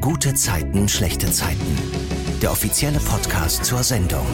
Gute 0.00 0.32
Zeiten, 0.32 0.88
schlechte 0.88 1.30
Zeiten. 1.30 1.76
Der 2.40 2.50
offizielle 2.50 2.98
Podcast 3.00 3.66
zur 3.66 3.82
Sendung. 3.82 4.24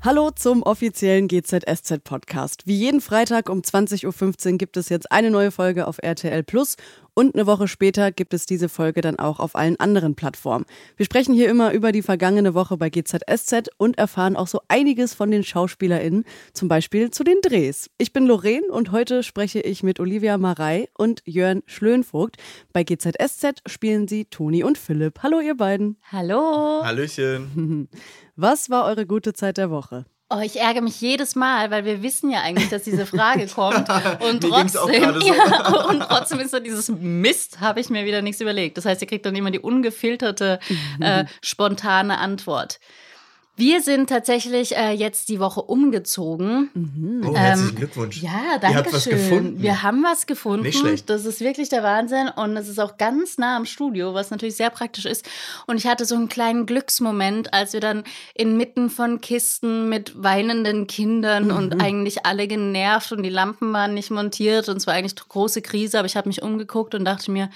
Hallo 0.00 0.30
zum 0.30 0.62
offiziellen 0.62 1.28
GZSZ 1.28 2.02
Podcast. 2.02 2.66
Wie 2.66 2.76
jeden 2.76 3.02
Freitag 3.02 3.50
um 3.50 3.60
20.15 3.60 4.52
Uhr 4.52 4.58
gibt 4.58 4.78
es 4.78 4.88
jetzt 4.88 5.12
eine 5.12 5.30
neue 5.30 5.50
Folge 5.50 5.86
auf 5.86 5.98
RTL 6.02 6.42
Plus 6.44 6.76
und 7.14 7.34
eine 7.34 7.46
Woche 7.46 7.68
später 7.68 8.10
gibt 8.10 8.34
es 8.34 8.46
diese 8.46 8.68
Folge 8.68 9.00
dann 9.00 9.18
auch 9.18 9.38
auf 9.38 9.54
allen 9.54 9.78
anderen 9.78 10.14
Plattformen. 10.14 10.64
Wir 10.96 11.04
sprechen 11.04 11.34
hier 11.34 11.50
immer 11.50 11.72
über 11.72 11.92
die 11.92 12.02
vergangene 12.02 12.54
Woche 12.54 12.76
bei 12.76 12.90
GZSZ 12.90 13.70
und 13.76 13.98
erfahren 13.98 14.36
auch 14.36 14.46
so 14.46 14.60
einiges 14.68 15.14
von 15.14 15.30
den 15.30 15.44
SchauspielerInnen, 15.44 16.24
zum 16.52 16.68
Beispiel 16.68 17.10
zu 17.10 17.24
den 17.24 17.40
Drehs. 17.42 17.90
Ich 17.98 18.12
bin 18.12 18.26
Lorraine 18.26 18.66
und 18.70 18.92
heute 18.92 19.22
spreche 19.22 19.60
ich 19.60 19.82
mit 19.82 20.00
Olivia 20.00 20.38
Marei 20.38 20.88
und 20.96 21.22
Jörn 21.24 21.62
Schlönvogt. 21.66 22.36
Bei 22.72 22.84
GZSZ 22.84 23.62
spielen 23.66 24.08
sie 24.08 24.24
Toni 24.26 24.64
und 24.64 24.78
Philipp. 24.78 25.22
Hallo 25.22 25.40
ihr 25.40 25.56
beiden. 25.56 25.98
Hallo. 26.10 26.82
Hallöchen. 26.82 27.88
Was 28.36 28.70
war 28.70 28.86
eure 28.86 29.06
gute 29.06 29.34
Zeit 29.34 29.58
der 29.58 29.70
Woche? 29.70 30.06
Oh, 30.34 30.40
ich 30.40 30.58
ärgere 30.58 30.80
mich 30.80 31.00
jedes 31.00 31.34
Mal, 31.34 31.70
weil 31.70 31.84
wir 31.84 32.02
wissen 32.02 32.30
ja 32.30 32.40
eigentlich, 32.40 32.70
dass 32.70 32.82
diese 32.84 33.04
Frage 33.04 33.46
kommt. 33.48 33.86
Und 34.20 34.42
trotzdem, 34.42 34.70
so. 34.70 34.88
ja, 35.26 35.86
und 35.88 36.00
trotzdem 36.00 36.40
ist 36.40 36.54
da 36.54 36.60
dieses 36.60 36.88
Mist, 36.88 37.60
habe 37.60 37.80
ich 37.80 37.90
mir 37.90 38.06
wieder 38.06 38.22
nichts 38.22 38.40
überlegt. 38.40 38.78
Das 38.78 38.86
heißt, 38.86 39.02
ihr 39.02 39.08
kriegt 39.08 39.26
dann 39.26 39.36
immer 39.36 39.50
die 39.50 39.58
ungefilterte, 39.58 40.58
äh, 41.00 41.24
spontane 41.42 42.18
Antwort. 42.18 42.80
Wir 43.54 43.82
sind 43.82 44.08
tatsächlich 44.08 44.74
äh, 44.76 44.92
jetzt 44.92 45.28
die 45.28 45.38
Woche 45.38 45.60
umgezogen. 45.60 47.22
Oh, 47.26 47.36
herzlichen 47.36 47.76
Glückwunsch. 47.76 48.22
Ja, 48.22 48.30
Ihr 48.54 48.58
danke 48.58 48.78
habt 48.78 48.92
was 48.94 49.04
schön. 49.04 49.12
gefunden. 49.12 49.62
Wir 49.62 49.82
haben 49.82 50.02
was 50.02 50.26
gefunden. 50.26 50.62
Nicht 50.64 50.78
schlecht. 50.78 51.10
Das 51.10 51.26
ist 51.26 51.40
wirklich 51.40 51.68
der 51.68 51.82
Wahnsinn 51.82 52.28
und 52.34 52.56
es 52.56 52.66
ist 52.68 52.78
auch 52.80 52.96
ganz 52.96 53.36
nah 53.36 53.56
am 53.56 53.66
Studio, 53.66 54.14
was 54.14 54.30
natürlich 54.30 54.56
sehr 54.56 54.70
praktisch 54.70 55.04
ist. 55.04 55.28
Und 55.66 55.76
ich 55.76 55.86
hatte 55.86 56.06
so 56.06 56.14
einen 56.14 56.30
kleinen 56.30 56.64
Glücksmoment, 56.64 57.52
als 57.52 57.74
wir 57.74 57.80
dann 57.80 58.04
inmitten 58.34 58.88
von 58.88 59.20
Kisten 59.20 59.88
mit 59.90 60.20
weinenden 60.22 60.86
Kindern 60.86 61.48
Mhm. 61.48 61.56
und 61.56 61.82
eigentlich 61.82 62.24
alle 62.24 62.48
genervt 62.48 63.12
und 63.12 63.22
die 63.22 63.28
Lampen 63.28 63.72
waren 63.74 63.92
nicht 63.92 64.10
montiert 64.10 64.70
und 64.70 64.78
es 64.78 64.86
war 64.86 64.94
eigentlich 64.94 65.16
eine 65.18 65.28
große 65.28 65.60
Krise, 65.60 65.98
aber 65.98 66.06
ich 66.06 66.16
habe 66.16 66.28
mich 66.28 66.42
umgeguckt 66.42 66.94
und 66.94 67.04
dachte 67.04 67.30
mir, 67.30 67.50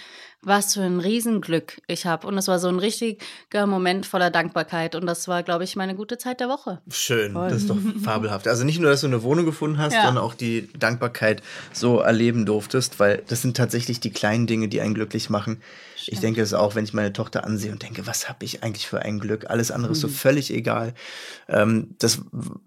was 0.47 0.75
für 0.75 0.83
ein 0.83 1.01
Riesenglück 1.01 1.83
ich 1.89 2.07
habe. 2.07 2.27
Und 2.29 2.39
es 2.39 2.47
war 2.47 2.61
so 2.61 2.69
ein 2.69 2.79
richtiger 2.79 3.67
Moment 3.67 4.07
voller 4.07 4.31
Dankbarkeit. 4.31 4.95
Und 4.95 5.05
das 5.07 5.27
war, 5.27 5.43
glaube 5.43 5.65
ich, 5.65 5.75
meine 5.75 5.97
gute 5.97 6.19
Zeit 6.19 6.39
der 6.39 6.49
Woche. 6.49 6.81
Schön, 6.89 7.33
Toll. 7.33 7.49
das 7.51 7.63
ist 7.63 7.71
doch 7.71 7.77
fabelhaft. 8.05 8.47
Also 8.47 8.63
nicht 8.63 8.79
nur, 8.79 8.91
dass 8.91 9.01
du 9.01 9.09
eine 9.09 9.25
Wohnung 9.25 9.45
gefunden 9.45 9.79
hast, 9.79 9.93
Ja. 9.93 10.05
sondern 10.07 10.23
auch 10.23 10.35
die 10.35 10.69
Dankbarkeit 10.79 11.43
so 11.73 11.99
erleben 11.99 12.47
durftest, 12.47 13.01
weil 13.01 13.25
das 13.27 13.43
sind 13.43 13.57
tatsächlich 13.57 13.99
die 13.99 14.11
kleinen 14.13 14.47
Dinge, 14.47 14.69
die 14.69 14.81
einen 14.81 14.95
glücklich 14.95 15.31
machen. 15.31 15.61
Ich 16.09 16.21
denke 16.21 16.41
es 16.41 16.55
auch, 16.55 16.77
wenn 16.77 16.85
ich 16.85 16.95
meine 16.95 17.13
Tochter 17.13 17.45
ansehe 17.45 17.73
und 17.73 17.83
denke, 17.83 18.07
was 18.07 18.29
habe 18.29 18.45
ich 18.45 18.63
eigentlich 18.63 18.87
für 18.87 19.01
ein 19.03 19.19
Glück? 19.19 19.51
Alles 19.51 19.73
andere 19.73 19.93
ist 19.93 20.01
so 20.01 20.07
völlig 20.07 20.53
egal. 20.55 20.95
Ähm, 21.49 21.97
das, 21.99 22.21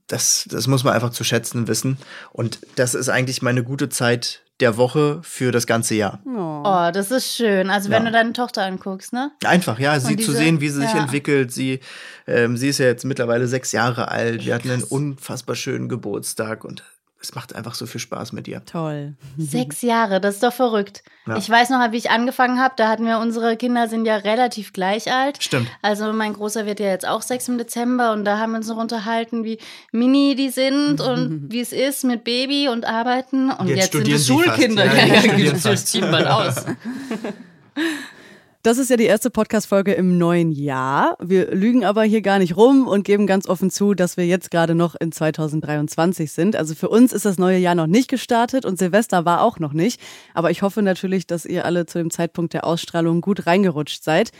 das, 0.07 0.45
das 0.51 0.67
muss 0.67 0.83
man 0.83 0.93
einfach 0.93 1.11
zu 1.11 1.23
schätzen 1.23 1.69
wissen. 1.69 1.97
Und 2.33 2.59
das 2.75 2.93
ist 2.93 3.07
eigentlich 3.07 3.41
meine 3.41 3.63
gute 3.63 3.87
Zeit 3.87 4.41
der 4.59 4.77
Woche 4.77 5.19
für 5.23 5.51
das 5.51 5.65
ganze 5.67 5.95
Jahr. 5.95 6.19
Oh. 6.25 6.63
Oh, 6.65 6.91
das 6.93 7.11
ist 7.11 7.33
schön. 7.35 7.69
Also 7.69 7.89
wenn 7.89 8.03
Ja. 8.03 8.09
du 8.09 8.13
deine 8.13 8.33
Tochter 8.33 8.63
anguckst, 8.63 9.13
ne? 9.13 9.31
Einfach, 9.45 9.79
ja, 9.79 9.99
sie 9.99 10.15
diese- 10.17 10.31
zu 10.31 10.37
sehen, 10.37 10.59
wie 10.61 10.69
sie 10.69 10.81
sich 10.81 10.93
ja. 10.93 10.99
entwickelt. 11.01 11.51
Sie, 11.51 11.79
ähm, 12.27 12.57
sie 12.57 12.67
ist 12.69 12.77
ja 12.79 12.87
jetzt 12.87 13.05
mittlerweile 13.05 13.47
sechs 13.47 13.71
Jahre 13.71 14.09
alt. 14.09 14.45
Wir 14.45 14.53
hatten 14.55 14.69
einen 14.69 14.83
unfassbar 14.83 15.55
schönen 15.55 15.87
Geburtstag 15.87 16.65
und 16.65 16.83
es 17.21 17.35
macht 17.35 17.53
einfach 17.53 17.75
so 17.75 17.85
viel 17.85 17.99
Spaß 17.99 18.31
mit 18.31 18.47
ihr. 18.47 18.63
Toll. 18.63 19.15
Sechs 19.37 19.81
Jahre, 19.81 20.21
das 20.21 20.35
ist 20.35 20.43
doch 20.43 20.53
verrückt. 20.53 21.03
Ja. 21.27 21.35
Ich 21.37 21.49
weiß 21.49 21.69
noch, 21.69 21.91
wie 21.91 21.97
ich 21.97 22.09
angefangen 22.11 22.59
habe, 22.61 22.75
da 22.77 22.87
hatten 22.87 23.05
wir, 23.05 23.19
unsere 23.19 23.57
Kinder 23.57 23.87
sind 23.89 24.05
ja 24.05 24.15
relativ 24.15 24.71
gleich 24.71 25.11
alt. 25.11 25.43
Stimmt. 25.43 25.67
Also 25.81 26.11
mein 26.13 26.33
Großer 26.33 26.65
wird 26.65 26.79
ja 26.79 26.87
jetzt 26.87 27.05
auch 27.07 27.21
sechs 27.21 27.47
im 27.49 27.57
Dezember 27.57 28.13
und 28.13 28.23
da 28.23 28.37
haben 28.39 28.51
wir 28.53 28.57
uns 28.57 28.67
noch 28.69 28.77
unterhalten, 28.77 29.43
wie 29.43 29.57
mini 29.91 30.35
die 30.35 30.49
sind 30.49 31.01
und 31.01 31.51
wie 31.51 31.59
es 31.59 31.73
ist 31.73 32.05
mit 32.05 32.23
Baby 32.23 32.69
und 32.69 32.85
Arbeiten. 32.85 33.51
Und 33.51 33.67
Jetzt 33.67 33.77
jetzt, 33.77 33.91
sind 33.93 34.07
es 34.07 34.25
sie 34.25 34.33
fast. 34.33 34.45
Schulkinder. 34.47 34.85
Ja, 34.85 34.93
Ja, 34.93 35.05
ja, 35.15 35.21
studieren 35.21 35.53
das 35.55 35.61
fast. 35.63 35.87
ziehen 35.87 36.09
bald 36.11 36.27
aus. 36.27 36.65
Das 38.61 38.77
ist 38.77 38.89
ja 38.89 38.97
die 38.97 39.05
erste 39.05 39.29
Podcast-Folge 39.29 39.93
im 39.93 40.17
neuen 40.17 40.51
Jahr. 40.51 41.15
Wir 41.21 41.49
lügen 41.55 41.85
aber 41.85 42.03
hier 42.03 42.21
gar 42.21 42.39
nicht 42.39 42.57
rum 42.57 42.89
und 42.89 43.05
geben 43.05 43.25
ganz 43.25 43.47
offen 43.47 43.71
zu, 43.71 43.93
dass 43.93 44.17
wir 44.17 44.25
jetzt 44.27 44.51
gerade 44.51 44.75
noch 44.75 44.95
in 44.99 45.13
2023 45.13 46.29
sind. 46.29 46.57
Also 46.57 46.75
für 46.75 46.89
uns 46.89 47.13
ist 47.13 47.23
das 47.23 47.37
neue 47.37 47.57
Jahr 47.57 47.73
noch 47.73 47.87
nicht 47.87 48.09
gestartet 48.09 48.65
und 48.65 48.77
Silvester 48.77 49.23
war 49.23 49.43
auch 49.43 49.59
noch 49.59 49.71
nicht. 49.71 50.01
Aber 50.33 50.51
ich 50.51 50.61
hoffe 50.61 50.81
natürlich, 50.81 51.25
dass 51.25 51.45
ihr 51.45 51.63
alle 51.63 51.85
zu 51.85 51.99
dem 51.99 52.11
Zeitpunkt 52.11 52.53
der 52.53 52.65
Ausstrahlung 52.65 53.21
gut 53.21 53.47
reingerutscht 53.47 54.03
seid. 54.03 54.31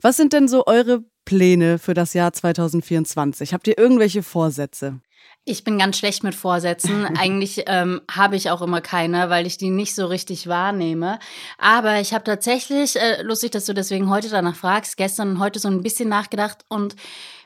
Was 0.00 0.16
sind 0.16 0.32
denn 0.32 0.48
so 0.48 0.66
eure 0.66 1.04
Pläne 1.24 1.78
für 1.78 1.94
das 1.94 2.14
Jahr 2.14 2.32
2024? 2.32 3.54
Habt 3.54 3.68
ihr 3.68 3.78
irgendwelche 3.78 4.24
Vorsätze? 4.24 5.00
Ich 5.44 5.64
bin 5.64 5.78
ganz 5.78 5.96
schlecht 5.96 6.24
mit 6.24 6.34
Vorsätzen. 6.34 7.06
Eigentlich 7.18 7.64
ähm, 7.66 8.02
habe 8.10 8.36
ich 8.36 8.50
auch 8.50 8.60
immer 8.60 8.80
keine, 8.80 9.30
weil 9.30 9.46
ich 9.46 9.56
die 9.56 9.70
nicht 9.70 9.94
so 9.94 10.06
richtig 10.06 10.46
wahrnehme. 10.46 11.18
Aber 11.56 12.00
ich 12.00 12.12
habe 12.12 12.24
tatsächlich, 12.24 12.96
äh, 12.96 13.22
lustig, 13.22 13.52
dass 13.52 13.64
du 13.64 13.74
deswegen 13.74 14.10
heute 14.10 14.28
danach 14.28 14.56
fragst, 14.56 14.96
gestern 14.96 15.30
und 15.30 15.38
heute 15.38 15.58
so 15.58 15.68
ein 15.68 15.82
bisschen 15.82 16.08
nachgedacht 16.08 16.64
und 16.68 16.96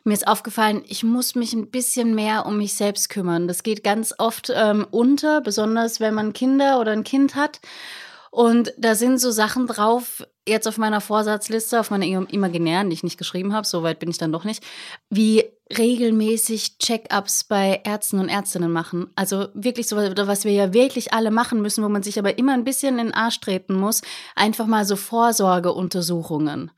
mir 0.04 0.14
ist 0.14 0.26
aufgefallen, 0.26 0.82
ich 0.88 1.04
muss 1.04 1.36
mich 1.36 1.52
ein 1.52 1.70
bisschen 1.70 2.14
mehr 2.14 2.44
um 2.46 2.56
mich 2.56 2.74
selbst 2.74 3.08
kümmern. 3.08 3.46
Das 3.46 3.62
geht 3.62 3.84
ganz 3.84 4.12
oft 4.18 4.52
ähm, 4.54 4.84
unter, 4.90 5.40
besonders 5.40 6.00
wenn 6.00 6.14
man 6.14 6.32
Kinder 6.32 6.80
oder 6.80 6.90
ein 6.90 7.04
Kind 7.04 7.36
hat. 7.36 7.60
Und 8.34 8.72
da 8.78 8.94
sind 8.94 9.20
so 9.20 9.30
Sachen 9.30 9.66
drauf, 9.66 10.26
jetzt 10.48 10.66
auf 10.66 10.78
meiner 10.78 11.02
Vorsatzliste, 11.02 11.78
auf 11.78 11.90
meiner 11.90 12.06
im- 12.06 12.26
imaginären, 12.28 12.88
die 12.88 12.94
ich 12.94 13.02
nicht 13.02 13.18
geschrieben 13.18 13.52
habe, 13.52 13.66
so 13.66 13.82
weit 13.82 13.98
bin 13.98 14.08
ich 14.08 14.16
dann 14.16 14.32
doch 14.32 14.44
nicht, 14.44 14.64
wie 15.10 15.44
regelmäßig 15.76 16.78
Check-ups 16.78 17.44
bei 17.44 17.82
Ärzten 17.84 18.18
und 18.18 18.30
Ärztinnen 18.30 18.72
machen. 18.72 19.10
Also 19.16 19.48
wirklich 19.52 19.86
so, 19.86 19.96
was 19.96 20.44
wir 20.46 20.52
ja 20.52 20.72
wirklich 20.72 21.12
alle 21.12 21.30
machen 21.30 21.60
müssen, 21.60 21.84
wo 21.84 21.90
man 21.90 22.02
sich 22.02 22.18
aber 22.18 22.38
immer 22.38 22.54
ein 22.54 22.64
bisschen 22.64 22.98
in 22.98 23.08
den 23.08 23.14
Arsch 23.14 23.38
treten 23.38 23.74
muss, 23.74 24.00
einfach 24.34 24.66
mal 24.66 24.86
so 24.86 24.96
Vorsorgeuntersuchungen 24.96 26.70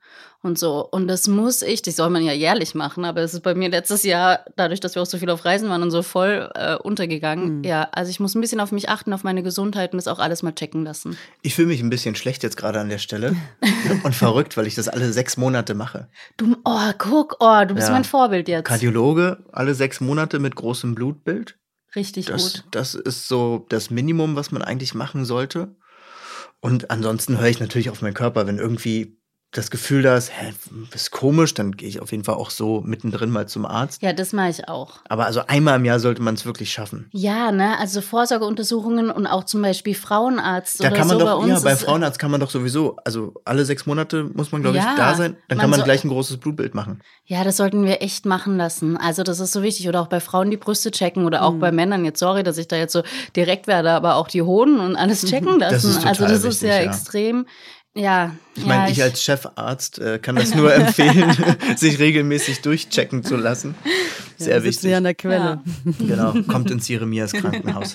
und 0.45 0.59
so. 0.59 0.87
Und 0.91 1.09
das 1.09 1.27
muss 1.29 1.63
ich, 1.63 1.83
das 1.83 1.97
soll 1.97 2.11
man 2.11 2.23
ja 2.25 2.33
jährlich 2.33 2.75
machen, 2.75 3.05
aber 3.05 3.21
es 3.23 3.35
ist 3.35 3.41
bei 3.43 3.55
mir 3.55 3.69
letztes 3.69 4.03
Jahr, 4.03 4.41
dadurch, 4.57 4.81
dass 4.81 4.95
wir 4.95 5.03
auch 5.03 5.07
so 5.07 5.19
viel 5.19 5.31
auf 5.31 5.45
Reisen 5.45 5.69
waren 5.69 5.83
und 5.83 5.91
so 5.91 6.03
voll 6.03 6.51
äh, 6.55 6.77
untergegangen. 6.77 7.59
Mhm. 7.59 7.65
Ja, 7.65 7.89
also 7.93 8.11
ich 8.11 8.21
muss 8.21 8.35
ein 8.35 8.41
bisschen 8.41 8.61
auf 8.61 8.73
mich 8.73 8.89
achten, 8.89 9.13
auf 9.13 9.25
meine 9.25 9.43
Gesundheit 9.43 9.93
und 9.93 9.97
das 9.99 10.09
auch 10.09 10.19
alles 10.19 10.43
mal 10.43 10.53
checken 10.53 10.85
lassen. 10.85 11.17
Ich 11.43 11.55
fühle 11.55 11.69
mich 11.69 11.81
ein 11.81 11.91
bisschen 11.91 12.15
schlecht 12.15 12.43
jetzt 12.43 12.57
gerade 12.57 12.81
an 12.81 12.89
der 12.89 12.99
Stelle 12.99 13.35
und 14.05 14.15
verrückt, 14.15 14.57
weil 14.57 14.67
ich 14.67 14.75
das 14.75 14.89
alle 14.89 15.13
sechs 15.13 15.37
Monate 15.37 15.75
mache. 15.75 16.09
Du, 16.37 16.57
oh, 16.65 16.91
guck, 16.99 17.37
oh, 17.41 17.65
du 17.67 17.75
bist 17.75 17.89
Ja. 17.89 17.93
mein 17.95 18.05
Vorbild 18.05 18.49
jetzt. 18.49 18.67
Kardiologe 18.67 19.45
alle 19.53 19.75
sechs 19.75 20.01
Monate 20.01 20.39
mit 20.39 20.55
großem 20.57 20.95
Blutbild. 20.95 21.57
Richtig 21.97 22.27
Das, 22.27 22.55
gut. 22.55 22.65
das 22.73 22.95
ist 22.95 23.29
so 23.29 23.67
das 23.69 23.91
Minimum, 23.91 24.35
was 24.37 24.51
man 24.51 24.63
eigentlich 24.63 24.95
machen 24.95 25.25
sollte. 25.25 25.77
Und 26.61 26.91
ansonsten 26.91 27.39
höre 27.39 27.49
ich 27.49 27.61
natürlich 27.61 27.91
auf 27.91 28.01
meinen 28.03 28.15
Körper, 28.15 28.47
wenn 28.47 28.59
irgendwie 28.59 29.19
das 29.55 29.71
Gefühl 29.71 30.03
da 30.03 30.17
ist, 30.17 30.31
hä, 30.31 30.53
bist 30.91 31.13
komisch, 31.13 31.55
dann 31.55 31.73
gehe 31.77 31.89
ich 31.89 32.03
auf 32.03 32.11
jeden 32.11 32.25
Fall 32.25 32.35
auch 32.35 32.51
so 32.51 32.83
mittendrin 32.85 33.31
mal 33.31 33.47
zum 33.49 33.65
Arzt. 33.65 34.03
Ja, 34.03 34.13
das 34.13 34.33
mache 34.33 34.51
ich 34.51 34.69
auch. 34.69 34.95
Aber 35.09 35.27
also 35.27 35.43
einmal 35.47 35.77
im 35.77 35.85
Jahr 35.85 36.01
sollte 36.01 36.21
man 36.23 36.35
es 36.35 36.45
wirklich 36.45 36.73
schaffen. 36.73 37.09
Ja, 37.13 37.53
ne, 37.53 37.79
also 37.79 38.01
Vorsorgeuntersuchungen 38.01 39.11
und 39.11 39.27
auch 39.27 39.45
zum 39.45 39.63
Beispiel 39.63 39.95
Frauenarzt 39.95 40.83
Da 40.83 40.89
oder 40.89 40.97
kann 40.97 41.07
man 41.09 41.19
so 41.21 41.25
bei 41.25 41.31
doch, 41.31 41.39
uns. 41.39 41.49
ja, 41.51 41.61
beim 41.61 41.75
ist- 41.75 41.85
Frauenarzt 41.85 42.19
kann 42.19 42.31
man 42.33 42.41
doch 42.41 42.51
sowieso, 42.51 42.97
also 43.05 43.35
alle 43.45 43.65
sechs 43.65 43.87
Monate 43.87 44.25
muss 44.35 44.51
man, 44.53 44.63
glaube 44.63 44.77
Ja, 44.77 44.91
ich, 44.93 44.97
da 44.99 45.15
sein. 45.15 45.37
Dann 45.49 45.57
man 45.57 45.63
kann 45.63 45.71
man 45.71 45.79
soll- 45.79 45.85
gleich 45.85 46.05
ein 46.05 46.09
großes 46.09 46.39
Blutbild 46.39 46.75
machen. 46.75 47.01
Ja, 47.25 47.45
das 47.45 47.57
sollten 47.57 47.85
wir 47.85 48.03
echt 48.03 48.27
machen 48.27 48.57
lassen. 48.57 48.97
Also 48.97 49.23
das 49.23 49.39
ist 49.41 49.53
so 49.53 49.63
wichtig. 49.63 49.89
Oder 49.89 50.01
auch 50.01 50.09
bei 50.09 50.21
Frauen 50.21 50.51
die 50.51 50.57
Brüste 50.57 50.91
checken 50.91 51.25
oder 51.25 51.43
auch 51.45 51.53
Mhm. 51.53 51.61
bei 51.61 51.73
Männern. 51.73 52.05
Jetzt 52.05 52.19
sorry, 52.19 52.43
dass 52.43 52.59
ich 52.59 52.69
da 52.69 52.77
jetzt 52.77 52.93
so 52.93 53.03
direkt 53.37 53.67
werde, 53.67 53.93
aber 53.93 54.17
auch 54.17 54.29
die 54.29 54.43
Hoden 54.43 54.81
und 54.81 54.97
alles 54.97 55.23
checken 55.27 55.59
lassen. 55.61 55.75
Das 55.75 55.85
ist 55.85 55.95
total 55.99 56.09
also 56.11 56.25
das 56.25 56.33
ist 56.45 56.45
wichtig, 56.63 56.69
ja, 56.69 56.77
ja. 56.83 56.83
extrem. 56.91 57.47
Ja. 57.97 58.35
Ich 58.57 58.63
ja, 58.63 58.69
meine, 58.69 58.91
ich 58.91 59.03
als 59.03 59.23
Chefarzt 59.23 59.99
äh, 59.99 60.19
kann 60.19 60.37
das 60.37 60.55
nur 60.55 60.75
empfehlen, 60.75 61.33
sich 61.77 61.99
regelmäßig 61.99 62.61
durchchecken 62.63 63.23
zu 63.23 63.37
lassen. 63.37 63.75
Sehr 64.37 64.59
Ja, 64.59 64.65
wichtig. 64.65 64.91
ja 64.91 64.97
an 64.99 65.05
der 65.05 65.15
Quelle. 65.15 65.61
Genau, 66.01 66.33
kommt 66.49 66.71
ins 66.71 66.89
Jeremias 66.89 67.33
Krankenhaus. 67.33 67.95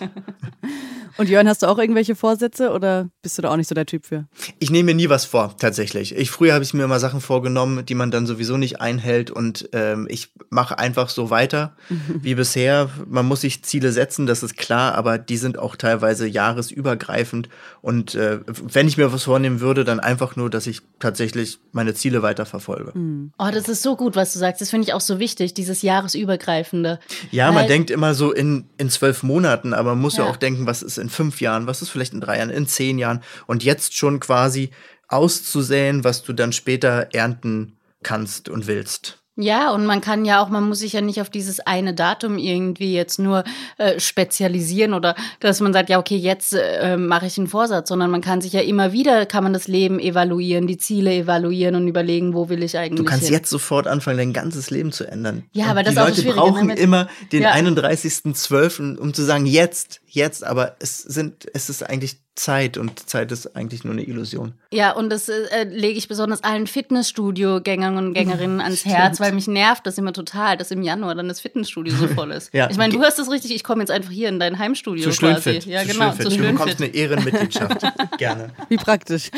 Und 1.17 1.29
Jörn, 1.29 1.47
hast 1.47 1.63
du 1.63 1.67
auch 1.67 1.77
irgendwelche 1.77 2.15
Vorsätze 2.15 2.71
oder 2.71 3.09
bist 3.21 3.37
du 3.37 3.41
da 3.41 3.49
auch 3.51 3.57
nicht 3.57 3.67
so 3.67 3.75
der 3.75 3.85
Typ 3.85 4.05
für? 4.05 4.25
Ich 4.59 4.69
nehme 4.69 4.87
mir 4.91 4.95
nie 4.95 5.09
was 5.09 5.25
vor, 5.25 5.55
tatsächlich. 5.57 6.15
Ich, 6.15 6.31
früher 6.31 6.53
habe 6.53 6.63
ich 6.63 6.73
mir 6.73 6.83
immer 6.83 6.99
Sachen 6.99 7.21
vorgenommen, 7.21 7.85
die 7.85 7.95
man 7.95 8.11
dann 8.11 8.25
sowieso 8.27 8.57
nicht 8.57 8.81
einhält 8.81 9.31
und 9.31 9.69
ähm, 9.73 10.07
ich 10.09 10.29
mache 10.49 10.77
einfach 10.79 11.09
so 11.09 11.29
weiter 11.29 11.75
wie 12.21 12.35
bisher. 12.35 12.89
Man 13.07 13.25
muss 13.25 13.41
sich 13.41 13.63
Ziele 13.63 13.91
setzen, 13.91 14.25
das 14.25 14.43
ist 14.43 14.57
klar, 14.57 14.95
aber 14.95 15.17
die 15.17 15.37
sind 15.37 15.57
auch 15.59 15.75
teilweise 15.75 16.27
jahresübergreifend 16.27 17.49
und 17.81 18.15
äh, 18.15 18.39
wenn 18.47 18.87
ich 18.87 18.97
mir 18.97 19.11
was 19.11 19.23
vornehmen 19.23 19.59
würde, 19.59 19.83
dann 19.83 19.99
einfach 19.99 20.35
nur, 20.35 20.49
dass 20.49 20.67
ich 20.67 20.81
tatsächlich 20.99 21.59
meine 21.71 21.93
Ziele 21.93 22.21
weiter 22.21 22.45
verfolge. 22.45 22.93
Oh, 23.37 23.49
das 23.51 23.67
ist 23.69 23.81
so 23.81 23.95
gut, 23.95 24.15
was 24.15 24.33
du 24.33 24.39
sagst. 24.39 24.61
Das 24.61 24.69
finde 24.69 24.87
ich 24.87 24.93
auch 24.93 25.01
so 25.01 25.19
wichtig, 25.19 25.53
dieses 25.53 25.81
jahresübergreifende. 25.81 26.99
Ja, 27.31 27.47
Weil- 27.47 27.53
man 27.55 27.67
denkt 27.67 27.89
immer 27.91 28.13
so 28.13 28.31
in, 28.31 28.65
in 28.77 28.89
zwölf 28.89 29.23
Monaten, 29.23 29.73
aber 29.73 29.91
man 29.91 30.01
muss 30.01 30.17
ja. 30.17 30.25
Ja. 30.25 30.29
auch 30.31 30.37
denken, 30.37 30.65
was 30.65 30.81
ist 30.81 30.97
in 30.99 31.09
fünf 31.09 31.41
Jahren, 31.41 31.65
was 31.67 31.81
ist 31.81 31.89
vielleicht 31.89 32.13
in 32.13 32.21
drei 32.21 32.37
Jahren, 32.37 32.49
in 32.49 32.67
zehn 32.67 32.99
Jahren 32.99 33.21
und 33.47 33.63
jetzt 33.63 33.95
schon 33.95 34.19
quasi 34.19 34.69
auszusäen, 35.07 36.03
was 36.03 36.23
du 36.23 36.33
dann 36.33 36.53
später 36.53 37.07
ernten 37.13 37.77
kannst 38.03 38.47
und 38.49 38.67
willst. 38.67 39.15
Ja, 39.41 39.71
und 39.71 39.85
man 39.85 40.01
kann 40.01 40.25
ja 40.25 40.43
auch, 40.43 40.49
man 40.49 40.67
muss 40.67 40.79
sich 40.79 40.91
ja 40.91 40.99
nicht 40.99 41.21
auf 41.21 41.29
dieses 41.29 41.61
eine 41.61 41.93
Datum 41.93 42.37
irgendwie 42.37 42.93
jetzt 42.93 43.19
nur 43.19 43.45
äh, 43.77 43.97
spezialisieren 43.97 44.93
oder 44.93 45.15
dass 45.39 45.61
man 45.61 45.71
sagt, 45.71 45.89
ja, 45.89 45.97
okay, 45.97 46.17
jetzt 46.17 46.53
äh, 46.53 46.97
mache 46.97 47.27
ich 47.27 47.37
einen 47.37 47.47
Vorsatz, 47.47 47.87
sondern 47.87 48.11
man 48.11 48.19
kann 48.19 48.41
sich 48.41 48.51
ja 48.51 48.59
immer 48.59 48.91
wieder, 48.91 49.25
kann 49.25 49.45
man 49.45 49.53
das 49.53 49.69
Leben 49.69 49.97
evaluieren, 49.97 50.67
die 50.67 50.75
Ziele 50.77 51.13
evaluieren 51.13 51.75
und 51.75 51.87
überlegen, 51.87 52.33
wo 52.33 52.49
will 52.49 52.63
ich 52.63 52.77
eigentlich 52.77 52.97
Du 52.99 53.05
kannst 53.05 53.27
hin. 53.27 53.33
jetzt 53.33 53.49
sofort 53.49 53.87
anfangen, 53.87 54.17
dein 54.17 54.33
ganzes 54.33 54.71
Leben 54.71 54.91
zu 54.91 55.05
ändern. 55.05 55.43
Ja, 55.53 55.65
und 55.65 55.71
aber 55.71 55.83
das 55.83 55.93
die 55.93 55.99
ist 56.01 56.03
auch 56.05 56.09
Leute 56.09 56.33
brauchen 56.33 56.67
ne, 56.67 56.73
immer 56.75 57.07
den 57.31 57.43
Ja. 57.43 57.53
31.12., 57.53 58.97
um 58.97 59.13
zu 59.13 59.23
sagen, 59.23 59.45
jetzt, 59.45 60.01
jetzt, 60.15 60.43
aber 60.43 60.75
es 60.79 60.99
sind, 60.99 61.47
es 61.53 61.69
ist 61.69 61.83
eigentlich 61.83 62.17
Zeit 62.35 62.77
und 62.77 63.09
Zeit 63.09 63.31
ist 63.31 63.55
eigentlich 63.55 63.83
nur 63.83 63.93
eine 63.93 64.03
Illusion. 64.03 64.53
Ja, 64.71 64.91
und 64.91 65.09
das 65.09 65.27
äh, 65.27 65.63
lege 65.65 65.97
ich 65.97 66.07
besonders 66.07 66.43
allen 66.43 66.67
Fitnessstudio-Gängern 66.67 67.97
und 67.97 68.13
Gängerinnen 68.13 68.61
ans 68.61 68.85
Herz, 68.85 69.19
weil 69.19 69.33
mich 69.33 69.47
nervt 69.47 69.85
das 69.85 69.97
immer 69.97 70.13
total, 70.13 70.55
dass 70.55 70.71
im 70.71 70.81
Januar 70.81 71.15
dann 71.15 71.27
das 71.27 71.41
Fitnessstudio 71.41 71.93
so 71.95 72.07
voll 72.07 72.31
ist. 72.31 72.49
Ja. 72.59 72.69
Ich 72.69 72.77
meine, 72.77 72.93
du 72.93 73.01
hast 73.01 73.19
das 73.19 73.29
richtig, 73.29 73.53
ich 73.53 73.63
komme 73.63 73.81
jetzt 73.81 73.91
einfach 73.91 74.11
hier 74.11 74.27
in 74.27 74.39
dein 74.39 74.57
Heimstudio 74.57 75.11
Zu 75.11 75.17
quasi. 75.19 75.41
Schönfit. 75.41 75.65
Ja, 75.65 75.81
zu 75.81 75.87
genau, 75.87 76.05
Schönfit. 76.09 76.31
zu 76.31 76.37
Du 76.37 76.51
bekommst 76.51 76.81
eine 76.81 76.93
Ehrenmitgliedschaft. 76.93 77.81
Gerne. 78.17 78.49
Wie 78.69 78.77
praktisch. 78.77 79.29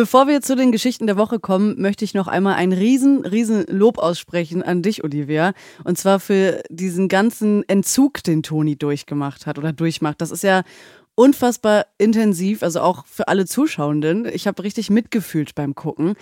Bevor 0.00 0.28
wir 0.28 0.40
zu 0.40 0.56
den 0.56 0.72
Geschichten 0.72 1.06
der 1.06 1.18
Woche 1.18 1.38
kommen, 1.38 1.78
möchte 1.78 2.06
ich 2.06 2.14
noch 2.14 2.26
einmal 2.26 2.54
ein 2.54 2.72
riesen, 2.72 3.26
riesen 3.26 3.66
Lob 3.66 3.98
aussprechen 3.98 4.62
an 4.62 4.80
dich, 4.80 5.04
Olivia. 5.04 5.52
Und 5.84 5.98
zwar 5.98 6.20
für 6.20 6.62
diesen 6.70 7.06
ganzen 7.06 7.68
Entzug, 7.68 8.24
den 8.24 8.42
Toni 8.42 8.76
durchgemacht 8.76 9.44
hat 9.44 9.58
oder 9.58 9.74
durchmacht. 9.74 10.22
Das 10.22 10.30
ist 10.30 10.42
ja 10.42 10.62
unfassbar 11.16 11.84
intensiv, 11.98 12.62
also 12.62 12.80
auch 12.80 13.04
für 13.04 13.28
alle 13.28 13.44
Zuschauenden. 13.44 14.24
Ich 14.24 14.46
habe 14.46 14.62
richtig 14.62 14.88
mitgefühlt 14.88 15.54
beim 15.54 15.74
Gucken. 15.74 16.14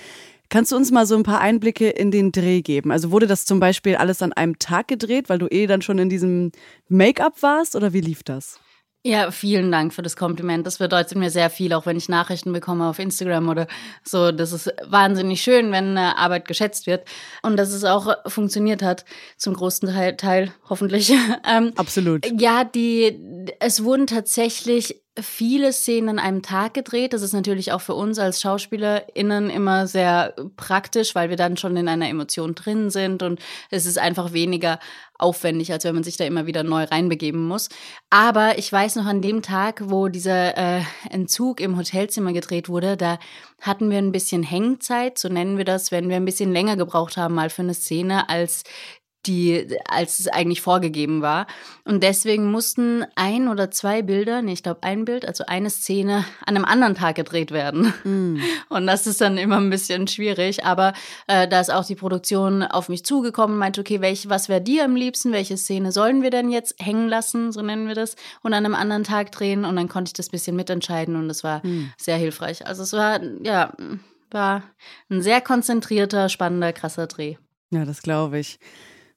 Kannst 0.49 0.73
du 0.73 0.77
uns 0.77 0.91
mal 0.91 1.07
so 1.07 1.15
ein 1.15 1.23
paar 1.23 1.41
Einblicke 1.41 1.89
in 1.89 2.11
den 2.11 2.33
Dreh 2.33 2.63
geben? 2.63 2.91
Also 2.91 3.13
wurde 3.13 3.29
das 3.29 3.45
zum 3.45 3.61
Beispiel 3.61 3.95
alles 3.95 4.23
an 4.23 4.33
einem 4.33 4.59
Tag 4.59 4.89
gedreht, 4.89 5.29
weil 5.29 5.39
du 5.39 5.47
eh 5.47 5.69
dann 5.69 5.83
schon 5.83 5.99
in 5.99 6.09
diesem 6.09 6.51
Make-up 6.89 7.45
warst 7.45 7.77
oder 7.77 7.93
wie 7.93 8.01
lief 8.01 8.25
das? 8.25 8.59
Ja, 9.05 9.31
vielen 9.31 9.71
Dank 9.71 9.95
für 9.95 10.03
das 10.03 10.17
Kompliment. 10.17 10.67
Das 10.67 10.79
bedeutet 10.79 11.17
mir 11.17 11.31
sehr 11.31 11.51
viel, 11.51 11.73
auch 11.73 11.87
wenn 11.87 11.97
ich 11.97 12.09
Nachrichten 12.09 12.53
bekomme 12.53 12.89
auf 12.89 12.99
Instagram 12.99 13.49
oder 13.49 13.69
so. 14.03 14.33
Das 14.33 14.53
ist 14.53 14.73
wahnsinnig 14.87 15.41
schön, 15.41 15.71
wenn 15.71 15.97
äh, 15.97 16.01
Arbeit 16.01 16.49
geschätzt 16.49 16.89
wird 16.89 17.09
und 17.43 17.57
dass 17.57 17.73
es 17.73 17.85
auch 17.85 18.13
funktioniert 18.27 18.83
hat, 18.83 19.05
zum 19.37 19.55
großen 19.55 19.89
Teil, 19.89 20.17
Teil 20.17 20.53
hoffentlich. 20.69 21.11
ähm, 21.49 21.73
Absolut. 21.77 22.27
ja, 22.41 22.65
die, 22.65 23.47
es 23.61 23.85
wurden 23.85 24.09
tatsächlich 24.09 25.01
viele 25.21 25.73
Szenen 25.73 26.09
an 26.09 26.19
einem 26.19 26.43
Tag 26.43 26.75
gedreht. 26.75 27.13
Das 27.13 27.23
ist 27.23 27.33
natürlich 27.33 27.73
auch 27.73 27.81
für 27.81 27.95
uns 27.95 28.19
als 28.19 28.41
SchauspielerInnen 28.41 29.51
immer 29.51 29.87
sehr 29.87 30.35
praktisch, 30.57 31.15
weil 31.15 31.31
wir 31.31 31.37
dann 31.37 31.57
schon 31.57 31.77
in 31.77 31.89
einer 31.89 32.09
Emotion 32.09 32.55
drin 32.55 32.91
sind 32.91 33.23
und 33.23 33.41
es 33.71 33.87
ist 33.87 33.99
einfach 33.99 34.33
weniger 34.33 34.79
aufwendig, 35.19 35.73
als 35.73 35.85
wenn 35.85 35.95
man 35.95 36.05
sich 36.05 36.17
da 36.17 36.25
immer 36.25 36.47
wieder 36.47 36.63
neu 36.63 36.85
reinbegeben 36.85 37.47
muss. 37.47 37.69
Aber 38.09 38.57
ich 38.57 38.73
weiß 38.73 38.97
noch 38.97 39.07
an 39.07 39.21
dem 39.21 39.43
Tag, 39.43 39.83
wo 39.85 40.09
dieser 40.09 40.57
äh, 40.57 40.83
Entzug 41.11 41.61
im 41.61 41.77
Hotelzimmer 41.77 42.33
gedreht 42.33 42.69
wurde, 42.69 42.97
da 42.97 43.19
hatten 43.61 43.91
wir 43.91 43.99
ein 43.99 44.13
bisschen 44.13 44.45
Hängzeit, 44.45 45.19
so 45.19 45.29
nennen 45.29 45.59
wir 45.59 45.65
das, 45.65 45.91
wenn 45.91 46.09
wir 46.09 46.17
ein 46.17 46.25
bisschen 46.25 46.53
länger 46.53 46.77
gebraucht 46.77 47.17
haben 47.17 47.35
mal 47.35 47.51
für 47.51 47.63
eine 47.63 47.75
Szene, 47.75 48.29
als 48.29 48.63
die, 49.29 49.77
als 49.89 50.19
es 50.19 50.29
eigentlich 50.29 50.63
vorgegeben 50.63 51.23
war. 51.23 51.47
Und 51.85 52.03
deswegen 52.03 52.51
mussten 52.51 53.05
ein 53.15 53.49
oder 53.49 53.71
zwei 53.71 54.03
Bilder, 54.03 54.43
nee, 54.43 54.55
ich 54.55 54.63
glaube 54.63 54.83
ein 54.83 55.05
Bild, 55.05 55.27
also 55.27 55.45
eine 55.47 55.71
Szene 55.71 56.25
an 56.45 56.57
einem 56.57 56.65
anderen 56.65 56.95
Tag 56.95 57.17
gedreht 57.17 57.51
werden. 57.51 57.93
Und 58.69 58.87
das 58.87 59.07
ist 59.07 59.21
dann 59.21 59.39
immer 59.39 59.59
ein 59.59 59.71
bisschen 59.71 60.09
schwierig. 60.09 60.65
Aber 60.65 60.93
äh, 61.27 61.47
da 61.47 61.61
ist 61.61 61.73
auch 61.73 61.85
die 61.85 61.95
Produktion 61.95 62.63
auf 62.63 62.89
mich 62.89 63.05
zugekommen 63.05 63.55
und 63.55 63.61
meinte, 63.61 63.81
okay, 63.81 64.01
welch, 64.01 64.29
was 64.29 64.49
wäre 64.49 64.61
dir 64.61 64.85
am 64.85 64.97
liebsten? 64.97 65.33
Welche 65.33 65.57
Szene 65.57 65.93
sollen 65.93 66.23
wir 66.23 66.31
denn 66.31 66.51
jetzt 66.51 66.77
hängen 66.81 67.09
lassen, 67.09 67.53
so 67.53 67.63
nennen 67.63 67.89
wir 67.89 67.95
das, 67.95 68.17
und 68.43 68.55
an 68.55 68.65
einem 68.65 68.75
anderen 68.75 69.05
Tag 69.05 69.33
drehen? 69.33 69.65
Und 69.65 69.77
dann 69.77 69.89
konnte 69.89 70.11
ich 70.11 70.15
das 70.15 70.31
bisschen 70.31 70.57
mitentscheiden 70.57 71.17
und 71.17 71.29
das 71.29 71.45
war 71.45 71.63
sehr 71.97 72.17
hilfreich. 72.17 72.67
Also 72.67 72.83
es 72.83 72.93
war, 72.93 73.21
ja, 73.43 73.73
war 74.31 74.63
ein 75.11 75.23
sehr 75.23 75.41
konzentrierter, 75.41 76.29
spannender, 76.29 76.73
krasser 76.73 77.07
Dreh. 77.07 77.37
Ja, 77.71 77.85
das 77.85 78.03
glaube 78.03 78.39
ich. 78.39 78.59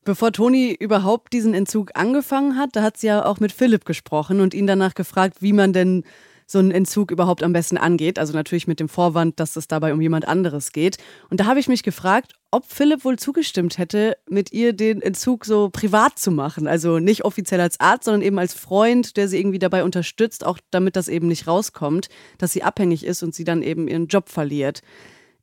Bevor 0.03 0.31
Toni 0.31 0.75
überhaupt 0.79 1.31
diesen 1.31 1.53
Entzug 1.53 1.91
angefangen 1.93 2.57
hat, 2.57 2.75
da 2.75 2.81
hat 2.81 2.97
sie 2.97 3.07
ja 3.07 3.23
auch 3.23 3.39
mit 3.39 3.51
Philipp 3.51 3.85
gesprochen 3.85 4.39
und 4.39 4.55
ihn 4.55 4.65
danach 4.65 4.95
gefragt, 4.95 5.37
wie 5.41 5.53
man 5.53 5.73
denn 5.73 6.03
so 6.47 6.57
einen 6.57 6.71
Entzug 6.71 7.11
überhaupt 7.11 7.43
am 7.43 7.53
besten 7.53 7.77
angeht. 7.77 8.17
Also 8.17 8.33
natürlich 8.33 8.67
mit 8.67 8.79
dem 8.79 8.89
Vorwand, 8.89 9.39
dass 9.39 9.55
es 9.55 9.67
dabei 9.67 9.93
um 9.93 10.01
jemand 10.01 10.27
anderes 10.27 10.71
geht. 10.71 10.97
Und 11.29 11.39
da 11.39 11.45
habe 11.45 11.59
ich 11.59 11.67
mich 11.67 11.83
gefragt, 11.83 12.33
ob 12.49 12.65
Philipp 12.65 13.05
wohl 13.05 13.17
zugestimmt 13.17 13.77
hätte, 13.77 14.17
mit 14.27 14.51
ihr 14.51 14.73
den 14.73 15.03
Entzug 15.03 15.45
so 15.45 15.69
privat 15.69 16.17
zu 16.17 16.31
machen. 16.31 16.67
Also 16.67 16.97
nicht 16.97 17.23
offiziell 17.23 17.61
als 17.61 17.79
Arzt, 17.79 18.05
sondern 18.05 18.23
eben 18.23 18.39
als 18.39 18.55
Freund, 18.55 19.17
der 19.17 19.27
sie 19.27 19.39
irgendwie 19.39 19.59
dabei 19.59 19.83
unterstützt, 19.83 20.43
auch 20.45 20.57
damit 20.71 20.95
das 20.95 21.07
eben 21.09 21.27
nicht 21.27 21.47
rauskommt, 21.47 22.09
dass 22.39 22.51
sie 22.51 22.63
abhängig 22.63 23.05
ist 23.05 23.21
und 23.23 23.35
sie 23.35 23.43
dann 23.43 23.61
eben 23.61 23.87
ihren 23.87 24.07
Job 24.07 24.29
verliert. 24.29 24.81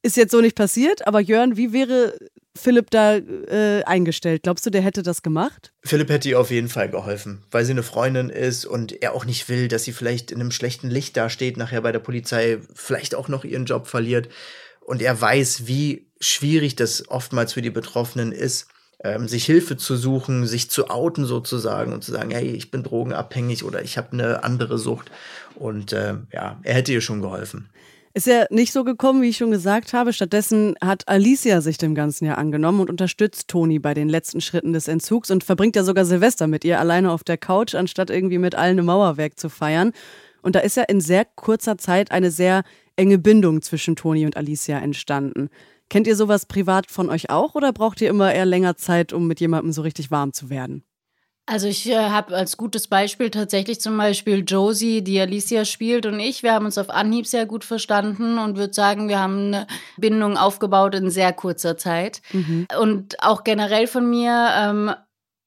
Ist 0.02 0.16
jetzt 0.16 0.32
so 0.32 0.40
nicht 0.40 0.56
passiert, 0.56 1.06
aber 1.06 1.20
Jörn, 1.20 1.56
wie 1.56 1.72
wäre 1.72 2.18
Philipp 2.58 2.90
da 2.90 3.16
äh, 3.16 3.82
eingestellt? 3.84 4.42
Glaubst 4.42 4.66
du, 4.66 4.70
der 4.70 4.82
hätte 4.82 5.02
das 5.02 5.22
gemacht? 5.22 5.72
Philipp 5.82 6.10
hätte 6.10 6.28
ihr 6.28 6.40
auf 6.40 6.50
jeden 6.50 6.68
Fall 6.68 6.88
geholfen, 6.90 7.42
weil 7.50 7.64
sie 7.64 7.72
eine 7.72 7.82
Freundin 7.82 8.28
ist 8.28 8.66
und 8.66 9.02
er 9.02 9.14
auch 9.14 9.24
nicht 9.24 9.48
will, 9.48 9.68
dass 9.68 9.84
sie 9.84 9.92
vielleicht 9.92 10.30
in 10.30 10.40
einem 10.40 10.50
schlechten 10.50 10.90
Licht 10.90 11.16
dasteht, 11.16 11.56
nachher 11.56 11.80
bei 11.80 11.92
der 11.92 11.98
Polizei 11.98 12.58
vielleicht 12.74 13.14
auch 13.14 13.28
noch 13.28 13.44
ihren 13.44 13.64
Job 13.64 13.86
verliert. 13.86 14.28
Und 14.80 15.02
er 15.02 15.20
weiß, 15.20 15.66
wie 15.66 16.06
schwierig 16.20 16.76
das 16.76 17.08
oftmals 17.08 17.52
für 17.52 17.62
die 17.62 17.70
Betroffenen 17.70 18.32
ist, 18.32 18.68
ähm, 19.04 19.28
sich 19.28 19.44
Hilfe 19.44 19.76
zu 19.76 19.96
suchen, 19.96 20.46
sich 20.46 20.70
zu 20.70 20.90
outen 20.90 21.24
sozusagen 21.24 21.92
und 21.92 22.02
zu 22.02 22.12
sagen, 22.12 22.30
hey, 22.30 22.50
ich 22.50 22.70
bin 22.70 22.82
drogenabhängig 22.82 23.64
oder 23.64 23.82
ich 23.82 23.96
habe 23.96 24.12
eine 24.12 24.42
andere 24.44 24.78
Sucht. 24.78 25.10
Und 25.54 25.92
äh, 25.92 26.14
ja, 26.32 26.58
er 26.62 26.74
hätte 26.74 26.92
ihr 26.92 27.00
schon 27.00 27.20
geholfen. 27.20 27.68
Ist 28.14 28.26
ja 28.26 28.46
nicht 28.50 28.72
so 28.72 28.84
gekommen, 28.84 29.22
wie 29.22 29.28
ich 29.28 29.36
schon 29.36 29.50
gesagt 29.50 29.92
habe. 29.92 30.12
Stattdessen 30.12 30.74
hat 30.80 31.06
Alicia 31.08 31.60
sich 31.60 31.78
dem 31.78 31.94
Ganzen 31.94 32.24
ja 32.24 32.34
angenommen 32.34 32.80
und 32.80 32.90
unterstützt 32.90 33.48
Toni 33.48 33.78
bei 33.78 33.94
den 33.94 34.08
letzten 34.08 34.40
Schritten 34.40 34.72
des 34.72 34.88
Entzugs 34.88 35.30
und 35.30 35.44
verbringt 35.44 35.76
ja 35.76 35.84
sogar 35.84 36.04
Silvester 36.04 36.46
mit 36.46 36.64
ihr 36.64 36.80
alleine 36.80 37.12
auf 37.12 37.22
der 37.22 37.36
Couch, 37.36 37.74
anstatt 37.74 38.10
irgendwie 38.10 38.38
mit 38.38 38.54
allen 38.54 38.78
im 38.78 38.86
Mauerwerk 38.86 39.38
zu 39.38 39.48
feiern. 39.48 39.92
Und 40.42 40.54
da 40.56 40.60
ist 40.60 40.76
ja 40.76 40.84
in 40.84 41.00
sehr 41.00 41.24
kurzer 41.24 41.76
Zeit 41.78 42.10
eine 42.10 42.30
sehr 42.30 42.62
enge 42.96 43.18
Bindung 43.18 43.62
zwischen 43.62 43.96
Toni 43.96 44.24
und 44.24 44.36
Alicia 44.36 44.78
entstanden. 44.78 45.50
Kennt 45.90 46.06
ihr 46.06 46.16
sowas 46.16 46.46
privat 46.46 46.90
von 46.90 47.10
euch 47.10 47.30
auch 47.30 47.54
oder 47.54 47.72
braucht 47.72 48.00
ihr 48.00 48.10
immer 48.10 48.32
eher 48.34 48.46
länger 48.46 48.76
Zeit, 48.76 49.12
um 49.12 49.26
mit 49.26 49.40
jemandem 49.40 49.72
so 49.72 49.82
richtig 49.82 50.10
warm 50.10 50.32
zu 50.32 50.50
werden? 50.50 50.82
Also 51.50 51.66
ich 51.66 51.88
äh, 51.88 51.96
habe 51.96 52.34
als 52.36 52.58
gutes 52.58 52.88
Beispiel 52.88 53.30
tatsächlich 53.30 53.80
zum 53.80 53.96
Beispiel 53.96 54.44
Josie, 54.46 55.02
die 55.02 55.18
Alicia 55.18 55.64
spielt 55.64 56.04
und 56.04 56.20
ich. 56.20 56.42
Wir 56.42 56.52
haben 56.52 56.66
uns 56.66 56.76
auf 56.76 56.90
Anhieb 56.90 57.26
sehr 57.26 57.46
gut 57.46 57.64
verstanden 57.64 58.36
und 58.38 58.58
würde 58.58 58.74
sagen, 58.74 59.08
wir 59.08 59.18
haben 59.18 59.46
eine 59.48 59.66
Bindung 59.96 60.36
aufgebaut 60.36 60.94
in 60.94 61.10
sehr 61.10 61.32
kurzer 61.32 61.78
Zeit. 61.78 62.20
Und 62.78 63.22
auch 63.22 63.44
generell 63.44 63.86
von 63.86 64.08
mir, 64.10 64.50
ähm, 64.56 64.90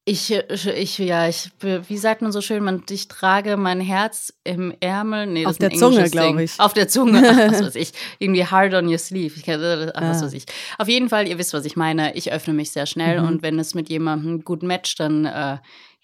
ich, 0.04 0.32
ich, 0.32 0.98
ja, 0.98 1.28
ich, 1.28 1.50
wie 1.60 1.96
sagt 1.96 2.22
man 2.22 2.32
so 2.32 2.40
schön, 2.40 2.64
man, 2.64 2.82
ich 2.90 3.06
trage 3.06 3.56
mein 3.56 3.80
Herz 3.80 4.32
im 4.42 4.74
Ärmel. 4.80 5.26
Nee, 5.28 5.44
das 5.44 5.52
Auf 5.52 5.58
der 5.58 5.70
Zunge, 5.70 5.84
englisches 5.98 6.10
glaub 6.10 6.26
Ding. 6.26 6.38
ich. 6.40 6.58
Auf 6.58 6.72
der 6.72 6.88
Zunge, 6.88 7.22
ach, 7.24 7.52
was 7.52 7.62
weiß 7.66 7.74
ich. 7.76 7.92
Irgendwie 8.18 8.44
hard 8.44 8.74
on 8.74 8.88
your 8.88 8.98
sleeve. 8.98 9.34
Ich, 9.36 9.44
kenn- 9.44 9.92
ach, 9.94 10.02
was 10.02 10.20
Ah. 10.20 10.24
weiß 10.24 10.32
ich. 10.32 10.46
Auf 10.78 10.88
jeden 10.88 11.08
Fall, 11.08 11.28
ihr 11.28 11.38
wisst, 11.38 11.52
was 11.54 11.64
ich 11.64 11.76
meine. 11.76 12.16
Ich 12.16 12.32
öffne 12.32 12.52
mich 12.54 12.72
sehr 12.72 12.86
schnell 12.86 13.20
Mhm. 13.20 13.28
und 13.28 13.42
wenn 13.42 13.60
es 13.60 13.76
mit 13.76 13.88
jemandem 13.90 14.42
gut 14.42 14.64
matcht, 14.64 14.98
dann 14.98 15.24
äh, 15.24 15.58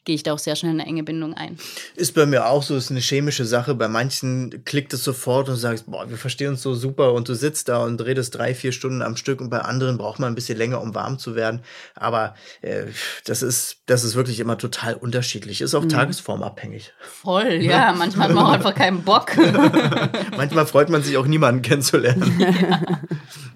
gehe 0.05 0.14
ich 0.14 0.23
da 0.23 0.33
auch 0.33 0.38
sehr 0.38 0.57
schnell 0.57 0.73
in 0.73 0.81
eine 0.81 0.88
enge 0.88 1.02
Bindung 1.02 1.35
ein. 1.35 1.59
Ist 1.95 2.14
bei 2.14 2.26
mir 2.26 2.47
auch 2.47 2.62
so, 2.62 2.76
ist 2.76 2.90
eine 2.90 3.00
chemische 3.00 3.45
Sache. 3.45 3.75
Bei 3.75 3.88
manchen 3.88 4.64
klickt 4.64 4.93
es 4.95 5.05
sofort 5.05 5.49
und 5.49 5.57
sagst, 5.57 5.87
boah, 5.87 6.09
wir 6.09 6.17
verstehen 6.17 6.50
uns 6.50 6.62
so 6.62 6.75
super 6.75 7.12
und 7.12 7.28
du 7.28 7.35
sitzt 7.35 7.69
da 7.69 7.85
und 7.85 8.00
redest 8.05 8.35
drei, 8.35 8.55
vier 8.55 8.73
Stunden 8.73 9.02
am 9.02 9.17
Stück 9.17 9.40
und 9.40 9.50
bei 9.50 9.61
anderen 9.61 9.99
braucht 9.99 10.19
man 10.19 10.33
ein 10.33 10.35
bisschen 10.35 10.57
länger, 10.57 10.81
um 10.81 10.95
warm 10.95 11.19
zu 11.19 11.35
werden. 11.35 11.61
Aber 11.95 12.35
äh, 12.62 12.87
das, 13.26 13.43
ist, 13.43 13.78
das 13.87 14.05
ist 14.05 14.14
wirklich 14.14 14.40
immer 14.40 14.57
total 14.57 14.95
unterschiedlich. 14.95 15.61
Ist 15.61 15.75
auch 15.75 15.85
tagesformabhängig. 15.85 16.93
Voll, 17.00 17.55
ja. 17.61 17.93
Manchmal 17.93 18.28
hat 18.28 18.35
man 18.35 18.47
auch 18.47 18.52
einfach 18.52 18.75
keinen 18.75 19.02
Bock. 19.02 19.37
Manchmal 20.37 20.67
freut 20.67 20.88
man 20.88 21.02
sich 21.02 21.17
auch 21.17 21.26
niemanden 21.26 21.62
kennenzulernen. 21.62 22.33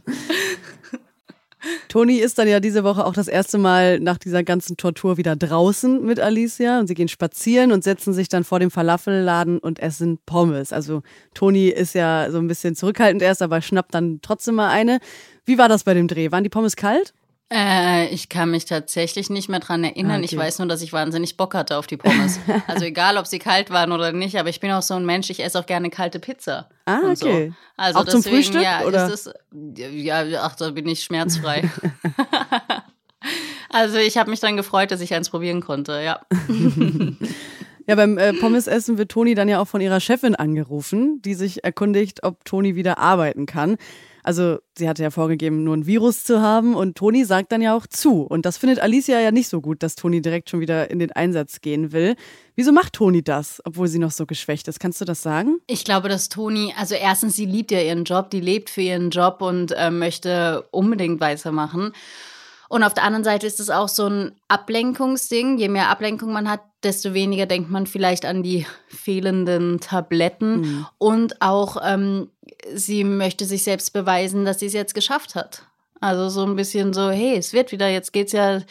Toni 1.89 2.17
ist 2.17 2.39
dann 2.39 2.49
ja 2.49 2.61
diese 2.61 2.85
Woche 2.85 3.07
auch 3.07 3.13
das 3.13 3.29
erste 3.29 3.59
Mal 3.59 4.01
nach 4.01 4.19
dieser 4.19 4.43
ganzen 4.43 4.77
Tortur 4.77 5.17
wieder 5.17 5.37
draußen 5.37 6.05
mit 6.05 6.21
Alicia 6.21 6.81
und 6.81 6.87
sie 6.87 6.95
gehen 6.95 7.09
spazieren 7.09 7.73
und 7.73 7.85
setzen 7.85 8.13
sich 8.13 8.29
dann 8.29 8.45
vor 8.45 8.59
dem 8.59 8.71
Falafelladen 8.71 9.59
und 9.59 9.79
essen 9.79 10.19
Pommes. 10.27 10.73
Also 10.73 11.03
Toni 11.35 11.69
ist 11.69 11.95
ja 11.95 12.31
so 12.31 12.39
ein 12.39 12.49
bisschen 12.49 12.75
zurückhaltend 12.75 13.23
erst, 13.23 13.43
aber 13.43 13.61
schnappt 13.63 13.95
dann 13.95 14.21
trotzdem 14.23 14.57
mal 14.57 14.71
eine. 14.71 14.99
Wie 15.45 15.59
war 15.59 15.69
das 15.69 15.85
bei 15.85 15.95
dem 15.95 16.09
Dreh? 16.09 16.31
Waren 16.31 16.45
die 16.45 16.51
Pommes 16.51 16.77
kalt? 16.77 17.15
Äh, 17.53 18.09
ich 18.09 18.31
kann 18.31 18.51
mich 18.51 18.65
tatsächlich 18.65 19.29
nicht 19.29 19.51
mehr 19.51 19.61
dran 19.61 19.85
erinnern. 19.85 20.23
Okay. 20.23 20.25
Ich 20.25 20.37
weiß 20.37 20.59
nur, 20.59 20.69
dass 20.69 20.81
ich 20.81 20.93
wahnsinnig 20.93 21.37
Bock 21.37 21.55
hatte 21.55 21.77
auf 21.77 21.87
die 21.87 21.99
Pommes. 21.99 22.41
also 22.67 22.85
egal, 22.87 23.19
ob 23.19 23.27
sie 23.27 23.39
kalt 23.39 23.71
waren 23.71 23.93
oder 23.93 24.13
nicht, 24.13 24.39
aber 24.39 24.49
ich 24.49 24.59
bin 24.59 24.71
auch 24.71 24.81
so 24.81 24.95
ein 24.95 25.05
Mensch, 25.05 25.29
ich 25.29 25.45
esse 25.45 25.59
auch 25.59 25.67
gerne 25.67 25.91
kalte 25.91 26.19
Pizza. 26.19 26.71
Ah, 26.87 27.01
und 27.01 27.19
so. 27.19 27.27
okay. 27.27 27.53
Also 27.77 27.99
Auch 27.99 28.05
zum 28.07 28.23
deswegen, 28.23 28.37
Frühstück, 28.37 28.63
Ja, 28.63 28.85
oder? 28.85 29.07
Ist 29.13 29.27
es, 29.27 29.35
ja, 29.77 30.25
ach, 30.41 30.57
da 30.57 30.71
bin 30.71 30.89
ich 30.89 31.03
schmerzfrei. 31.05 31.71
also 33.69 33.99
ich 33.99 34.17
habe 34.17 34.31
mich 34.31 34.41
dann 34.41 34.57
gefreut, 34.57 34.91
dass 34.91 35.03
ich 35.03 35.13
eins 35.13 35.29
probieren 35.29 35.61
konnte, 35.61 36.01
ja. 36.03 36.21
Ja, 37.89 37.97
beim 37.97 38.17
äh, 38.17 38.33
Pommesessen 38.33 38.97
wird 38.97 39.11
Toni 39.11 39.35
dann 39.35 39.49
ja 39.49 39.61
auch 39.61 39.67
von 39.67 39.81
ihrer 39.81 39.99
Chefin 39.99 40.37
angerufen, 40.37 41.21
die 41.23 41.35
sich 41.35 41.65
erkundigt, 41.65 42.23
ob 42.23 42.45
Toni 42.45 42.77
wieder 42.77 42.99
arbeiten 42.99 43.45
kann. 43.45 43.77
Also 44.23 44.59
sie 44.77 44.89
hatte 44.89 45.03
ja 45.03 45.11
vorgegeben, 45.11 45.65
nur 45.65 45.77
ein 45.77 45.87
Virus 45.87 46.25
zu 46.25 46.41
haben 46.41 46.75
und 46.75 46.97
Toni 46.97 47.25
sagt 47.25 47.53
dann 47.53 47.61
ja 47.61 47.77
auch 47.77 47.87
zu. 47.87 48.23
Und 48.23 48.47
das 48.47 48.57
findet 48.57 48.81
Alicia 48.81 49.21
ja 49.21 49.31
nicht 49.31 49.49
so 49.49 49.61
gut, 49.61 49.83
dass 49.83 49.97
Toni 49.97 50.23
direkt 50.23 50.51
schon 50.51 50.61
wieder 50.61 50.91
in 50.91 50.99
den 50.99 51.13
Einsatz 51.13 51.61
gehen 51.61 51.93
will. 51.93 52.15
Wieso 52.55 52.73
macht 52.73 52.95
Toni 52.95 53.23
das, 53.23 53.61
obwohl 53.65 53.89
sie 53.89 53.99
noch 53.99 54.11
so 54.11 54.27
geschwächt 54.27 54.69
ist? 54.69 54.79
Kannst 54.79 55.01
du 55.01 55.05
das 55.05 55.23
sagen? 55.23 55.59
Ich 55.67 55.85
glaube, 55.85 56.09
dass 56.09 56.29
Toni, 56.29 56.73
also 56.77 56.95
erstens, 56.95 57.35
sie 57.35 57.47
liebt 57.47 57.71
ja 57.71 57.81
ihren 57.81 58.05
Job, 58.05 58.31
die 58.31 58.41
lebt 58.41 58.71
für 58.71 58.83
ihren 58.83 59.11
Job 59.11 59.43
und 59.43 59.73
äh, 59.73 59.91
möchte 59.91 60.67
unbedingt 60.71 61.21
weitermachen. 61.21 61.93
Und 62.73 62.85
auf 62.85 62.95
der 62.95 63.05
anderen 63.05 63.23
Seite 63.23 63.47
ist 63.47 63.61
es 63.61 63.69
auch 63.69 63.91
so 63.91 64.07
ein 64.07 64.33
Ablenkungsding. 64.49 65.59
Je 65.59 65.69
mehr 65.69 65.91
Ablenkung 65.91 66.33
man 66.33 66.49
hat, 66.49 66.63
desto 66.83 67.13
weniger 67.13 67.45
denkt 67.45 67.71
man 67.71 67.87
vielleicht 67.87 68.25
an 68.25 68.43
die 68.43 68.65
fehlenden 68.89 69.79
Tabletten. 69.79 70.87
Und 70.97 71.43
auch 71.43 71.77
ähm, 71.85 72.31
sie 72.73 73.05
möchte 73.05 73.45
sich 73.45 73.63
selbst 73.63 73.93
beweisen, 73.93 74.47
dass 74.47 74.61
sie 74.61 74.67
es 74.67 74.73
jetzt 74.73 74.95
geschafft 74.95 75.35
hat. 75.35 75.67
Also 76.01 76.31
so 76.31 76.47
ein 76.47 76.57
bisschen 76.57 76.95
so, 76.95 77.11
hey, 77.11 77.37
es 77.37 77.53
wird 77.53 77.73
wieder, 77.73 77.91
jetzt 77.91 78.15
geht's 78.15 78.33
ja 78.33 78.63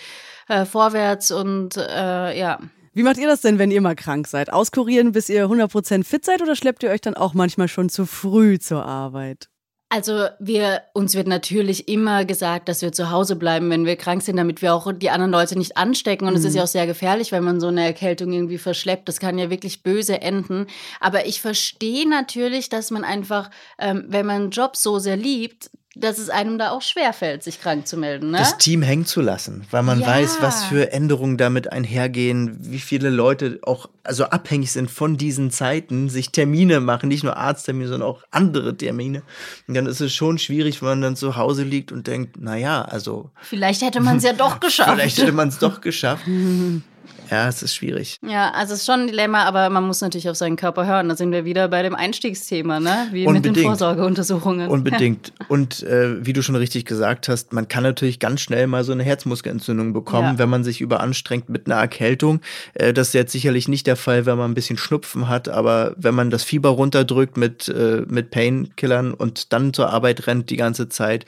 äh, 0.47 0.65
vorwärts 0.65 1.29
und 1.29 1.77
äh, 1.77 2.39
ja. 2.39 2.57
Wie 2.95 3.03
macht 3.03 3.19
ihr 3.19 3.27
das 3.27 3.41
denn, 3.41 3.59
wenn 3.59 3.69
ihr 3.69 3.81
mal 3.81 3.95
krank 3.95 4.25
seid? 4.27 4.51
Auskurieren, 4.51 5.11
bis 5.11 5.29
ihr 5.29 5.45
100% 5.45 6.05
fit 6.05 6.25
seid 6.25 6.41
oder 6.41 6.55
schleppt 6.55 6.81
ihr 6.81 6.89
euch 6.89 7.01
dann 7.01 7.13
auch 7.13 7.35
manchmal 7.35 7.67
schon 7.67 7.87
zu 7.87 8.07
früh 8.07 8.57
zur 8.57 8.83
Arbeit? 8.83 9.51
Also 9.93 10.27
wir, 10.39 10.83
uns 10.93 11.15
wird 11.15 11.27
natürlich 11.27 11.89
immer 11.89 12.23
gesagt, 12.23 12.69
dass 12.69 12.81
wir 12.81 12.93
zu 12.93 13.11
Hause 13.11 13.35
bleiben, 13.35 13.69
wenn 13.69 13.85
wir 13.85 13.97
krank 13.97 14.21
sind, 14.21 14.37
damit 14.37 14.61
wir 14.61 14.73
auch 14.73 14.89
die 14.93 15.09
anderen 15.09 15.33
Leute 15.33 15.57
nicht 15.57 15.75
anstecken. 15.75 16.29
Und 16.29 16.35
es 16.35 16.45
ist 16.45 16.55
ja 16.55 16.63
auch 16.63 16.67
sehr 16.67 16.87
gefährlich, 16.87 17.33
wenn 17.33 17.43
man 17.43 17.59
so 17.59 17.67
eine 17.67 17.83
Erkältung 17.83 18.31
irgendwie 18.31 18.57
verschleppt. 18.57 19.09
Das 19.09 19.19
kann 19.19 19.37
ja 19.37 19.49
wirklich 19.49 19.83
böse 19.83 20.21
enden. 20.21 20.67
Aber 21.01 21.25
ich 21.25 21.41
verstehe 21.41 22.07
natürlich, 22.07 22.69
dass 22.69 22.89
man 22.89 23.03
einfach, 23.03 23.49
ähm, 23.79 24.05
wenn 24.07 24.25
man 24.25 24.43
einen 24.43 24.51
Job 24.51 24.77
so 24.77 24.97
sehr 24.97 25.17
liebt, 25.17 25.69
dass 25.95 26.19
es 26.19 26.29
einem 26.29 26.57
da 26.57 26.71
auch 26.71 26.81
schwerfällt, 26.81 27.43
sich 27.43 27.59
krank 27.59 27.85
zu 27.85 27.97
melden. 27.97 28.31
Ne? 28.31 28.37
das 28.37 28.57
Team 28.57 28.81
hängen 28.81 29.05
zu 29.05 29.19
lassen, 29.19 29.65
weil 29.71 29.83
man 29.83 29.99
Ja. 29.99 30.07
weiß, 30.07 30.37
was 30.41 30.63
für 30.63 30.93
Änderungen 30.93 31.35
damit 31.37 31.71
einhergehen, 31.71 32.57
wie 32.61 32.79
viele 32.79 33.09
Leute 33.09 33.59
auch 33.63 33.89
also 34.03 34.23
abhängig 34.25 34.71
sind 34.71 34.89
von 34.89 35.17
diesen 35.17 35.51
Zeiten, 35.51 36.07
sich 36.09 36.31
Termine 36.31 36.79
machen, 36.79 37.09
nicht 37.09 37.23
nur 37.23 37.35
Arzttermine, 37.35 37.89
sondern 37.89 38.07
auch 38.09 38.23
andere 38.31 38.75
Termine. 38.77 39.21
Und 39.67 39.73
dann 39.75 39.85
ist 39.85 39.99
es 39.99 40.13
schon 40.13 40.37
schwierig, 40.37 40.81
wenn 40.81 40.89
man 40.89 41.01
dann 41.01 41.15
zu 41.17 41.35
Hause 41.35 41.63
liegt 41.63 41.91
und 41.91 42.07
denkt, 42.07 42.39
naja, 42.39 42.83
also 42.83 43.29
Vielleicht 43.41 43.81
hätte 43.81 43.99
man 43.99 44.17
es 44.17 44.23
ja 44.23 44.33
doch 44.33 44.59
geschafft. 44.61 44.91
vielleicht 44.93 45.17
hätte 45.17 45.33
man 45.33 45.49
es 45.49 45.59
doch 45.59 45.81
geschafft. 45.81 46.23
Ja, 47.31 47.47
es 47.47 47.63
ist 47.63 47.73
schwierig. 47.73 48.17
Ja, 48.27 48.51
also 48.51 48.73
es 48.73 48.81
ist 48.81 48.85
schon 48.85 49.01
ein 49.01 49.07
Dilemma, 49.07 49.43
aber 49.45 49.69
man 49.69 49.85
muss 49.85 50.01
natürlich 50.01 50.29
auf 50.29 50.35
seinen 50.35 50.57
Körper 50.57 50.85
hören. 50.85 51.07
Da 51.07 51.15
sind 51.15 51.31
wir 51.31 51.45
wieder 51.45 51.69
bei 51.69 51.81
dem 51.81 51.95
Einstiegsthema, 51.95 52.81
ne? 52.81 53.07
Wie 53.11 53.25
mit 53.25 53.45
den 53.45 53.51
Unbedingt. 53.51 53.65
Vorsorgeuntersuchungen. 53.65 54.67
Unbedingt. 54.69 55.31
Und 55.47 55.81
äh, 55.83 56.25
wie 56.25 56.33
du 56.33 56.43
schon 56.43 56.55
richtig 56.57 56.83
gesagt 56.85 57.29
hast, 57.29 57.53
man 57.53 57.67
kann 57.69 57.83
natürlich 57.83 58.19
ganz 58.19 58.41
schnell 58.41 58.67
mal 58.67 58.83
so 58.83 58.91
eine 58.91 59.03
Herzmuskelentzündung 59.03 59.93
bekommen, 59.93 60.33
Ja. 60.33 60.39
wenn 60.39 60.49
man 60.49 60.63
sich 60.65 60.81
überanstrengt 60.81 61.47
mit 61.49 61.67
einer 61.67 61.75
Erkältung. 61.79 62.41
Äh, 62.73 62.91
das 62.93 63.07
ist 63.09 63.13
jetzt 63.13 63.31
sicherlich 63.31 63.67
nicht 63.69 63.87
der 63.87 63.95
Fall, 63.95 64.25
wenn 64.25 64.37
man 64.37 64.51
ein 64.51 64.55
bisschen 64.55 64.77
Schnupfen 64.77 65.29
hat, 65.29 65.47
aber 65.47 65.93
wenn 65.97 66.13
man 66.13 66.31
das 66.31 66.43
Fieber 66.43 66.69
runterdrückt 66.69 67.37
mit, 67.37 67.69
äh, 67.69 68.03
mit 68.09 68.31
Painkillern 68.31 69.13
und 69.13 69.53
dann 69.53 69.73
zur 69.73 69.89
Arbeit 69.89 70.27
rennt 70.27 70.49
die 70.49 70.57
ganze 70.57 70.89
Zeit, 70.89 71.25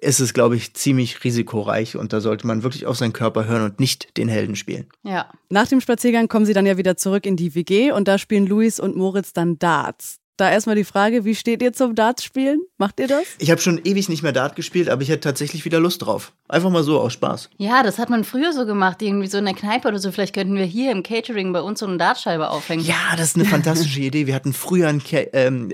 ist 0.00 0.18
es, 0.18 0.34
glaube 0.34 0.56
ich, 0.56 0.74
ziemlich 0.74 1.22
risikoreich 1.22 1.96
und 1.96 2.12
da 2.12 2.20
sollte 2.20 2.46
man 2.48 2.64
wirklich 2.64 2.86
auf 2.86 2.96
seinen 2.96 3.12
Körper 3.12 3.46
hören 3.46 3.62
und 3.62 3.78
nicht 3.78 4.16
den 4.16 4.28
Helden 4.28 4.56
spielen. 4.56 4.86
ja. 5.04 5.26
Nach 5.50 5.66
dem 5.66 5.80
Spaziergang 5.80 6.28
kommen 6.28 6.46
sie 6.46 6.52
dann 6.54 6.66
ja 6.66 6.76
wieder 6.76 6.96
zurück 6.96 7.26
in 7.26 7.36
die 7.36 7.54
WG 7.54 7.92
und 7.92 8.08
da 8.08 8.18
spielen 8.18 8.46
Luis 8.46 8.80
und 8.80 8.96
Moritz 8.96 9.32
dann 9.32 9.58
Darts. 9.58 10.18
Da 10.38 10.50
erstmal 10.50 10.76
die 10.76 10.84
Frage, 10.84 11.24
wie 11.24 11.34
steht 11.34 11.62
ihr 11.62 11.72
zum 11.72 11.94
Darts-Spielen? 11.94 12.60
Macht 12.76 13.00
ihr 13.00 13.08
das? 13.08 13.22
Ich 13.38 13.50
habe 13.50 13.58
schon 13.58 13.80
ewig 13.84 14.10
nicht 14.10 14.22
mehr 14.22 14.32
Dart 14.32 14.54
gespielt, 14.54 14.90
aber 14.90 15.00
ich 15.00 15.08
hätte 15.08 15.20
tatsächlich 15.20 15.64
wieder 15.64 15.80
Lust 15.80 16.04
drauf. 16.04 16.34
Einfach 16.46 16.68
mal 16.68 16.82
so 16.82 17.00
aus 17.00 17.14
Spaß. 17.14 17.48
Ja, 17.56 17.82
das 17.82 17.98
hat 17.98 18.10
man 18.10 18.22
früher 18.22 18.52
so 18.52 18.66
gemacht, 18.66 19.00
irgendwie 19.00 19.28
so 19.28 19.38
in 19.38 19.46
der 19.46 19.54
Kneipe 19.54 19.88
oder 19.88 19.98
so. 19.98 20.12
Vielleicht 20.12 20.34
könnten 20.34 20.54
wir 20.56 20.66
hier 20.66 20.92
im 20.92 21.02
Catering 21.02 21.54
bei 21.54 21.62
uns 21.62 21.80
so 21.80 21.86
eine 21.86 21.96
Dartscheibe 21.96 22.50
aufhängen. 22.50 22.84
Ja, 22.84 23.16
das 23.16 23.28
ist 23.28 23.36
eine 23.36 23.46
fantastische 23.46 24.00
Idee. 24.00 24.26
Wir 24.26 24.34
hatten 24.34 24.52
früher 24.52 24.88
ein 24.88 25.02
Ke 25.02 25.30
ähm, 25.32 25.72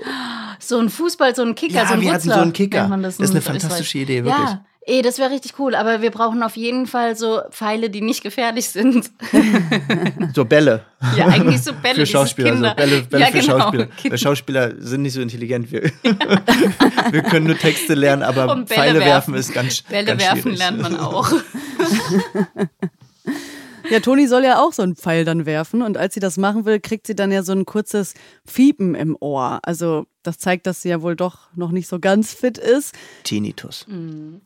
So 0.59 0.79
ein 0.79 0.89
Fußball, 0.89 1.35
so 1.35 1.41
ein 1.41 1.55
Kicker, 1.55 1.73
Ja, 1.73 1.87
so 1.87 1.95
ein 1.95 1.99
wir 2.01 2.13
hatten 2.13 2.23
Wutzler, 2.23 2.35
so 2.35 2.41
einen 2.41 2.53
Kicker. 2.53 2.87
das, 2.87 3.17
Das 3.17 3.25
ist 3.25 3.31
eine 3.31 3.39
Österreich. 3.39 3.61
fantastische 3.63 3.97
Idee, 3.97 4.23
wirklich. 4.23 4.45
Ja, 4.49 4.65
ey, 4.85 5.01
das 5.01 5.19
wäre 5.19 5.31
richtig 5.31 5.59
cool. 5.59 5.75
Aber 5.75 6.01
wir 6.01 6.11
brauchen 6.11 6.43
auf 6.43 6.55
jeden 6.55 6.87
Fall 6.87 7.15
so 7.15 7.41
Pfeile, 7.51 7.89
die 7.89 8.01
nicht 8.01 8.23
gefährlich 8.23 8.69
sind. 8.69 9.11
So 10.33 10.45
Bälle. 10.45 10.83
Ja, 11.17 11.27
eigentlich 11.27 11.61
so 11.61 11.73
Bälle, 11.81 11.95
für 11.95 12.05
Schauspieler. 12.05 12.51
Kinder. 12.51 12.69
So 12.69 12.75
Bälle, 12.75 13.01
Bälle 13.03 13.23
Ja, 13.23 13.31
für 13.31 13.39
genau, 13.39 13.59
Schauspieler. 13.59 13.87
Weil 14.09 14.17
Schauspieler 14.17 14.73
sind 14.79 15.01
nicht 15.03 15.13
so 15.13 15.21
intelligent. 15.21 15.71
Wir, 15.71 15.83
wir 17.11 17.23
können 17.23 17.47
nur 17.47 17.57
Texte 17.57 17.93
lernen, 17.93 18.23
aber 18.23 18.65
Pfeile 18.65 18.99
werfen. 18.99 19.33
werfen. 19.33 19.35
ist 19.35 19.53
ganz 19.53 19.81
Bälle 19.83 20.05
ganz 20.05 20.21
werfen 20.21 20.41
schwierig. 20.41 20.59
lernt 20.59 20.81
man 20.81 20.97
auch. 20.99 21.31
Ja, 23.89 23.99
Toni 23.99 24.27
soll 24.27 24.43
ja 24.45 24.59
auch 24.61 24.71
so 24.71 24.81
einen 24.81 24.95
Pfeil 24.95 25.25
dann 25.25 25.45
werfen 25.45 25.81
und 25.81 25.97
als 25.97 26.13
sie 26.13 26.19
das 26.21 26.37
machen 26.37 26.65
will, 26.65 26.79
kriegt 26.79 27.05
sie 27.05 27.15
dann 27.15 27.31
ja 27.31 27.43
so 27.43 27.51
ein 27.51 27.65
kurzes 27.65 28.13
Fiepen 28.45 28.95
im 28.95 29.17
Ohr. 29.19 29.59
Also 29.63 30.05
das 30.23 30.37
zeigt, 30.37 30.65
dass 30.65 30.81
sie 30.81 30.89
ja 30.89 31.01
wohl 31.01 31.15
doch 31.15 31.49
noch 31.55 31.71
nicht 31.71 31.87
so 31.87 31.99
ganz 31.99 32.33
fit 32.33 32.57
ist. 32.57 32.95
Tinnitus. 33.23 33.85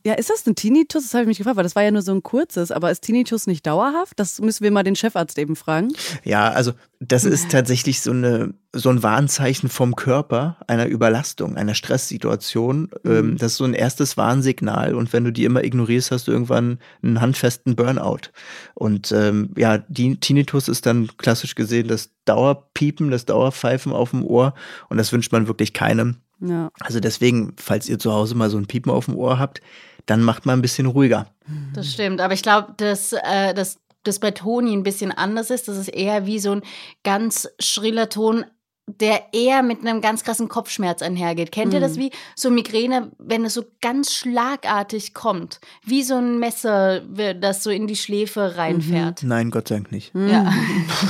Ja, 0.06 0.14
ist 0.14 0.30
das 0.30 0.46
ein 0.46 0.56
Tinnitus? 0.56 1.04
Das 1.04 1.14
habe 1.14 1.24
ich 1.24 1.28
mich 1.28 1.38
gefragt, 1.38 1.58
weil 1.58 1.64
das 1.64 1.76
war 1.76 1.84
ja 1.84 1.92
nur 1.92 2.02
so 2.02 2.14
ein 2.14 2.24
kurzes. 2.24 2.72
Aber 2.72 2.92
ist 2.92 3.02
Tinnitus 3.02 3.48
nicht 3.48 3.66
dauerhaft? 3.66 4.20
Das 4.20 4.40
müssen 4.42 4.64
wir 4.64 4.72
mal 4.72 4.84
den 4.84 4.96
Chefarzt 4.96 5.38
eben 5.38 5.56
fragen. 5.56 5.94
Ja, 6.24 6.50
also 6.50 6.74
das 7.00 7.26
ist 7.26 7.52
tatsächlich 7.52 8.02
so, 8.02 8.10
eine, 8.10 8.56
so 8.74 8.90
ein 8.90 9.04
Warnzeichen 9.04 9.70
vom 9.70 9.96
Körper 9.96 10.58
einer 10.66 10.88
Überlastung, 10.88 11.56
einer 11.56 11.76
Stresssituation. 11.76 12.90
Ähm, 13.06 13.38
das 13.38 13.52
ist 13.52 13.58
so 13.58 13.66
ein 13.66 13.76
erstes 13.76 14.18
Warnsignal 14.18 14.96
und 14.96 15.14
wenn 15.14 15.24
du 15.24 15.32
die 15.32 15.46
immer 15.46 15.64
ignorierst, 15.64 16.10
hast 16.10 16.28
du 16.28 16.32
irgendwann 16.32 16.80
einen 17.04 17.22
handfesten 17.22 17.76
Burnout. 17.76 18.32
Und 18.74 19.12
ähm, 19.12 19.52
ja, 19.56 19.78
die 19.78 20.20
Tinnitus 20.20 20.68
ist 20.68 20.88
dann 20.88 21.10
klassisch 21.18 21.54
gesehen 21.54 21.88
das 21.88 22.10
Dauerpiepen, 22.26 23.12
das 23.12 23.26
Dauerpfeifen 23.26 23.94
auf 23.94 24.10
dem 24.10 24.26
Ohr 24.26 24.56
und 24.90 24.98
das 24.98 25.14
wünscht 25.14 25.32
man 25.32 25.48
wirklich 25.48 25.67
keinem. 25.74 26.18
Ja. 26.40 26.70
Also 26.80 27.00
deswegen, 27.00 27.54
falls 27.58 27.90
ihr 27.90 28.00
zu 28.00 28.14
Hause 28.14 28.36
mal 28.36 28.50
so 28.50 28.58
ein 28.58 28.68
Piepen 28.68 28.92
auf 28.92 29.06
dem 29.06 29.16
Ohr 29.16 29.40
habt, 29.40 29.62
dann 30.06 30.24
macht 30.24 30.46
mal 30.46 30.54
ein 30.54 30.62
bisschen 30.62 30.86
ruhiger. 30.86 31.28
Das 31.74 31.92
stimmt, 31.92 32.22
aber 32.22 32.34
ich 32.34 32.44
glaube, 32.44 32.74
dass, 32.78 33.14
äh, 33.14 33.54
dass 33.54 33.80
das 34.04 34.20
bei 34.20 34.32
Toni 34.32 34.74
ein 34.74 34.84
bisschen 34.84 35.12
anders 35.12 35.50
ist. 35.50 35.68
Das 35.68 35.78
ist 35.78 35.90
eher 35.90 36.26
wie 36.26 36.40
so 36.40 36.52
ein 36.52 36.62
ganz 37.04 37.48
schriller 37.60 38.10
Ton, 38.10 38.46
der 38.90 39.34
eher 39.34 39.64
mit 39.64 39.82
einem 39.82 40.00
ganz 40.00 40.24
krassen 40.24 40.48
Kopfschmerz 40.48 41.02
einhergeht. 41.02 41.52
Kennt 41.52 41.74
ihr 41.74 41.82
das 41.82 41.98
wie 41.98 42.10
so 42.36 42.50
Migräne, 42.50 43.12
wenn 43.20 43.44
es 43.44 43.54
so 43.54 43.66
ganz 43.82 44.14
schlagartig 44.14 45.14
kommt? 45.14 45.60
Wie 45.84 46.04
so 46.04 46.16
ein 46.16 46.40
Messer, 46.40 47.02
das 47.02 47.64
so 47.64 47.70
in 47.70 47.88
die 47.88 47.98
Schläfe 47.98 48.56
reinfährt. 48.56 49.24
Nein, 49.24 49.52
Gott 49.52 49.68
sei 49.68 49.76
Dank 49.76 49.92
nicht. 49.92 50.14
Ja. 50.16 50.54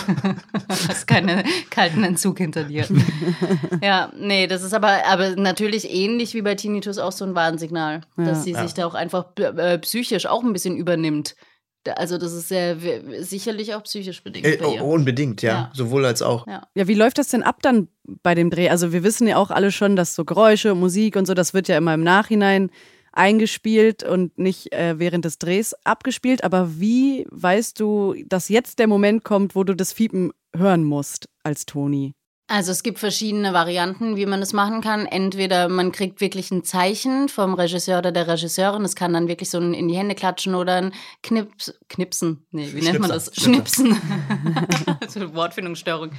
Hast 0.88 1.08
keinen 1.08 1.44
kalten 1.70 2.04
Entzug 2.04 2.40
hinter 2.40 2.64
dir. 2.64 2.86
ja, 3.84 4.12
nee, 4.18 4.48
das 4.48 4.64
ist 4.64 4.74
aber, 4.74 5.06
aber 5.06 5.36
natürlich 5.36 5.90
ähnlich 5.94 6.34
wie 6.34 6.42
bei 6.42 6.56
Tinnitus 6.56 6.98
auch 6.98 7.12
so 7.12 7.26
ein 7.26 7.36
Warnsignal, 7.36 8.02
dass 8.18 8.44
sie 8.44 8.52
Ja. 8.52 8.64
sich 8.64 8.74
da 8.74 8.88
auch 8.88 8.96
einfach 8.96 9.26
äh, 9.38 9.78
psychisch 9.80 10.26
auch 10.26 10.44
ein 10.44 10.54
bisschen 10.54 10.76
übernimmt. 10.76 11.36
Also 11.96 12.18
das 12.18 12.34
ist 12.34 12.48
sehr 12.48 12.78
sicherlich 13.24 13.74
auch 13.76 13.84
psychisch 13.84 14.24
bedingt 14.24 14.46
Äh, 14.46 14.58
bei 14.58 14.74
ihr. 14.76 14.84
oh, 14.84 14.94
unbedingt, 14.94 15.42
ja. 15.42 15.52
Ja. 15.52 15.72
Sowohl 15.74 16.06
als 16.06 16.22
auch. 16.22 16.46
Ja. 16.48 16.68
Ja, 16.76 16.88
wie 16.88 16.94
läuft 16.96 17.18
das 17.18 17.30
denn 17.30 17.44
ab 17.44 17.62
dann 17.62 17.88
bei 18.24 18.36
dem 18.36 18.50
Dreh? 18.50 18.70
Also 18.70 18.92
wir 18.92 19.04
wissen 19.04 19.28
ja 19.28 19.38
auch 19.38 19.52
alle 19.52 19.72
schon, 19.72 19.96
dass 19.96 20.16
so 20.16 20.26
Geräusche, 20.26 20.76
Musik 20.76 21.16
und 21.16 21.26
so, 21.28 21.34
das 21.34 21.54
wird 21.54 21.68
ja 21.68 21.78
immer 21.78 21.94
im 21.94 22.04
Nachhinein 22.04 22.70
eingespielt 23.14 24.04
und 24.04 24.38
nicht 24.38 24.72
äh, 24.74 25.00
während 25.00 25.26
des 25.26 25.40
Drehs 25.40 25.74
abgespielt. 25.84 26.44
Aber 26.44 26.80
wie 26.80 27.26
weißt 27.32 27.80
du, 27.80 28.16
dass 28.28 28.48
jetzt 28.50 28.80
der 28.80 28.88
Moment 28.88 29.24
kommt, 29.24 29.56
wo 29.56 29.64
du 29.64 29.76
das 29.76 29.92
Fiepen 29.92 30.32
hören 30.56 30.84
musst 30.84 31.28
als 31.44 31.66
Toni? 31.66 32.14
Also 32.50 32.72
es 32.72 32.82
gibt 32.82 33.00
verschiedene 33.00 33.52
Varianten, 33.52 34.16
wie 34.16 34.26
man 34.26 34.40
das 34.40 34.54
machen 34.54 34.80
kann. 34.80 35.06
Entweder 35.06 35.68
man 35.68 35.92
kriegt 35.92 36.22
wirklich 36.22 36.50
ein 36.50 36.64
Zeichen 36.64 37.28
vom 37.28 37.54
Regisseur 37.54 38.00
oder 38.00 38.14
der 38.14 38.30
Regisseurin. 38.30 38.86
Es 38.86 38.96
kann 38.96 39.12
dann 39.12 39.28
wirklich 39.28 39.50
so 39.50 39.60
ein 39.60 39.74
in 39.74 39.90
die 39.90 39.98
Hände 39.98 40.16
klatschen 40.16 40.56
oder 40.56 40.76
ein 40.76 40.94
Knips, 41.24 41.78
Knipsen. 41.90 42.48
Nee, 42.52 42.70
wie 42.72 42.82
nennt 42.82 43.00
man 43.00 43.10
das? 43.10 43.36
Schnipser, 43.36 43.84
Schnipsen. 43.84 44.02
so 45.10 45.36
Wortfindungsstörung. 45.36 46.12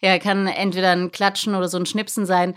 Ja, 0.00 0.20
kann 0.20 0.46
entweder 0.46 0.92
ein 0.92 1.10
Klatschen 1.10 1.56
oder 1.56 1.68
so 1.68 1.78
ein 1.78 1.86
Schnipsen 1.86 2.24
sein. 2.24 2.54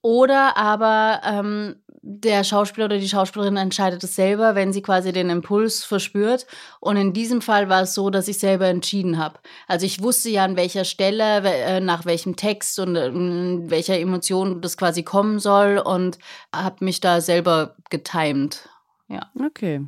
Oder 0.00 0.56
aber 0.56 1.20
ähm, 1.24 1.81
der 2.04 2.42
Schauspieler 2.42 2.86
oder 2.86 2.98
die 2.98 3.08
Schauspielerin 3.08 3.56
entscheidet 3.56 4.02
es 4.02 4.16
selber, 4.16 4.56
wenn 4.56 4.72
sie 4.72 4.82
quasi 4.82 5.12
den 5.12 5.30
Impuls 5.30 5.84
verspürt. 5.84 6.46
Und 6.80 6.96
in 6.96 7.12
diesem 7.12 7.40
Fall 7.40 7.68
war 7.68 7.82
es 7.82 7.94
so, 7.94 8.10
dass 8.10 8.26
ich 8.26 8.38
selber 8.38 8.66
entschieden 8.66 9.18
habe. 9.18 9.38
Also 9.68 9.86
ich 9.86 10.02
wusste 10.02 10.28
ja 10.28 10.44
an 10.44 10.56
welcher 10.56 10.84
Stelle, 10.84 11.42
äh, 11.44 11.80
nach 11.80 12.04
welchem 12.04 12.34
Text 12.34 12.80
und 12.80 12.96
in 12.96 13.70
welcher 13.70 13.98
Emotion 13.98 14.60
das 14.60 14.76
quasi 14.76 15.04
kommen 15.04 15.38
soll 15.38 15.78
und 15.78 16.18
habe 16.52 16.84
mich 16.84 17.00
da 17.00 17.20
selber 17.20 17.76
getimed. 17.88 18.68
Ja. 19.08 19.30
Okay, 19.38 19.86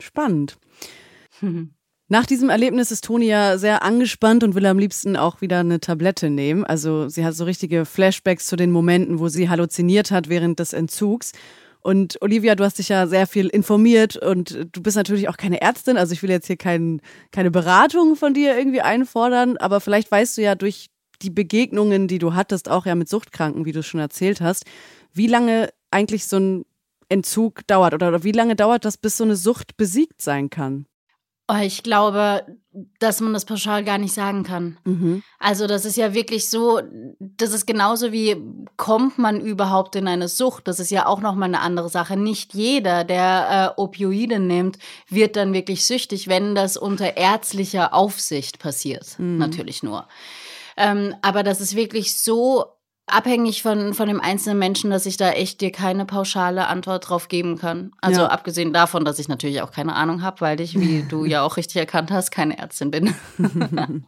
spannend. 0.00 0.58
Nach 2.12 2.26
diesem 2.26 2.50
Erlebnis 2.50 2.90
ist 2.90 3.04
Toni 3.04 3.24
ja 3.24 3.56
sehr 3.56 3.82
angespannt 3.82 4.44
und 4.44 4.54
will 4.54 4.66
am 4.66 4.78
liebsten 4.78 5.16
auch 5.16 5.40
wieder 5.40 5.60
eine 5.60 5.80
Tablette 5.80 6.28
nehmen. 6.28 6.62
Also 6.62 7.08
sie 7.08 7.24
hat 7.24 7.34
so 7.34 7.44
richtige 7.44 7.86
Flashbacks 7.86 8.48
zu 8.48 8.56
den 8.56 8.70
Momenten, 8.70 9.18
wo 9.18 9.28
sie 9.28 9.48
halluziniert 9.48 10.10
hat 10.10 10.28
während 10.28 10.58
des 10.58 10.74
Entzugs. 10.74 11.32
Und 11.80 12.20
Olivia, 12.20 12.54
du 12.54 12.64
hast 12.64 12.78
dich 12.78 12.90
ja 12.90 13.06
sehr 13.06 13.26
viel 13.26 13.48
informiert 13.48 14.18
und 14.18 14.68
du 14.72 14.82
bist 14.82 14.98
natürlich 14.98 15.30
auch 15.30 15.38
keine 15.38 15.62
Ärztin. 15.62 15.96
Also 15.96 16.12
ich 16.12 16.22
will 16.22 16.28
jetzt 16.28 16.48
hier 16.48 16.58
kein, 16.58 17.00
keine 17.30 17.50
Beratung 17.50 18.14
von 18.14 18.34
dir 18.34 18.58
irgendwie 18.58 18.82
einfordern, 18.82 19.56
aber 19.56 19.80
vielleicht 19.80 20.10
weißt 20.10 20.36
du 20.36 20.42
ja 20.42 20.54
durch 20.54 20.90
die 21.22 21.30
Begegnungen, 21.30 22.08
die 22.08 22.18
du 22.18 22.34
hattest, 22.34 22.68
auch 22.68 22.84
ja 22.84 22.94
mit 22.94 23.08
Suchtkranken, 23.08 23.64
wie 23.64 23.72
du 23.72 23.82
schon 23.82 24.00
erzählt 24.00 24.42
hast, 24.42 24.66
wie 25.14 25.28
lange 25.28 25.70
eigentlich 25.90 26.26
so 26.26 26.36
ein 26.36 26.66
Entzug 27.08 27.66
dauert 27.68 27.94
oder 27.94 28.22
wie 28.22 28.32
lange 28.32 28.54
dauert 28.54 28.84
das, 28.84 28.98
bis 28.98 29.16
so 29.16 29.24
eine 29.24 29.36
Sucht 29.36 29.78
besiegt 29.78 30.20
sein 30.20 30.50
kann? 30.50 30.84
Oh, 31.52 31.60
ich 31.60 31.82
glaube, 31.82 32.46
dass 32.98 33.20
man 33.20 33.34
das 33.34 33.44
pauschal 33.44 33.84
gar 33.84 33.98
nicht 33.98 34.14
sagen 34.14 34.42
kann. 34.42 34.78
Mhm. 34.84 35.22
Also 35.38 35.66
das 35.66 35.84
ist 35.84 35.96
ja 35.96 36.14
wirklich 36.14 36.48
so, 36.48 36.80
das 37.18 37.52
ist 37.52 37.66
genauso 37.66 38.12
wie, 38.12 38.36
kommt 38.76 39.18
man 39.18 39.40
überhaupt 39.40 39.94
in 39.96 40.08
eine 40.08 40.28
Sucht? 40.28 40.66
Das 40.66 40.80
ist 40.80 40.90
ja 40.90 41.06
auch 41.06 41.20
nochmal 41.20 41.48
eine 41.48 41.60
andere 41.60 41.90
Sache. 41.90 42.16
Nicht 42.16 42.54
jeder, 42.54 43.04
der 43.04 43.74
äh, 43.76 43.80
Opioide 43.80 44.38
nimmt, 44.38 44.78
wird 45.08 45.36
dann 45.36 45.52
wirklich 45.52 45.84
süchtig, 45.84 46.28
wenn 46.28 46.54
das 46.54 46.78
unter 46.78 47.16
ärztlicher 47.18 47.92
Aufsicht 47.92 48.58
passiert. 48.58 49.18
Mhm. 49.18 49.36
Natürlich 49.36 49.82
nur. 49.82 50.08
Ähm, 50.78 51.14
aber 51.20 51.42
das 51.42 51.60
ist 51.60 51.76
wirklich 51.76 52.16
so 52.16 52.64
abhängig 53.12 53.62
von, 53.62 53.94
von 53.94 54.08
dem 54.08 54.20
einzelnen 54.20 54.58
Menschen, 54.58 54.90
dass 54.90 55.06
ich 55.06 55.16
da 55.16 55.30
echt 55.30 55.60
dir 55.60 55.70
keine 55.70 56.04
pauschale 56.04 56.66
Antwort 56.66 57.08
drauf 57.08 57.28
geben 57.28 57.58
kann. 57.58 57.92
Also 58.00 58.22
ja. 58.22 58.28
abgesehen 58.28 58.72
davon, 58.72 59.04
dass 59.04 59.18
ich 59.18 59.28
natürlich 59.28 59.62
auch 59.62 59.70
keine 59.70 59.94
Ahnung 59.94 60.22
habe, 60.22 60.40
weil 60.40 60.60
ich, 60.60 60.78
wie 60.78 61.04
du 61.08 61.24
ja 61.24 61.42
auch 61.42 61.56
richtig 61.56 61.76
erkannt 61.76 62.10
hast, 62.10 62.30
keine 62.30 62.58
Ärztin 62.58 62.90
bin. 62.90 63.14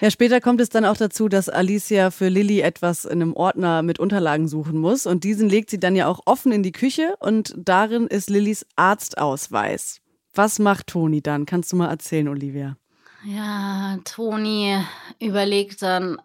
Ja, 0.00 0.10
später 0.10 0.40
kommt 0.40 0.62
es 0.62 0.70
dann 0.70 0.86
auch 0.86 0.96
dazu, 0.96 1.28
dass 1.28 1.50
Alicia 1.50 2.10
für 2.10 2.28
Lilly 2.28 2.60
etwas 2.60 3.04
in 3.04 3.20
einem 3.20 3.34
Ordner 3.34 3.82
mit 3.82 3.98
Unterlagen 3.98 4.48
suchen 4.48 4.78
muss. 4.78 5.04
Und 5.04 5.24
diesen 5.24 5.46
legt 5.46 5.68
sie 5.68 5.78
dann 5.78 5.94
ja 5.94 6.06
auch 6.06 6.20
offen 6.24 6.52
in 6.52 6.62
die 6.62 6.72
Küche 6.72 7.16
und 7.18 7.52
darin 7.58 8.06
ist 8.06 8.30
Lillys 8.30 8.64
Arztausweis. 8.76 10.00
Was 10.32 10.58
macht 10.58 10.86
Toni 10.86 11.20
dann? 11.20 11.44
Kannst 11.44 11.72
du 11.72 11.76
mal 11.76 11.90
erzählen, 11.90 12.28
Olivia? 12.28 12.76
Ja, 13.24 13.98
Toni 14.04 14.78
überlegt 15.18 15.82
dann, 15.82 16.16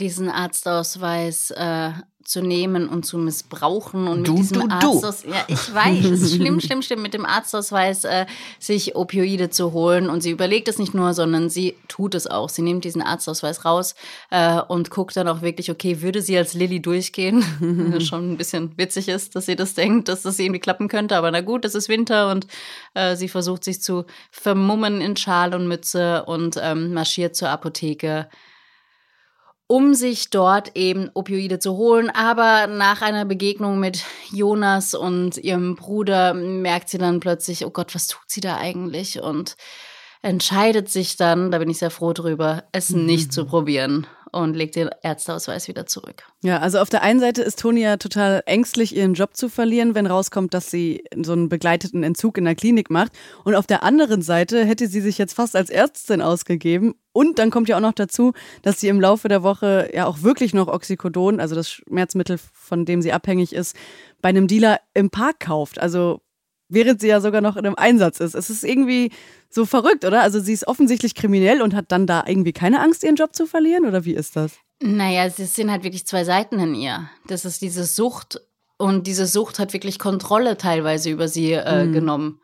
diesen 0.00 0.28
Arztausweis 0.28 1.50
äh, 1.52 1.92
zu 2.30 2.42
nehmen 2.42 2.88
und 2.88 3.04
zu 3.04 3.18
missbrauchen 3.18 4.06
und 4.06 4.28
du, 4.28 4.34
mit 4.34 4.42
diesem 4.42 4.68
du, 4.68 4.74
Arztausweis, 4.74 5.24
ja, 5.24 5.44
ich 5.48 5.74
weiß, 5.74 6.04
es 6.04 6.22
ist 6.22 6.34
schlimm, 6.36 6.60
schlimm, 6.60 6.82
schlimm, 6.82 7.02
mit 7.02 7.14
dem 7.14 7.26
Arztausweis 7.26 8.04
äh, 8.04 8.26
sich 8.58 8.94
Opioide 8.94 9.50
zu 9.50 9.72
holen 9.72 10.08
und 10.08 10.20
sie 10.20 10.30
überlegt 10.30 10.68
es 10.68 10.78
nicht 10.78 10.94
nur, 10.94 11.14
sondern 11.14 11.48
sie 11.48 11.76
tut 11.88 12.14
es 12.14 12.26
auch. 12.26 12.48
Sie 12.48 12.62
nimmt 12.62 12.84
diesen 12.84 13.02
Arztausweis 13.02 13.64
raus 13.64 13.94
äh, 14.30 14.60
und 14.60 14.90
guckt 14.90 15.16
dann 15.16 15.28
auch 15.28 15.42
wirklich, 15.42 15.70
okay, 15.70 16.02
würde 16.02 16.22
sie 16.22 16.36
als 16.36 16.54
Lilly 16.54 16.80
durchgehen? 16.80 17.42
Schon 18.00 18.32
ein 18.32 18.36
bisschen 18.36 18.76
witzig 18.76 19.08
ist, 19.08 19.34
dass 19.34 19.46
sie 19.46 19.56
das 19.56 19.74
denkt, 19.74 20.08
dass 20.08 20.22
das 20.22 20.38
irgendwie 20.38 20.60
klappen 20.60 20.88
könnte, 20.88 21.16
aber 21.16 21.30
na 21.30 21.40
gut, 21.40 21.64
es 21.64 21.74
ist 21.74 21.88
Winter 21.88 22.30
und 22.30 22.46
äh, 22.94 23.16
sie 23.16 23.28
versucht 23.28 23.64
sich 23.64 23.80
zu 23.80 24.04
vermummen 24.30 25.00
in 25.00 25.16
Schal 25.16 25.54
und 25.54 25.66
Mütze 25.66 26.24
und 26.26 26.56
ähm, 26.62 26.92
marschiert 26.92 27.34
zur 27.34 27.48
Apotheke 27.48 28.28
um 29.70 29.94
sich 29.94 30.30
dort 30.30 30.76
eben 30.76 31.10
Opioide 31.14 31.60
zu 31.60 31.76
holen. 31.76 32.10
Aber 32.10 32.66
nach 32.66 33.02
einer 33.02 33.24
Begegnung 33.24 33.78
mit 33.78 34.02
Jonas 34.32 34.94
und 34.94 35.38
ihrem 35.38 35.76
Bruder 35.76 36.34
merkt 36.34 36.88
sie 36.88 36.98
dann 36.98 37.20
plötzlich, 37.20 37.64
oh 37.64 37.70
Gott, 37.70 37.94
was 37.94 38.08
tut 38.08 38.24
sie 38.26 38.40
da 38.40 38.56
eigentlich? 38.56 39.22
Und 39.22 39.54
entscheidet 40.22 40.88
sich 40.88 41.16
dann, 41.16 41.52
da 41.52 41.58
bin 41.58 41.70
ich 41.70 41.78
sehr 41.78 41.90
froh 41.90 42.12
drüber, 42.12 42.64
es 42.72 42.90
mhm. 42.90 43.06
nicht 43.06 43.32
zu 43.32 43.44
probieren 43.44 44.08
und 44.32 44.54
legt 44.54 44.76
den 44.76 44.90
Ärzteausweis 45.02 45.68
wieder 45.68 45.86
zurück. 45.86 46.24
Ja, 46.42 46.58
also 46.58 46.78
auf 46.78 46.88
der 46.88 47.02
einen 47.02 47.20
Seite 47.20 47.42
ist 47.42 47.60
Toni 47.60 47.82
ja 47.82 47.96
total 47.96 48.42
ängstlich, 48.46 48.94
ihren 48.94 49.14
Job 49.14 49.36
zu 49.36 49.48
verlieren, 49.48 49.94
wenn 49.94 50.06
rauskommt, 50.06 50.54
dass 50.54 50.70
sie 50.70 51.04
so 51.22 51.32
einen 51.32 51.48
begleiteten 51.48 52.02
Entzug 52.02 52.38
in 52.38 52.44
der 52.44 52.54
Klinik 52.54 52.90
macht. 52.90 53.12
Und 53.44 53.54
auf 53.54 53.66
der 53.66 53.82
anderen 53.82 54.22
Seite 54.22 54.64
hätte 54.64 54.86
sie 54.86 55.00
sich 55.00 55.18
jetzt 55.18 55.34
fast 55.34 55.56
als 55.56 55.70
Ärztin 55.70 56.22
ausgegeben. 56.22 56.94
Und 57.12 57.38
dann 57.38 57.50
kommt 57.50 57.68
ja 57.68 57.76
auch 57.76 57.80
noch 57.80 57.92
dazu, 57.92 58.32
dass 58.62 58.80
sie 58.80 58.88
im 58.88 59.00
Laufe 59.00 59.28
der 59.28 59.42
Woche 59.42 59.90
ja 59.92 60.06
auch 60.06 60.22
wirklich 60.22 60.54
noch 60.54 60.68
Oxycodon, 60.68 61.40
also 61.40 61.54
das 61.54 61.70
Schmerzmittel, 61.70 62.38
von 62.52 62.84
dem 62.84 63.02
sie 63.02 63.12
abhängig 63.12 63.52
ist, 63.52 63.76
bei 64.22 64.28
einem 64.28 64.46
Dealer 64.46 64.80
im 64.94 65.10
Park 65.10 65.40
kauft. 65.40 65.80
Also 65.80 66.20
während 66.70 67.00
sie 67.00 67.08
ja 67.08 67.20
sogar 67.20 67.40
noch 67.40 67.56
in 67.56 67.66
einem 67.66 67.74
Einsatz 67.76 68.20
ist. 68.20 68.34
Es 68.34 68.48
ist 68.48 68.64
irgendwie 68.64 69.12
so 69.50 69.66
verrückt, 69.66 70.04
oder? 70.04 70.22
Also 70.22 70.40
sie 70.40 70.52
ist 70.52 70.66
offensichtlich 70.66 71.14
kriminell 71.14 71.60
und 71.60 71.74
hat 71.74 71.86
dann 71.88 72.06
da 72.06 72.24
irgendwie 72.26 72.52
keine 72.52 72.80
Angst, 72.80 73.02
ihren 73.04 73.16
Job 73.16 73.34
zu 73.34 73.46
verlieren, 73.46 73.84
oder 73.84 74.04
wie 74.04 74.14
ist 74.14 74.36
das? 74.36 74.52
Naja, 74.80 75.26
es 75.26 75.36
sind 75.36 75.70
halt 75.70 75.84
wirklich 75.84 76.06
zwei 76.06 76.24
Seiten 76.24 76.58
in 76.58 76.74
ihr. 76.74 77.10
Das 77.26 77.44
ist 77.44 77.60
diese 77.60 77.84
Sucht 77.84 78.40
und 78.78 79.06
diese 79.06 79.26
Sucht 79.26 79.58
hat 79.58 79.74
wirklich 79.74 79.98
Kontrolle 79.98 80.56
teilweise 80.56 81.10
über 81.10 81.28
sie 81.28 81.52
äh, 81.52 81.84
mhm. 81.84 81.92
genommen. 81.92 82.40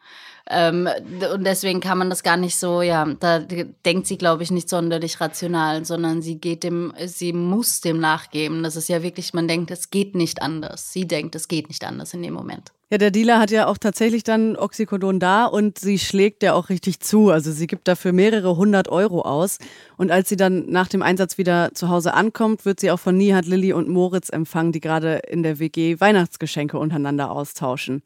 Ähm, 0.49 0.89
und 1.35 1.45
deswegen 1.45 1.81
kann 1.81 1.99
man 1.99 2.09
das 2.09 2.23
gar 2.23 2.37
nicht 2.37 2.57
so, 2.57 2.81
ja, 2.81 3.05
da 3.19 3.41
denkt 3.41 4.07
sie, 4.07 4.17
glaube 4.17 4.45
ich, 4.45 4.51
nicht 4.51 4.69
sonderlich 4.69 5.21
rational, 5.21 5.85
sondern 5.85 6.23
sie 6.23 6.39
geht 6.39 6.63
dem, 6.63 6.93
sie 7.05 7.33
muss 7.33 7.81
dem 7.81 7.99
nachgeben. 7.99 8.63
Das 8.63 8.77
ist 8.77 8.89
ja 8.89 9.03
wirklich, 9.03 9.35
man 9.35 9.49
denkt, 9.49 9.71
es 9.73 9.91
geht 9.91 10.15
nicht 10.15 10.43
anders. 10.43 10.93
Sie 10.93 11.07
denkt, 11.07 11.35
es 11.35 11.49
geht 11.49 11.69
nicht 11.69 11.85
anders 11.85 12.15
in 12.15 12.23
dem 12.23 12.35
Moment. 12.35 12.73
Ja, 12.89 12.99
der 12.99 13.11
Dealer 13.11 13.41
hat 13.41 13.51
ja 13.51 13.67
auch 13.67 13.79
tatsächlich 13.79 14.23
dann 14.23 14.55
Oxycodon 14.55 15.19
da 15.19 15.47
und 15.47 15.77
sie 15.77 15.99
schlägt 15.99 16.45
ja 16.45 16.55
auch 16.55 16.69
richtig 16.69 17.01
zu. 17.01 17.31
Also 17.31 17.51
sie 17.51 17.67
gibt 17.67 17.89
dafür 17.89 18.13
mehrere 18.13 18.57
hundert 18.57 18.89
Euro 18.89 19.23
aus. 19.23 19.59
Und 19.97 20.13
als 20.13 20.29
sie 20.29 20.37
dann 20.37 20.67
nach 20.71 20.87
dem 20.87 21.03
Einsatz 21.03 21.37
wieder 21.37 21.75
zu 21.75 21.89
Hause 21.89 22.15
ankommt, 22.15 22.65
wird 22.65 22.79
sie 22.79 22.93
auch 22.93 23.01
von 23.01 23.17
Nihat, 23.17 23.47
Lilly 23.47 23.73
und 23.73 23.89
Moritz 23.89 24.29
empfangen, 24.29 24.71
die 24.71 24.79
gerade 24.79 25.17
in 25.29 25.43
der 25.43 25.59
WG 25.59 25.99
Weihnachtsgeschenke 25.99 26.79
untereinander 26.79 27.33
austauschen. 27.33 28.05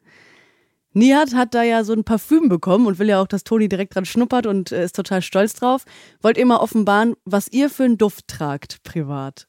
Nihat 0.93 1.33
hat 1.33 1.53
da 1.53 1.63
ja 1.63 1.83
so 1.83 1.93
ein 1.93 2.03
Parfüm 2.03 2.49
bekommen 2.49 2.85
und 2.87 2.99
will 2.99 3.09
ja 3.09 3.21
auch, 3.21 3.27
dass 3.27 3.43
Toni 3.43 3.69
direkt 3.69 3.95
dran 3.95 4.05
schnuppert 4.05 4.45
und 4.45 4.71
äh, 4.71 4.83
ist 4.83 4.95
total 4.95 5.21
stolz 5.21 5.53
drauf. 5.53 5.85
Wollt 6.21 6.37
ihr 6.37 6.45
mal 6.45 6.57
offenbaren, 6.57 7.15
was 7.25 7.47
ihr 7.51 7.69
für 7.69 7.83
einen 7.83 7.97
Duft 7.97 8.27
tragt, 8.27 8.83
privat? 8.83 9.47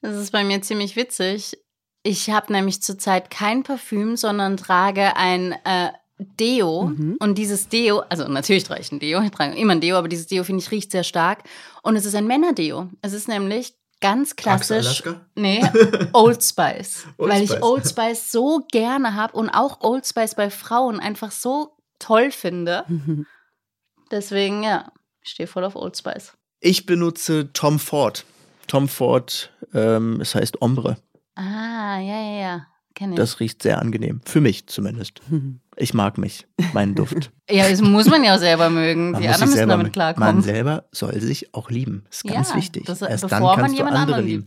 Das 0.00 0.16
ist 0.16 0.32
bei 0.32 0.44
mir 0.44 0.60
ziemlich 0.60 0.96
witzig. 0.96 1.56
Ich 2.02 2.28
habe 2.28 2.52
nämlich 2.52 2.82
zurzeit 2.82 3.30
kein 3.30 3.62
Parfüm, 3.62 4.18
sondern 4.18 4.58
trage 4.58 5.16
ein 5.16 5.52
äh, 5.64 5.92
Deo. 6.18 6.88
Mhm. 6.88 7.16
Und 7.18 7.38
dieses 7.38 7.68
Deo, 7.68 8.00
also 8.10 8.28
natürlich 8.28 8.64
trage 8.64 8.82
ich 8.82 8.92
ein 8.92 9.00
Deo, 9.00 9.22
ich 9.22 9.30
trage 9.30 9.56
immer 9.56 9.72
ein 9.72 9.80
Deo, 9.80 9.96
aber 9.96 10.08
dieses 10.08 10.26
Deo, 10.26 10.44
finde 10.44 10.62
ich, 10.62 10.70
riecht 10.70 10.90
sehr 10.90 11.04
stark. 11.04 11.44
Und 11.82 11.96
es 11.96 12.04
ist 12.04 12.14
ein 12.14 12.26
Männerdeo. 12.26 12.90
Es 13.00 13.14
ist 13.14 13.28
nämlich 13.28 13.74
ganz 14.04 14.36
klassisch. 14.36 15.02
Nee, 15.34 15.64
Old 16.12 16.44
Spice. 16.44 17.06
Old 17.16 17.30
weil 17.30 17.46
Spice. 17.46 17.56
ich 17.56 17.62
Old 17.62 17.88
Spice 17.88 18.30
so 18.30 18.60
gerne 18.70 19.14
habe 19.14 19.32
und 19.34 19.48
auch 19.48 19.80
Old 19.80 20.06
Spice 20.06 20.34
bei 20.34 20.50
Frauen 20.50 21.00
einfach 21.00 21.30
so 21.32 21.78
toll 21.98 22.30
finde. 22.30 22.84
Deswegen, 24.10 24.62
ja, 24.62 24.92
ich 25.22 25.30
stehe 25.30 25.46
voll 25.46 25.64
auf 25.64 25.74
Old 25.74 25.96
Spice. 25.96 26.34
Ich 26.60 26.84
benutze 26.84 27.50
Tom 27.54 27.78
Ford. 27.78 28.26
Tom 28.66 28.88
Ford, 28.88 29.50
ähm, 29.72 30.20
es 30.20 30.34
heißt 30.34 30.60
Ombre. 30.60 30.98
Ah, 31.34 31.98
ja, 31.98 32.20
ja, 32.20 32.40
ja. 32.40 32.66
Kenn 32.94 33.10
ich. 33.10 33.16
Das 33.16 33.40
riecht 33.40 33.62
sehr 33.62 33.80
angenehm. 33.80 34.20
Für 34.24 34.40
mich 34.40 34.66
zumindest. 34.66 35.20
Ich 35.76 35.92
mag 35.92 36.18
mich, 36.18 36.46
meinen 36.72 36.94
Duft. 36.94 37.32
ja, 37.50 37.68
das 37.68 37.80
muss 37.80 38.06
man 38.06 38.22
ja 38.22 38.38
selber 38.38 38.70
mögen. 38.70 39.10
Man 39.10 39.22
Die 39.22 39.26
anderen 39.26 39.50
müssen 39.50 39.68
damit 39.68 39.92
klarkommen. 39.92 40.36
Man 40.36 40.42
selber 40.44 40.84
soll 40.92 41.20
sich 41.20 41.52
auch 41.52 41.68
lieben. 41.68 42.04
Das 42.06 42.18
ist 42.18 42.32
ganz 42.32 42.50
ja, 42.50 42.54
wichtig. 42.54 42.84
Das, 42.84 43.02
Erst 43.02 43.24
dann 43.24 43.42
kannst 43.42 43.76
du 43.76 43.84
andere 43.84 44.20
lieben. 44.20 44.44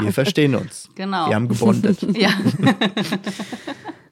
Wir 0.00 0.12
verstehen 0.14 0.54
uns. 0.54 0.88
Genau. 0.94 1.28
Wir 1.28 1.34
haben 1.34 1.48
gebondet. 1.48 1.98
ja. 2.16 2.30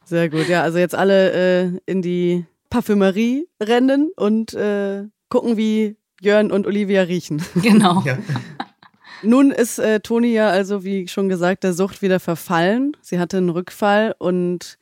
Sehr 0.04 0.28
gut. 0.28 0.48
Ja, 0.48 0.60
also 0.60 0.76
jetzt 0.76 0.94
alle 0.94 1.32
äh, 1.32 1.80
in 1.86 2.02
die 2.02 2.44
Parfümerie 2.68 3.48
rennen 3.62 4.10
und 4.16 4.52
äh, 4.52 5.04
gucken, 5.30 5.56
wie 5.56 5.96
Jörn 6.20 6.52
und 6.52 6.66
Olivia 6.66 7.04
riechen. 7.04 7.42
Genau. 7.54 8.02
Ja. 8.04 8.18
Nun 9.22 9.50
ist 9.50 9.78
äh, 9.78 10.00
Toni 10.00 10.32
ja 10.32 10.48
also, 10.48 10.84
wie 10.84 11.08
schon 11.08 11.28
gesagt, 11.28 11.64
der 11.64 11.72
Sucht 11.72 12.02
wieder 12.02 12.20
verfallen. 12.20 12.96
Sie 13.02 13.18
hatte 13.18 13.36
einen 13.36 13.50
Rückfall 13.50 14.14
und 14.18 14.78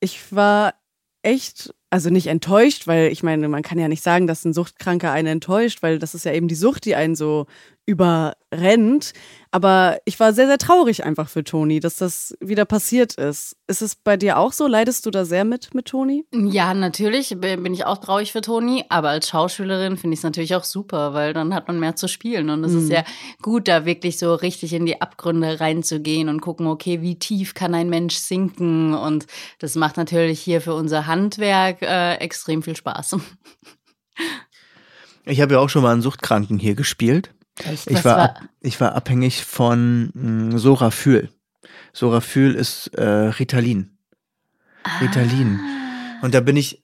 ich 0.00 0.32
war 0.32 0.74
echt, 1.22 1.72
also 1.90 2.10
nicht 2.10 2.26
enttäuscht, 2.26 2.86
weil 2.86 3.12
ich 3.12 3.22
meine, 3.22 3.48
man 3.48 3.62
kann 3.62 3.78
ja 3.78 3.88
nicht 3.88 4.02
sagen, 4.02 4.26
dass 4.26 4.44
ein 4.44 4.52
Suchtkranker 4.52 5.12
einen 5.12 5.28
enttäuscht, 5.28 5.82
weil 5.82 5.98
das 5.98 6.14
ist 6.14 6.24
ja 6.24 6.32
eben 6.32 6.48
die 6.48 6.54
Sucht, 6.54 6.84
die 6.84 6.96
einen 6.96 7.14
so 7.14 7.46
über, 7.86 8.34
rennt. 8.52 9.12
Aber 9.50 9.98
ich 10.04 10.18
war 10.20 10.32
sehr, 10.32 10.46
sehr 10.46 10.58
traurig 10.58 11.04
einfach 11.04 11.28
für 11.28 11.44
Toni, 11.44 11.80
dass 11.80 11.96
das 11.96 12.34
wieder 12.40 12.64
passiert 12.64 13.14
ist. 13.14 13.56
Ist 13.66 13.82
es 13.82 13.96
bei 13.96 14.16
dir 14.16 14.38
auch 14.38 14.52
so? 14.52 14.66
Leidest 14.66 15.04
du 15.04 15.10
da 15.10 15.24
sehr 15.24 15.44
mit, 15.44 15.74
mit 15.74 15.86
Toni? 15.86 16.24
Ja, 16.32 16.72
natürlich 16.72 17.36
bin 17.40 17.74
ich 17.74 17.84
auch 17.84 17.98
traurig 17.98 18.32
für 18.32 18.40
Toni, 18.40 18.84
aber 18.88 19.10
als 19.10 19.28
Schauspielerin 19.28 19.96
finde 19.96 20.14
ich 20.14 20.20
es 20.20 20.24
natürlich 20.24 20.54
auch 20.54 20.64
super, 20.64 21.12
weil 21.12 21.32
dann 21.32 21.54
hat 21.54 21.68
man 21.68 21.80
mehr 21.80 21.96
zu 21.96 22.08
spielen. 22.08 22.50
Und 22.50 22.64
es 22.64 22.72
mhm. 22.72 22.78
ist 22.78 22.90
ja 22.90 23.04
gut, 23.42 23.68
da 23.68 23.84
wirklich 23.84 24.18
so 24.18 24.34
richtig 24.34 24.72
in 24.72 24.86
die 24.86 25.00
Abgründe 25.00 25.60
reinzugehen 25.60 26.28
und 26.28 26.40
gucken, 26.40 26.66
okay, 26.66 27.02
wie 27.02 27.18
tief 27.18 27.54
kann 27.54 27.74
ein 27.74 27.90
Mensch 27.90 28.16
sinken? 28.16 28.94
Und 28.94 29.26
das 29.58 29.74
macht 29.74 29.96
natürlich 29.96 30.40
hier 30.40 30.60
für 30.60 30.74
unser 30.74 31.06
Handwerk 31.06 31.82
äh, 31.82 32.14
extrem 32.14 32.62
viel 32.62 32.76
Spaß. 32.76 33.16
Ich 35.24 35.40
habe 35.40 35.54
ja 35.54 35.60
auch 35.60 35.68
schon 35.68 35.82
mal 35.82 35.92
einen 35.92 36.02
Suchtkranken 36.02 36.58
hier 36.58 36.74
gespielt. 36.74 37.32
Echt? 37.58 37.90
Ich 37.90 38.04
war, 38.04 38.16
war, 38.16 38.40
ich 38.60 38.80
war 38.80 38.94
abhängig 38.94 39.44
von 39.44 40.10
mh, 40.14 40.52
hm, 40.52 40.58
Sorafyl. 40.58 41.28
Sorafyl 41.92 42.54
ist 42.54 42.88
äh, 42.94 43.04
Ritalin. 43.04 43.98
Ah. 44.84 44.98
Ritalin. 45.00 45.60
Und 46.22 46.34
da 46.34 46.40
bin 46.40 46.56
ich, 46.56 46.82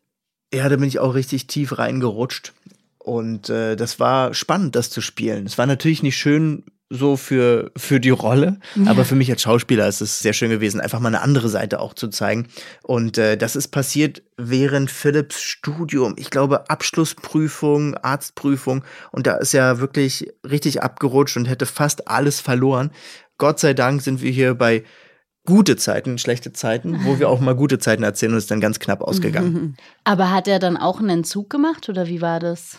ja, 0.53 0.69
da 0.69 0.77
bin 0.77 0.89
ich 0.89 0.99
auch 0.99 1.15
richtig 1.15 1.47
tief 1.47 1.79
reingerutscht. 1.79 2.53
Und 2.99 3.49
äh, 3.49 3.77
das 3.77 3.99
war 3.99 4.35
spannend, 4.35 4.77
das 4.77 4.91
zu 4.91 5.01
spielen. 5.01 5.47
Es 5.47 5.57
war 5.57 5.67
natürlich 5.67 6.03
nicht 6.03 6.19
schön, 6.19 6.65
so 6.91 7.17
für, 7.17 7.71
für 7.77 8.01
die 8.01 8.11
Rolle. 8.11 8.59
Ja. 8.75 8.91
Aber 8.91 9.05
für 9.05 9.15
mich 9.15 9.31
als 9.31 9.43
Schauspieler 9.43 9.87
ist 9.89 10.01
es 10.01 10.21
sehr 10.21 10.33
schön 10.33 10.51
gewesen, 10.51 10.81
einfach 10.81 11.01
mal 11.01 11.09
eine 11.09 11.21
andere 11.21 11.49
Seite 11.49 11.81
auch 11.81 11.95
zu 11.95 12.09
zeigen. 12.09 12.49
Und 12.83 13.19
äh, 13.19 13.37
das 13.37 13.57
ist 13.57 13.69
passiert 13.69 14.23
während 14.37 14.91
Philips 14.91 15.43
Studium. 15.43 16.15
Ich 16.17 16.31
glaube, 16.31 16.71
Abschlussprüfung, 16.71 17.95
Arztprüfung. 17.97 18.85
Und 19.13 19.27
da 19.27 19.37
ist 19.37 19.55
er 19.55 19.81
wirklich 19.81 20.33
richtig 20.49 20.83
abgerutscht 20.83 21.37
und 21.37 21.47
hätte 21.47 21.67
fast 21.67 22.09
alles 22.09 22.41
verloren. 22.41 22.91
Gott 23.37 23.61
sei 23.61 23.75
Dank 23.75 24.03
sind 24.03 24.23
wir 24.23 24.31
hier 24.31 24.55
bei 24.55 24.85
gute 25.45 25.77
Zeiten, 25.77 26.19
schlechte 26.19 26.53
Zeiten, 26.53 27.05
wo 27.05 27.19
wir 27.19 27.29
auch 27.29 27.41
mal 27.41 27.55
gute 27.55 27.79
Zeiten 27.79 28.03
erzählen 28.03 28.33
und 28.33 28.39
es 28.39 28.45
ist 28.45 28.51
dann 28.51 28.61
ganz 28.61 28.81
knapp 28.81 29.01
ausgegangen. 29.01 29.77
Aber 30.05 30.31
hat 30.31 30.47
er 30.47 30.59
dann 30.59 30.77
auch 30.77 31.01
einen 31.01 31.09
Entzug 31.09 31.49
gemacht 31.49 31.89
oder 31.89 32.07
wie 32.07 32.21
war 32.21 32.39
das? 32.39 32.77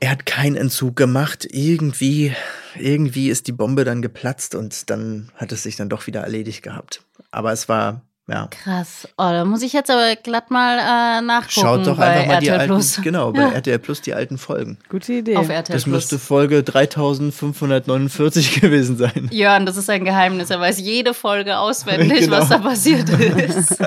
Er 0.00 0.10
hat 0.10 0.24
keinen 0.24 0.56
Entzug 0.56 0.96
gemacht. 0.96 1.46
Irgendwie, 1.50 2.34
irgendwie 2.78 3.28
ist 3.28 3.46
die 3.46 3.52
Bombe 3.52 3.84
dann 3.84 4.00
geplatzt 4.00 4.54
und 4.54 4.88
dann 4.88 5.30
hat 5.36 5.52
es 5.52 5.62
sich 5.62 5.76
dann 5.76 5.90
doch 5.90 6.06
wieder 6.06 6.22
erledigt 6.22 6.62
gehabt. 6.62 7.02
Aber 7.30 7.52
es 7.52 7.68
war, 7.68 8.00
ja. 8.26 8.46
Krass. 8.46 9.06
Oh, 9.18 9.28
da 9.28 9.44
muss 9.44 9.60
ich 9.60 9.74
jetzt 9.74 9.90
aber 9.90 10.16
glatt 10.16 10.50
mal 10.50 10.78
äh, 10.78 11.20
nachgucken. 11.20 11.60
Schaut 11.60 11.86
doch 11.86 11.98
einfach 11.98 12.26
mal 12.26 12.34
RTL 12.34 12.40
die 12.40 12.50
alten, 12.50 13.02
genau, 13.02 13.32
bei 13.32 13.40
ja. 13.40 13.50
RTL 13.50 13.78
Plus 13.78 14.00
die 14.00 14.14
alten 14.14 14.38
Folgen. 14.38 14.78
Gute 14.88 15.12
Idee. 15.12 15.36
Auf 15.36 15.50
RTL 15.50 15.74
das 15.74 15.86
müsste 15.86 16.18
Folge 16.18 16.62
3549 16.62 18.60
gewesen 18.62 18.96
sein. 18.96 19.28
Jörn, 19.30 19.66
das 19.66 19.76
ist 19.76 19.90
ein 19.90 20.06
Geheimnis. 20.06 20.48
Er 20.48 20.60
weiß 20.60 20.78
jede 20.80 21.12
Folge 21.12 21.58
auswendig, 21.58 22.20
genau. 22.24 22.38
was 22.38 22.48
da 22.48 22.58
passiert 22.58 23.08
ist. 23.10 23.78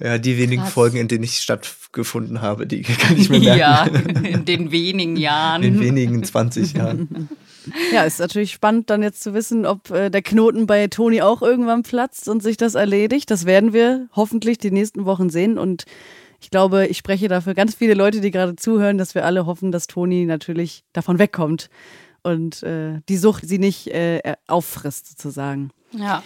Ja, 0.00 0.18
die 0.18 0.36
wenigen 0.38 0.62
Krass. 0.62 0.72
Folgen, 0.72 0.96
in 0.98 1.08
denen 1.08 1.24
ich 1.24 1.36
stattgefunden 1.36 2.42
habe, 2.42 2.66
die 2.66 2.82
kann 2.82 3.16
ich 3.16 3.28
mir 3.28 3.40
merken. 3.40 3.58
Ja, 3.58 3.84
in 4.28 4.44
den 4.44 4.72
wenigen 4.72 5.16
Jahren. 5.16 5.62
In 5.62 5.74
den 5.74 5.82
wenigen 5.82 6.24
20 6.24 6.74
Jahren. 6.74 7.28
Ja, 7.92 8.04
ist 8.04 8.18
natürlich 8.18 8.52
spannend, 8.52 8.90
dann 8.90 9.02
jetzt 9.02 9.22
zu 9.22 9.32
wissen, 9.32 9.64
ob 9.64 9.90
äh, 9.90 10.10
der 10.10 10.22
Knoten 10.22 10.66
bei 10.66 10.86
Toni 10.88 11.22
auch 11.22 11.40
irgendwann 11.40 11.82
platzt 11.82 12.28
und 12.28 12.42
sich 12.42 12.56
das 12.56 12.74
erledigt. 12.74 13.30
Das 13.30 13.46
werden 13.46 13.72
wir 13.72 14.08
hoffentlich 14.14 14.58
die 14.58 14.70
nächsten 14.70 15.06
Wochen 15.06 15.30
sehen. 15.30 15.58
Und 15.58 15.84
ich 16.40 16.50
glaube, 16.50 16.86
ich 16.86 16.98
spreche 16.98 17.28
dafür 17.28 17.54
ganz 17.54 17.74
viele 17.74 17.94
Leute, 17.94 18.20
die 18.20 18.30
gerade 18.30 18.56
zuhören, 18.56 18.98
dass 18.98 19.14
wir 19.14 19.24
alle 19.24 19.46
hoffen, 19.46 19.72
dass 19.72 19.86
Toni 19.86 20.26
natürlich 20.26 20.84
davon 20.92 21.18
wegkommt 21.18 21.70
und 22.24 22.62
äh, 22.62 23.00
die 23.08 23.16
Sucht 23.16 23.46
sie 23.46 23.58
nicht 23.58 23.88
äh, 23.88 24.34
auffrisst, 24.48 25.08
sozusagen. 25.08 25.70
Ja. 25.92 26.22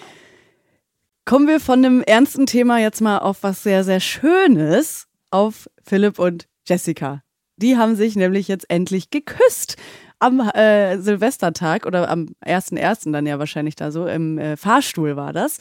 Kommen 1.28 1.46
wir 1.46 1.60
von 1.60 1.84
einem 1.84 2.00
ernsten 2.00 2.46
Thema 2.46 2.78
jetzt 2.78 3.02
mal 3.02 3.18
auf 3.18 3.42
was 3.42 3.62
sehr, 3.62 3.84
sehr 3.84 4.00
Schönes, 4.00 5.08
auf 5.30 5.68
Philipp 5.84 6.18
und 6.18 6.48
Jessica. 6.66 7.22
Die 7.58 7.76
haben 7.76 7.96
sich 7.96 8.16
nämlich 8.16 8.48
jetzt 8.48 8.64
endlich 8.70 9.10
geküsst 9.10 9.76
am 10.20 10.40
äh, 10.40 10.96
Silvestertag 10.96 11.84
oder 11.84 12.08
am 12.08 12.30
1.1. 12.46 13.12
dann 13.12 13.26
ja 13.26 13.38
wahrscheinlich 13.38 13.76
da 13.76 13.90
so, 13.90 14.06
im 14.06 14.38
äh, 14.38 14.56
Fahrstuhl 14.56 15.16
war 15.16 15.34
das. 15.34 15.58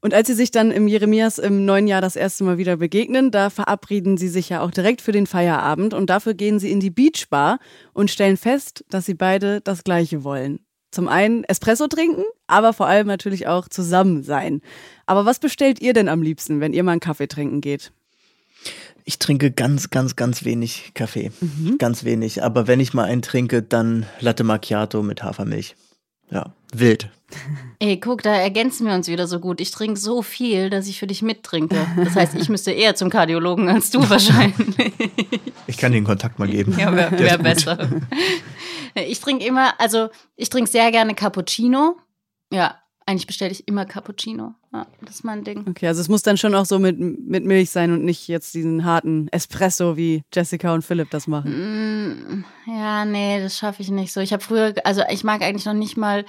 Und 0.00 0.14
als 0.14 0.28
sie 0.28 0.34
sich 0.34 0.52
dann 0.52 0.70
im 0.70 0.86
Jeremias 0.86 1.40
im 1.40 1.64
neuen 1.64 1.88
Jahr 1.88 2.00
das 2.00 2.14
erste 2.14 2.44
Mal 2.44 2.58
wieder 2.58 2.76
begegnen, 2.76 3.32
da 3.32 3.50
verabreden 3.50 4.18
sie 4.18 4.28
sich 4.28 4.50
ja 4.50 4.60
auch 4.60 4.70
direkt 4.70 5.00
für 5.00 5.10
den 5.10 5.26
Feierabend 5.26 5.94
und 5.94 6.10
dafür 6.10 6.34
gehen 6.34 6.60
sie 6.60 6.70
in 6.70 6.78
die 6.78 6.90
Beachbar 6.90 7.58
und 7.92 8.12
stellen 8.12 8.36
fest, 8.36 8.84
dass 8.88 9.06
sie 9.06 9.14
beide 9.14 9.62
das 9.62 9.82
Gleiche 9.82 10.22
wollen. 10.22 10.60
Zum 10.90 11.08
einen 11.08 11.44
Espresso 11.44 11.86
trinken, 11.86 12.24
aber 12.46 12.72
vor 12.72 12.86
allem 12.86 13.06
natürlich 13.06 13.46
auch 13.46 13.68
zusammen 13.68 14.22
sein. 14.22 14.62
Aber 15.06 15.26
was 15.26 15.38
bestellt 15.38 15.80
ihr 15.80 15.92
denn 15.92 16.08
am 16.08 16.22
liebsten, 16.22 16.60
wenn 16.60 16.72
ihr 16.72 16.82
mal 16.82 16.92
einen 16.92 17.00
Kaffee 17.00 17.28
trinken 17.28 17.60
geht? 17.60 17.92
Ich 19.04 19.18
trinke 19.18 19.50
ganz, 19.50 19.90
ganz, 19.90 20.16
ganz 20.16 20.44
wenig 20.44 20.92
Kaffee. 20.94 21.30
Mhm. 21.40 21.78
Ganz 21.78 22.04
wenig. 22.04 22.42
Aber 22.42 22.66
wenn 22.66 22.80
ich 22.80 22.94
mal 22.94 23.04
einen 23.04 23.22
trinke, 23.22 23.62
dann 23.62 24.06
Latte 24.20 24.44
Macchiato 24.44 25.02
mit 25.02 25.22
Hafermilch. 25.22 25.76
Ja, 26.30 26.52
wild. 26.72 27.10
Ey, 27.78 28.00
guck, 28.00 28.22
da 28.22 28.34
ergänzen 28.34 28.86
wir 28.86 28.94
uns 28.94 29.06
wieder 29.06 29.26
so 29.26 29.38
gut. 29.38 29.60
Ich 29.60 29.70
trinke 29.70 30.00
so 30.00 30.22
viel, 30.22 30.70
dass 30.70 30.88
ich 30.88 30.98
für 30.98 31.06
dich 31.06 31.22
mittrinke. 31.22 31.76
Das 31.96 32.16
heißt, 32.16 32.34
ich 32.34 32.48
müsste 32.48 32.70
eher 32.70 32.94
zum 32.94 33.10
Kardiologen 33.10 33.68
als 33.68 33.90
du 33.90 34.00
wahrscheinlich. 34.10 34.92
Ich 35.66 35.76
kann 35.76 35.92
dir 35.92 35.98
den 35.98 36.04
Kontakt 36.04 36.38
mal 36.38 36.48
geben. 36.48 36.74
Ja, 36.78 36.94
wäre 36.94 37.18
wär 37.18 37.38
besser. 37.38 38.00
Ich 38.94 39.20
trinke 39.20 39.44
immer, 39.44 39.78
also 39.78 40.08
ich 40.36 40.48
trinke 40.48 40.70
sehr 40.70 40.90
gerne 40.90 41.14
Cappuccino. 41.14 41.98
Ja, 42.52 42.78
eigentlich 43.06 43.26
bestelle 43.26 43.52
ich 43.52 43.68
immer 43.68 43.84
Cappuccino. 43.84 44.54
Ja, 44.72 44.86
das 45.00 45.16
ist 45.16 45.24
mein 45.24 45.44
Ding. 45.44 45.64
Okay, 45.66 45.86
also 45.88 46.00
es 46.00 46.08
muss 46.08 46.22
dann 46.22 46.36
schon 46.36 46.54
auch 46.54 46.66
so 46.66 46.78
mit, 46.78 46.98
mit 46.98 47.44
Milch 47.44 47.70
sein 47.70 47.90
und 47.92 48.04
nicht 48.04 48.28
jetzt 48.28 48.52
diesen 48.54 48.84
harten 48.84 49.28
Espresso, 49.28 49.96
wie 49.96 50.22
Jessica 50.34 50.74
und 50.74 50.84
Philipp 50.84 51.10
das 51.10 51.26
machen. 51.26 51.50
Mm, 51.50 52.44
ja, 52.66 53.04
nee, 53.06 53.40
das 53.40 53.56
schaffe 53.56 53.80
ich 53.80 53.90
nicht 53.90 54.12
so. 54.12 54.20
Ich 54.20 54.32
habe 54.32 54.42
früher, 54.42 54.74
also 54.84 55.02
ich 55.10 55.24
mag 55.24 55.40
eigentlich 55.40 55.64
noch 55.64 55.72
nicht 55.72 55.96
mal 55.96 56.24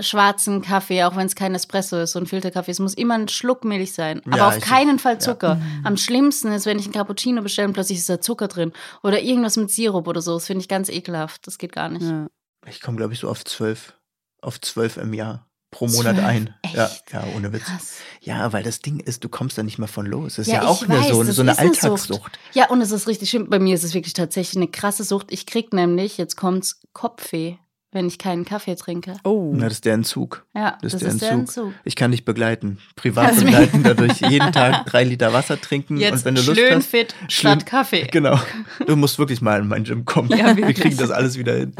schwarzen 0.00 0.62
Kaffee, 0.62 1.02
auch 1.04 1.16
wenn 1.16 1.26
es 1.26 1.34
kein 1.34 1.54
Espresso 1.54 1.98
ist, 1.98 2.12
so 2.12 2.20
ein 2.20 2.26
Filterkaffee. 2.26 2.70
Es 2.70 2.78
muss 2.78 2.94
immer 2.94 3.14
ein 3.14 3.28
Schluck 3.28 3.64
Milch 3.64 3.92
sein, 3.92 4.22
aber 4.26 4.36
ja, 4.36 4.48
auf 4.48 4.60
keinen 4.60 4.98
Fall 4.98 5.20
Zucker. 5.20 5.58
Ja. 5.60 5.80
Am 5.84 5.96
schlimmsten 5.96 6.52
ist, 6.52 6.64
wenn 6.64 6.78
ich 6.78 6.86
einen 6.86 6.94
Cappuccino 6.94 7.42
bestelle 7.42 7.68
und 7.68 7.74
plötzlich 7.74 7.98
ist 7.98 8.08
da 8.08 8.20
Zucker 8.20 8.48
drin 8.48 8.72
oder 9.02 9.20
irgendwas 9.20 9.56
mit 9.56 9.70
Sirup 9.70 10.06
oder 10.06 10.22
so. 10.22 10.34
Das 10.34 10.46
finde 10.46 10.62
ich 10.62 10.68
ganz 10.68 10.88
ekelhaft. 10.88 11.46
Das 11.46 11.58
geht 11.58 11.72
gar 11.72 11.88
nicht. 11.88 12.06
Ja. 12.06 12.28
Ich 12.66 12.80
komme, 12.80 12.96
glaube 12.96 13.12
ich, 13.12 13.20
so 13.20 13.28
auf 13.28 13.44
zwölf, 13.44 13.94
auf 14.40 14.60
zwölf 14.60 14.96
im 14.96 15.12
Jahr 15.12 15.45
pro 15.76 15.88
Monat 15.88 16.18
ein. 16.18 16.54
Ja, 16.72 16.90
ja, 17.12 17.24
ohne 17.36 17.52
Witz. 17.52 17.64
Krass. 17.64 17.96
Ja, 18.22 18.52
weil 18.54 18.62
das 18.62 18.80
Ding 18.80 18.98
ist, 18.98 19.22
du 19.24 19.28
kommst 19.28 19.58
da 19.58 19.62
nicht 19.62 19.78
mehr 19.78 19.88
von 19.88 20.06
los. 20.06 20.36
Das 20.36 20.46
ist 20.46 20.52
ja, 20.52 20.62
ja 20.62 20.68
auch 20.68 20.82
eine, 20.82 21.00
weiß, 21.00 21.08
so, 21.08 21.22
so 21.24 21.42
eine 21.42 21.58
Alltagssucht. 21.58 22.38
Ja, 22.54 22.70
und 22.70 22.80
es 22.80 22.92
ist 22.92 23.06
richtig 23.06 23.28
schlimm. 23.28 23.50
Bei 23.50 23.58
mir 23.58 23.74
ist 23.74 23.84
es 23.84 23.92
wirklich 23.92 24.14
tatsächlich 24.14 24.56
eine 24.56 24.68
krasse 24.68 25.04
Sucht. 25.04 25.26
Ich 25.30 25.44
krieg 25.44 25.74
nämlich, 25.74 26.16
jetzt 26.16 26.36
kommt's, 26.36 26.80
Kopfweh 26.94 27.56
wenn 27.92 28.08
ich 28.08 28.18
keinen 28.18 28.44
Kaffee 28.44 28.74
trinke. 28.74 29.14
Oh. 29.24 29.52
Na, 29.54 29.64
das 29.64 29.74
ist 29.74 29.86
der 29.86 29.94
Entzug. 29.94 30.44
Ja, 30.54 30.76
das, 30.82 30.92
das 30.92 30.94
ist, 30.94 31.00
der, 31.00 31.08
ist 31.08 31.14
Entzug. 31.14 31.28
der, 31.28 31.64
Entzug. 31.64 31.72
Ich 31.84 31.96
kann 31.96 32.10
dich 32.10 32.26
begleiten. 32.26 32.78
Privat 32.94 33.28
also 33.28 33.44
begleiten, 33.44 33.82
dadurch 33.84 34.20
jeden 34.20 34.52
Tag 34.52 34.84
drei 34.84 35.02
Liter 35.02 35.32
Wasser 35.32 35.58
trinken. 35.58 35.96
Jetzt 35.96 36.12
und 36.12 36.24
wenn 36.26 36.34
du 36.34 36.42
Lust 36.42 36.60
schön 36.60 36.74
hast, 36.74 36.86
fit 36.88 37.14
schön, 37.28 37.30
statt 37.30 37.64
Kaffee. 37.64 38.06
Genau. 38.12 38.38
Du 38.86 38.96
musst 38.96 39.18
wirklich 39.18 39.40
mal 39.40 39.60
in 39.60 39.68
mein 39.68 39.84
Gym 39.84 40.04
kommen. 40.04 40.28
Ja, 40.28 40.54
Wir 40.54 40.74
kriegen 40.74 40.98
das 40.98 41.10
alles 41.10 41.38
wieder 41.38 41.54
hin. 41.54 41.74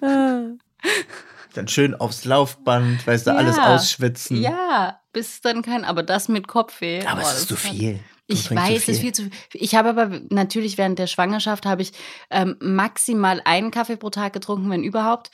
dann 1.54 1.68
schön 1.68 1.94
aufs 1.94 2.24
Laufband, 2.24 3.06
weißt 3.06 3.26
du, 3.26 3.30
ja. 3.30 3.36
alles 3.36 3.58
ausschwitzen. 3.58 4.40
Ja, 4.40 5.00
bis 5.12 5.40
dann 5.40 5.62
kein, 5.62 5.84
aber 5.84 6.02
das 6.02 6.28
mit 6.28 6.48
Kopfweh. 6.48 7.06
Aber 7.06 7.22
es 7.22 7.40
ist 7.40 7.48
zu 7.48 7.56
viel. 7.56 8.00
Ich 8.26 8.50
weiß, 8.50 8.82
es 8.82 8.88
ist 8.88 9.00
viel 9.00 9.12
zu 9.12 9.22
viel. 9.24 9.32
Ich 9.52 9.74
habe 9.74 9.90
aber 9.90 10.20
natürlich 10.30 10.78
während 10.78 10.98
der 10.98 11.08
Schwangerschaft 11.08 11.66
habe 11.66 11.82
ich 11.82 11.92
ähm, 12.30 12.56
maximal 12.60 13.42
einen 13.44 13.70
Kaffee 13.70 13.96
pro 13.96 14.08
Tag 14.10 14.32
getrunken, 14.32 14.70
wenn 14.70 14.84
überhaupt. 14.84 15.30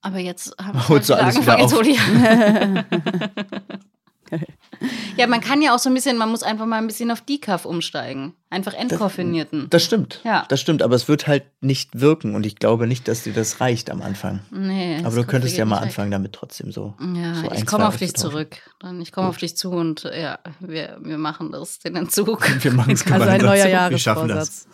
Aber 0.00 0.18
jetzt 0.18 0.56
habe 0.60 0.78
ich 0.78 0.88
Holst 0.88 1.10
halt 1.10 1.20
du 1.20 1.24
alles 1.24 1.42
wieder 1.42 1.58
auf. 1.58 1.72
ja, 5.16 5.26
man 5.26 5.40
kann 5.40 5.62
ja 5.62 5.74
auch 5.74 5.78
so 5.78 5.90
ein 5.90 5.94
bisschen, 5.94 6.16
man 6.16 6.30
muss 6.30 6.42
einfach 6.42 6.66
mal 6.66 6.78
ein 6.78 6.86
bisschen 6.86 7.10
auf 7.10 7.20
Decaf 7.20 7.64
umsteigen. 7.64 8.34
Einfach 8.50 8.74
entkoffinierten. 8.74 9.60
Das, 9.62 9.70
das, 9.70 9.84
stimmt. 9.84 10.20
Ja. 10.24 10.44
Das 10.48 10.60
stimmt, 10.60 10.82
aber 10.82 10.94
es 10.94 11.08
wird 11.08 11.26
halt 11.26 11.44
nicht 11.60 12.00
wirken 12.00 12.34
und 12.34 12.44
ich 12.44 12.56
glaube 12.56 12.86
nicht, 12.86 13.08
dass 13.08 13.22
dir 13.22 13.32
das 13.32 13.60
reicht 13.60 13.90
am 13.90 14.02
Anfang. 14.02 14.40
Nee. 14.50 15.00
Aber 15.04 15.16
du 15.16 15.24
könntest 15.24 15.56
ja 15.56 15.64
mal 15.64 15.78
anfangen 15.78 16.10
damit 16.10 16.32
trotzdem 16.32 16.70
so. 16.70 16.94
Ja, 17.14 17.34
so 17.34 17.50
ich 17.52 17.64
komme 17.64 17.86
auf 17.86 17.96
dich 17.96 18.14
zurück. 18.14 18.58
Dann 18.80 19.00
ich 19.00 19.12
komme 19.12 19.28
auf 19.28 19.38
dich 19.38 19.56
zu 19.56 19.70
und 19.70 20.04
ja, 20.04 20.38
wir, 20.60 20.98
wir 21.00 21.18
machen 21.18 21.50
das, 21.52 21.78
den 21.78 21.96
Entzug. 21.96 22.42
Wir 22.62 22.72
machen 22.72 22.92
es 22.92 23.04
gemeinsam. 23.04 23.22
Also 23.22 23.30
ein 23.30 23.40
neuer 23.40 23.68
Jahresvorsatz. 23.68 24.66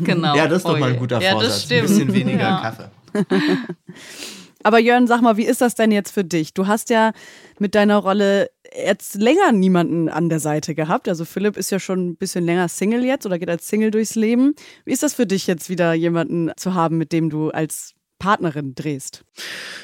genau. 0.00 0.36
Ja, 0.36 0.46
das 0.46 0.58
ist 0.58 0.68
doch 0.68 0.78
mal 0.78 0.92
ein 0.92 0.98
guter 0.98 1.20
ja, 1.20 1.32
Vorsatz. 1.32 1.70
Ein 1.70 1.82
bisschen 1.82 2.12
weniger 2.12 2.40
ja. 2.40 2.60
Kaffee. 2.60 2.90
Aber 4.64 4.78
Jörn, 4.78 5.06
sag 5.06 5.20
mal, 5.20 5.36
wie 5.36 5.44
ist 5.44 5.60
das 5.60 5.74
denn 5.74 5.92
jetzt 5.92 6.10
für 6.10 6.24
dich? 6.24 6.54
Du 6.54 6.66
hast 6.66 6.88
ja 6.88 7.12
mit 7.58 7.74
deiner 7.74 7.98
Rolle 7.98 8.50
jetzt 8.74 9.14
länger 9.16 9.52
niemanden 9.52 10.08
an 10.08 10.28
der 10.28 10.40
Seite 10.40 10.74
gehabt. 10.74 11.08
Also 11.08 11.24
Philipp 11.24 11.56
ist 11.56 11.70
ja 11.70 11.78
schon 11.78 12.08
ein 12.08 12.16
bisschen 12.16 12.44
länger 12.44 12.68
Single 12.68 13.04
jetzt 13.04 13.26
oder 13.26 13.38
geht 13.38 13.50
als 13.50 13.68
Single 13.68 13.90
durchs 13.90 14.14
Leben. 14.14 14.54
Wie 14.84 14.92
ist 14.92 15.02
das 15.02 15.14
für 15.14 15.26
dich 15.26 15.46
jetzt 15.46 15.68
wieder 15.68 15.94
jemanden 15.94 16.50
zu 16.56 16.74
haben, 16.74 16.98
mit 16.98 17.12
dem 17.12 17.30
du 17.30 17.50
als 17.50 17.94
Partnerin 18.18 18.74
drehst? 18.74 19.24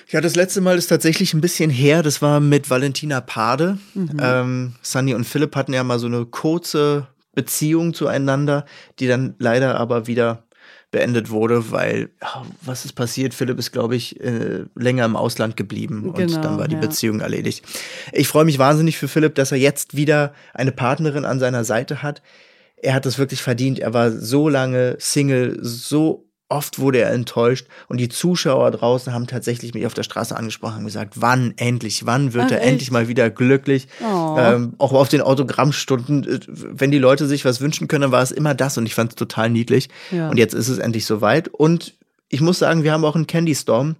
Ja, 0.09 0.21
das 0.21 0.35
letzte 0.35 0.61
Mal 0.61 0.79
ist 0.79 0.89
tatsächlich 0.89 1.35
ein 1.35 1.41
bisschen 1.41 1.71
her. 1.71 2.03
Das 2.03 2.23
war 2.23 2.41
mit 2.41 2.71
Valentina 2.71 3.21
Pade. 3.21 3.79
Mhm. 3.95 4.17
Ähm, 4.21 4.75
Sunny 4.83 5.15
und 5.15 5.25
Philipp 5.25 5.55
hatten 5.57 5.73
ja 5.73 5.85
mal 5.85 5.99
so 5.99 6.07
eine 6.07 6.27
kurze 6.27 7.09
Beziehung 7.35 7.95
zueinander, 7.95 8.65
die 8.99 9.07
dann 9.07 9.35
leider 9.39 9.79
aber 9.79 10.07
wieder 10.07 10.45
beendet 10.91 11.31
wurde, 11.31 11.71
weil 11.71 12.11
was 12.63 12.85
ist 12.85 12.95
passiert? 12.95 13.35
Philipp 13.35 13.59
ist, 13.59 13.71
glaube 13.71 13.97
ich, 13.97 14.21
äh, 14.21 14.65
länger 14.75 15.05
im 15.05 15.17
Ausland 15.17 15.57
geblieben 15.57 16.13
genau, 16.15 16.37
und 16.37 16.45
dann 16.45 16.59
war 16.59 16.69
die 16.69 16.75
ja. 16.75 16.81
Beziehung 16.81 17.21
erledigt. 17.21 17.65
Ich 18.13 18.29
freue 18.29 18.45
mich 18.45 18.59
wahnsinnig 18.59 18.99
für 18.99 19.09
Philipp, 19.09 19.35
dass 19.37 19.53
er 19.53 19.59
jetzt 19.59 19.97
wieder 19.97 20.35
eine 20.53 20.73
Partnerin 20.73 21.25
an 21.25 21.39
seiner 21.39 21.65
Seite 21.65 22.03
hat. 22.03 22.23
Er 22.77 22.95
hat 22.95 23.07
es 23.07 23.19
wirklich 23.19 23.43
verdient. 23.43 23.79
Er 23.79 23.95
war 23.95 24.11
so 24.11 24.49
lange 24.49 24.97
Single, 24.99 25.59
so 25.61 26.30
Oft 26.51 26.81
wurde 26.81 26.99
er 26.99 27.13
enttäuscht 27.13 27.69
und 27.87 27.99
die 27.99 28.09
Zuschauer 28.09 28.73
draußen 28.73 29.15
haben 29.15 29.29
tatsächlich 29.29 29.73
mich 29.73 29.87
auf 29.87 29.95
der 29.95 30.03
Straße 30.03 30.37
angesprochen 30.37 30.79
und 30.79 30.85
gesagt, 30.85 31.21
wann 31.21 31.55
endlich, 31.57 32.07
wann 32.07 32.35
wird 32.35 32.47
Ach, 32.47 32.51
er 32.51 32.59
echt? 32.59 32.69
endlich 32.69 32.91
mal 32.91 33.07
wieder 33.07 33.31
glücklich? 33.31 33.87
Oh. 34.03 34.37
Ähm, 34.37 34.75
auch 34.79 34.93
auf 34.93 35.09
den 35.09 35.21
Autogrammstunden, 35.21 36.25
äh, 36.25 36.41
wenn 36.49 36.91
die 36.91 36.99
Leute 36.99 37.29
sich 37.29 37.45
was 37.45 37.61
wünschen 37.61 37.87
können, 37.87 38.03
dann 38.03 38.11
war 38.11 38.23
es 38.23 38.33
immer 38.33 38.55
das 38.55 38.77
und 38.77 38.87
ich 38.87 38.97
fand 38.97 39.13
es 39.13 39.15
total 39.17 39.49
niedlich. 39.49 39.91
Ja. 40.11 40.29
Und 40.29 40.39
jetzt 40.39 40.55
ist 40.55 40.67
es 40.67 40.79
endlich 40.79 41.07
soweit. 41.07 41.47
Und 41.47 41.95
ich 42.29 42.41
muss 42.41 42.59
sagen, 42.59 42.83
wir 42.83 42.93
haben 42.93 43.05
auch 43.05 43.15
einen 43.15 43.29
Candy 43.29 43.55
Storm. 43.55 43.95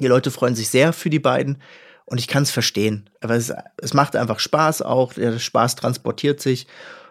Die 0.00 0.06
Leute 0.06 0.30
freuen 0.30 0.54
sich 0.54 0.70
sehr 0.70 0.94
für 0.94 1.10
die 1.10 1.20
beiden 1.20 1.58
und 2.06 2.18
ich 2.18 2.28
kann 2.28 2.44
es 2.44 2.50
verstehen. 2.50 3.10
Aber 3.20 3.34
es, 3.34 3.52
es 3.76 3.92
macht 3.92 4.16
einfach 4.16 4.38
Spaß 4.38 4.80
auch. 4.80 5.12
Der 5.12 5.38
Spaß 5.38 5.76
transportiert 5.76 6.40
sich 6.40 6.66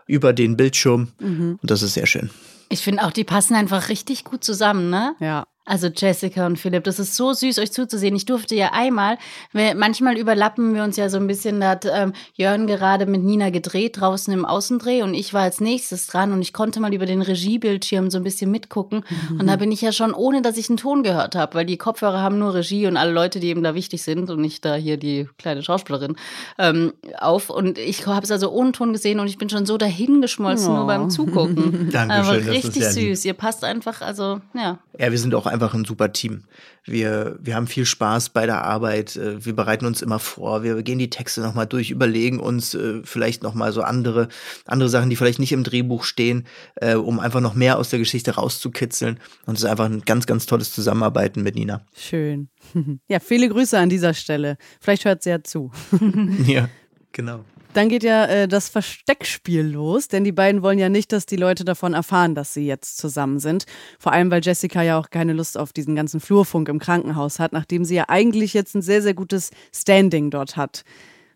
über 0.08 0.34
den 0.34 0.58
Bildschirm 0.58 1.10
mhm. 1.20 1.60
und 1.62 1.70
das 1.70 1.84
ist 1.84 1.94
sehr 1.94 2.08
schön. 2.08 2.32
Ich 2.74 2.82
finde 2.82 3.04
auch, 3.06 3.12
die 3.12 3.24
passen 3.24 3.56
einfach 3.56 3.90
richtig 3.90 4.24
gut 4.24 4.44
zusammen, 4.44 4.90
ne? 4.90 5.16
Ja. 5.20 5.46
Also 5.66 5.88
Jessica 5.88 6.46
und 6.46 6.60
Philipp, 6.60 6.84
das 6.84 7.00
ist 7.00 7.16
so 7.16 7.32
süß, 7.32 7.60
euch 7.60 7.72
zuzusehen. 7.72 8.16
Ich 8.18 8.26
durfte 8.26 8.54
ja 8.54 8.72
einmal, 8.74 9.18
manchmal 9.54 10.18
überlappen 10.18 10.76
wir 10.76 10.84
uns 10.84 10.98
ja 10.98 11.08
so 11.08 11.18
ein 11.18 11.28
bisschen, 11.28 11.62
da 11.62 11.70
hat 11.70 11.86
ähm, 11.86 12.12
Jörn 12.34 12.68
gerade 12.68 13.06
mit 13.06 13.24
Nina 13.24 13.50
gedreht, 13.50 14.00
draußen 14.02 14.34
im 14.34 14.44
Außendreh 14.44 15.04
und 15.04 15.14
ich 15.14 15.34
war 15.34 15.44
als 15.44 15.62
nächstes 15.62 16.08
dran 16.08 16.34
und 16.34 16.42
ich 16.42 16.52
konnte 16.52 16.82
mal 16.82 16.94
über 16.94 17.06
den 17.06 17.22
Regiebildschirm 17.22 18.12
so 18.12 18.18
ein 18.18 18.24
bisschen 18.24 18.52
mitgucken. 18.52 19.06
Mhm. 19.30 19.40
Und 19.40 19.48
da 19.48 19.56
bin 19.56 19.72
ich 19.72 19.82
ja 19.82 19.94
schon, 19.94 20.14
ohne 20.14 20.42
dass 20.42 20.58
ich 20.58 20.70
einen 20.70 20.76
Ton 20.76 21.02
gehört 21.02 21.36
habe, 21.36 21.56
weil 21.56 21.66
die 21.66 21.78
Kopfhörer 21.78 22.22
haben 22.22 22.40
nur 22.40 22.54
Regie 22.54 22.86
und 22.88 22.98
alle 22.98 23.14
Leute, 23.14 23.40
die 23.40 23.48
eben 23.48 23.64
da 23.64 23.74
wichtig 23.74 24.04
sind 24.04 24.30
und 24.30 24.42
nicht 24.42 24.66
da 24.66 24.76
hier 24.76 24.98
die 24.98 25.30
kleine 25.38 25.64
Schauspielerin 25.64 26.18
ähm, 26.58 26.92
auf. 27.20 27.50
Und 27.50 27.78
ich 27.78 28.06
habe 28.06 28.26
es 28.26 28.32
also 28.32 28.52
ohne 28.52 28.74
Ton 28.74 28.92
gesehen 28.92 29.22
und 29.22 29.28
ich 29.28 29.38
bin 29.38 29.50
schon 29.50 29.66
so 29.66 29.78
dahingeschmolzen, 29.78 30.74
oh. 30.74 30.76
nur 30.76 30.88
beim 30.88 31.10
Zugucken. 31.10 31.90
Dankeschön. 31.92 32.26
Aber 32.26 32.52
richtig 32.52 32.84
süß. 32.84 33.24
Ihr 33.24 33.34
passt 33.34 33.64
einfach, 33.64 34.02
also 34.02 34.42
ja. 34.54 34.80
Ja, 35.00 35.10
wir 35.10 35.18
sind 35.18 35.34
auch 35.34 35.53
einfach 35.54 35.74
ein 35.74 35.86
super 35.86 36.12
Team. 36.12 36.44
Wir, 36.84 37.38
wir 37.40 37.56
haben 37.56 37.68
viel 37.68 37.86
Spaß 37.86 38.30
bei 38.30 38.46
der 38.46 38.64
Arbeit. 38.64 39.16
Äh, 39.16 39.46
wir 39.46 39.56
bereiten 39.56 39.86
uns 39.86 40.02
immer 40.02 40.20
vor. 40.20 40.64
Wir 40.64 40.82
gehen 40.84 41.00
die 41.00 41.10
Texte 41.10 41.42
nochmal 41.42 41.68
durch, 41.68 41.92
überlegen 41.92 42.40
uns 42.40 42.74
äh, 42.74 43.02
vielleicht 43.04 43.44
nochmal 43.44 43.72
so 43.72 43.82
andere, 43.84 44.28
andere 44.66 44.90
Sachen, 44.90 45.10
die 45.10 45.16
vielleicht 45.16 45.40
nicht 45.40 45.54
im 45.54 45.64
Drehbuch 45.64 46.04
stehen, 46.04 46.46
äh, 46.76 46.96
um 46.96 47.20
einfach 47.20 47.40
noch 47.40 47.54
mehr 47.54 47.78
aus 47.78 47.90
der 47.90 48.00
Geschichte 48.00 48.36
rauszukitzeln. 48.36 49.20
Und 49.46 49.56
es 49.56 49.64
ist 49.64 49.70
einfach 49.70 49.86
ein 49.86 50.02
ganz, 50.02 50.26
ganz 50.26 50.46
tolles 50.46 50.74
Zusammenarbeiten 50.74 51.44
mit 51.44 51.56
Nina. 51.56 51.86
Schön. 51.96 52.50
Ja, 53.08 53.20
viele 53.20 53.50
Grüße 53.50 53.78
an 53.78 53.90
dieser 53.90 54.14
Stelle. 54.14 54.58
Vielleicht 54.80 55.06
hört 55.06 55.24
sie 55.24 55.30
ja 55.30 55.44
zu. 55.44 55.72
ja, 56.48 56.70
genau. 57.12 57.44
Dann 57.74 57.90
geht 57.90 58.04
ja 58.04 58.26
äh, 58.26 58.48
das 58.48 58.70
Versteckspiel 58.70 59.62
los, 59.62 60.08
denn 60.08 60.24
die 60.24 60.32
beiden 60.32 60.62
wollen 60.62 60.78
ja 60.78 60.90
nicht, 60.90 61.12
dass 61.12 61.26
die 61.26 61.36
Leute 61.36 61.66
davon 61.66 61.94
erfahren, 61.94 62.36
dass 62.36 62.54
sie 62.54 62.68
jetzt 62.68 62.98
zusammen 62.98 63.40
sind. 63.40 63.66
Vor 63.98 64.12
allem, 64.12 64.30
weil 64.30 64.44
Jessica 64.44 64.84
ja 64.84 65.00
auch 65.00 65.10
keine 65.10 65.34
Lust 65.34 65.58
auf 65.58 65.74
diesen 65.74 65.96
ganzen 65.96 66.20
Flurfunk 66.20 66.70
im 66.70 66.80
Krankenhaus 66.80 67.40
hat, 67.40 67.52
nachdem 67.52 67.84
sie 67.84 67.96
ja 67.96 68.06
eigentlich 68.10 68.54
jetzt 68.54 68.76
ein 68.76 68.84
sehr, 68.84 69.02
sehr 69.02 69.16
gutes 69.16 69.50
Standing 69.74 70.30
dort 70.30 70.56
hat. 70.56 70.84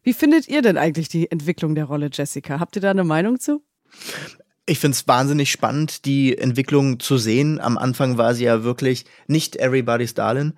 Wie 0.03 0.13
findet 0.13 0.47
ihr 0.47 0.61
denn 0.61 0.77
eigentlich 0.77 1.09
die 1.09 1.29
Entwicklung 1.31 1.73
der 1.73 1.85
Rolle 1.85 2.09
Jessica? 2.13 2.59
Habt 2.59 2.75
ihr 2.75 2.81
da 2.81 2.91
eine 2.91 3.03
Meinung 3.03 3.39
zu? 3.39 3.63
Ich 4.67 4.79
finde 4.79 4.95
es 4.95 5.07
wahnsinnig 5.07 5.49
spannend, 5.49 6.05
die 6.05 6.37
Entwicklung 6.37 6.99
zu 6.99 7.17
sehen. 7.17 7.59
Am 7.59 7.77
Anfang 7.77 8.17
war 8.17 8.35
sie 8.35 8.43
ja 8.43 8.63
wirklich 8.63 9.05
nicht 9.27 9.55
Everybody's 9.55 10.13
Darling 10.13 10.53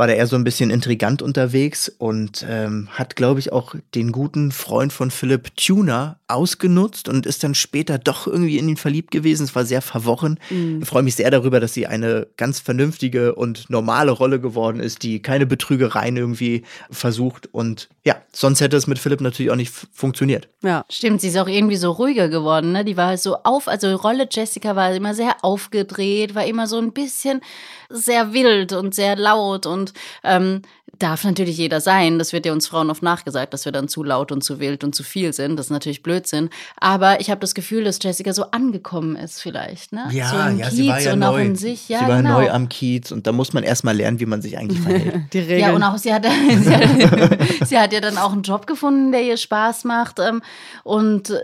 war 0.00 0.06
da 0.06 0.14
eher 0.14 0.26
so 0.26 0.34
ein 0.34 0.44
bisschen 0.44 0.70
intrigant 0.70 1.20
unterwegs 1.20 1.90
und 1.98 2.42
ähm, 2.48 2.88
hat, 2.90 3.16
glaube 3.16 3.38
ich, 3.38 3.52
auch 3.52 3.74
den 3.94 4.12
guten 4.12 4.50
Freund 4.50 4.94
von 4.94 5.10
Philipp 5.10 5.54
Tuner 5.56 6.18
ausgenutzt 6.26 7.06
und 7.06 7.26
ist 7.26 7.44
dann 7.44 7.54
später 7.54 7.98
doch 7.98 8.26
irgendwie 8.26 8.56
in 8.56 8.66
ihn 8.70 8.78
verliebt 8.78 9.10
gewesen. 9.10 9.44
Es 9.44 9.54
war 9.54 9.66
sehr 9.66 9.82
verworren. 9.82 10.38
Mhm. 10.48 10.78
Ich 10.80 10.88
freue 10.88 11.02
mich 11.02 11.16
sehr 11.16 11.30
darüber, 11.30 11.60
dass 11.60 11.74
sie 11.74 11.86
eine 11.86 12.26
ganz 12.38 12.60
vernünftige 12.60 13.34
und 13.34 13.68
normale 13.68 14.10
Rolle 14.10 14.40
geworden 14.40 14.80
ist, 14.80 15.02
die 15.02 15.20
keine 15.20 15.44
Betrügereien 15.44 16.16
irgendwie 16.16 16.62
versucht. 16.90 17.52
Und 17.52 17.90
ja, 18.02 18.16
sonst 18.32 18.62
hätte 18.62 18.78
es 18.78 18.86
mit 18.86 18.98
Philipp 18.98 19.20
natürlich 19.20 19.52
auch 19.52 19.56
nicht 19.56 19.74
funktioniert. 19.92 20.48
Ja, 20.62 20.86
stimmt. 20.88 21.20
Sie 21.20 21.28
ist 21.28 21.36
auch 21.36 21.46
irgendwie 21.46 21.76
so 21.76 21.90
ruhiger 21.90 22.30
geworden. 22.30 22.72
Ne? 22.72 22.86
Die 22.86 22.96
war 22.96 23.18
so 23.18 23.36
auf, 23.42 23.68
also 23.68 23.94
Rolle 23.96 24.26
Jessica 24.30 24.76
war 24.76 24.94
immer 24.94 25.14
sehr 25.14 25.36
aufgedreht, 25.42 26.34
war 26.34 26.46
immer 26.46 26.66
so 26.66 26.78
ein 26.78 26.92
bisschen 26.92 27.42
sehr 27.90 28.32
wild 28.32 28.72
und 28.72 28.94
sehr 28.94 29.16
laut 29.16 29.66
und 29.66 29.92
ähm, 30.24 30.62
darf 31.00 31.24
natürlich 31.24 31.56
jeder 31.56 31.80
sein. 31.80 32.18
Das 32.18 32.32
wird 32.32 32.46
ja 32.46 32.52
uns 32.52 32.68
Frauen 32.68 32.90
oft 32.90 33.02
nachgesagt, 33.02 33.54
dass 33.54 33.64
wir 33.64 33.72
dann 33.72 33.88
zu 33.88 34.04
laut 34.04 34.32
und 34.32 34.44
zu 34.44 34.60
wild 34.60 34.84
und 34.84 34.94
zu 34.94 35.02
viel 35.02 35.32
sind. 35.32 35.56
Das 35.56 35.66
ist 35.66 35.70
natürlich 35.70 36.02
Blödsinn. 36.02 36.50
Aber 36.76 37.20
ich 37.20 37.30
habe 37.30 37.40
das 37.40 37.54
Gefühl, 37.54 37.84
dass 37.84 37.98
Jessica 38.02 38.32
so 38.32 38.44
angekommen 38.50 39.16
ist 39.16 39.40
vielleicht. 39.40 39.92
Ne? 39.92 40.06
Ja, 40.10 40.28
so 40.28 40.36
ja, 40.36 40.68
Kiez 40.68 40.76
sie 40.76 40.88
war 40.88 41.00
ja 41.00 41.16
neu. 41.16 41.42
in 41.42 41.56
sich. 41.56 41.88
Ja, 41.88 42.00
sie 42.00 42.08
war 42.08 42.16
genau. 42.18 42.40
neu 42.40 42.50
am 42.50 42.68
Kiez 42.68 43.10
und 43.12 43.26
da 43.26 43.32
muss 43.32 43.52
man 43.52 43.64
erstmal 43.64 43.96
lernen, 43.96 44.20
wie 44.20 44.26
man 44.26 44.42
sich 44.42 44.58
eigentlich 44.58 44.80
verhält. 44.80 45.22
Die 45.32 45.38
Regeln. 45.38 45.60
Ja, 45.60 45.72
und 45.72 45.82
auch 45.82 45.96
sie 45.96 46.12
hat, 46.12 46.24
sie 46.62 46.76
hat, 46.76 47.38
sie 47.66 47.78
hat 47.78 47.92
ja 47.92 48.00
dann 48.00 48.18
auch 48.18 48.32
einen 48.32 48.42
Job 48.42 48.66
gefunden, 48.66 49.10
der 49.10 49.22
ihr 49.22 49.36
Spaß 49.36 49.84
macht. 49.84 50.18
Ähm, 50.18 50.42
und 50.84 51.30
äh, 51.30 51.40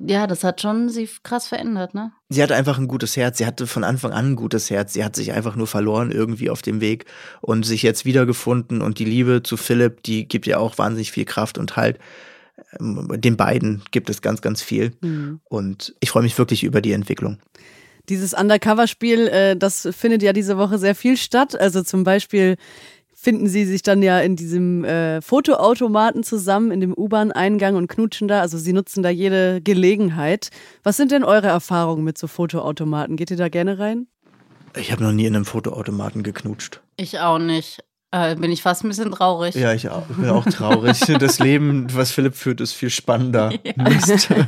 ja, 0.00 0.28
das 0.28 0.44
hat 0.44 0.60
schon 0.60 0.88
sie 0.88 1.08
krass 1.24 1.48
verändert, 1.48 1.92
ne? 1.92 2.12
Sie 2.28 2.42
hatte 2.42 2.54
einfach 2.54 2.78
ein 2.78 2.86
gutes 2.86 3.16
Herz. 3.16 3.38
Sie 3.38 3.46
hatte 3.46 3.66
von 3.66 3.82
Anfang 3.82 4.12
an 4.12 4.32
ein 4.32 4.36
gutes 4.36 4.70
Herz. 4.70 4.92
Sie 4.92 5.04
hat 5.04 5.16
sich 5.16 5.32
einfach 5.32 5.56
nur 5.56 5.66
verloren 5.66 6.12
irgendwie 6.12 6.50
auf 6.50 6.62
dem 6.62 6.80
Weg 6.80 7.06
und 7.40 7.64
sich 7.64 7.82
jetzt 7.82 8.04
wiedergefunden. 8.04 8.80
Und 8.80 9.00
die 9.00 9.04
Liebe 9.04 9.42
zu 9.42 9.56
Philipp, 9.56 10.04
die 10.04 10.28
gibt 10.28 10.46
ja 10.46 10.58
auch 10.58 10.78
wahnsinnig 10.78 11.10
viel 11.10 11.24
Kraft 11.24 11.58
und 11.58 11.76
halt. 11.76 11.98
Ähm, 12.78 13.08
den 13.16 13.36
beiden 13.36 13.82
gibt 13.90 14.08
es 14.08 14.22
ganz, 14.22 14.40
ganz 14.40 14.62
viel. 14.62 14.92
Mhm. 15.00 15.40
Und 15.44 15.94
ich 16.00 16.10
freue 16.10 16.22
mich 16.22 16.38
wirklich 16.38 16.62
über 16.62 16.80
die 16.80 16.92
Entwicklung. 16.92 17.38
Dieses 18.08 18.34
Undercover-Spiel, 18.34 19.26
äh, 19.28 19.56
das 19.56 19.88
findet 19.92 20.22
ja 20.22 20.32
diese 20.32 20.58
Woche 20.58 20.78
sehr 20.78 20.94
viel 20.94 21.16
statt. 21.16 21.58
Also 21.58 21.82
zum 21.82 22.04
Beispiel 22.04 22.56
finden 23.20 23.48
sie 23.48 23.64
sich 23.64 23.82
dann 23.82 24.00
ja 24.00 24.20
in 24.20 24.36
diesem 24.36 24.84
äh, 24.84 25.20
Fotoautomaten 25.20 26.22
zusammen, 26.22 26.70
in 26.70 26.80
dem 26.80 26.94
U-Bahn-Eingang 26.96 27.74
und 27.74 27.88
knutschen 27.88 28.28
da. 28.28 28.40
Also 28.40 28.58
sie 28.58 28.72
nutzen 28.72 29.02
da 29.02 29.10
jede 29.10 29.60
Gelegenheit. 29.60 30.50
Was 30.84 30.96
sind 30.96 31.10
denn 31.10 31.24
eure 31.24 31.48
Erfahrungen 31.48 32.04
mit 32.04 32.16
so 32.16 32.28
Fotoautomaten? 32.28 33.16
Geht 33.16 33.32
ihr 33.32 33.36
da 33.36 33.48
gerne 33.48 33.80
rein? 33.80 34.06
Ich 34.76 34.92
habe 34.92 35.02
noch 35.02 35.10
nie 35.10 35.26
in 35.26 35.34
einem 35.34 35.44
Fotoautomaten 35.44 36.22
geknutscht. 36.22 36.80
Ich 36.96 37.18
auch 37.18 37.40
nicht. 37.40 37.82
Äh, 38.12 38.36
bin 38.36 38.52
ich 38.52 38.62
fast 38.62 38.84
ein 38.84 38.88
bisschen 38.88 39.10
traurig. 39.10 39.56
Ja, 39.56 39.72
ich, 39.72 39.88
auch, 39.88 40.08
ich 40.08 40.16
bin 40.16 40.30
auch 40.30 40.44
traurig. 40.44 41.00
das 41.18 41.40
Leben, 41.40 41.88
was 41.92 42.12
Philipp 42.12 42.36
führt, 42.36 42.60
ist 42.60 42.72
viel 42.72 42.90
spannender. 42.90 43.50
Ja. 43.64 43.72
Mist. 43.82 44.28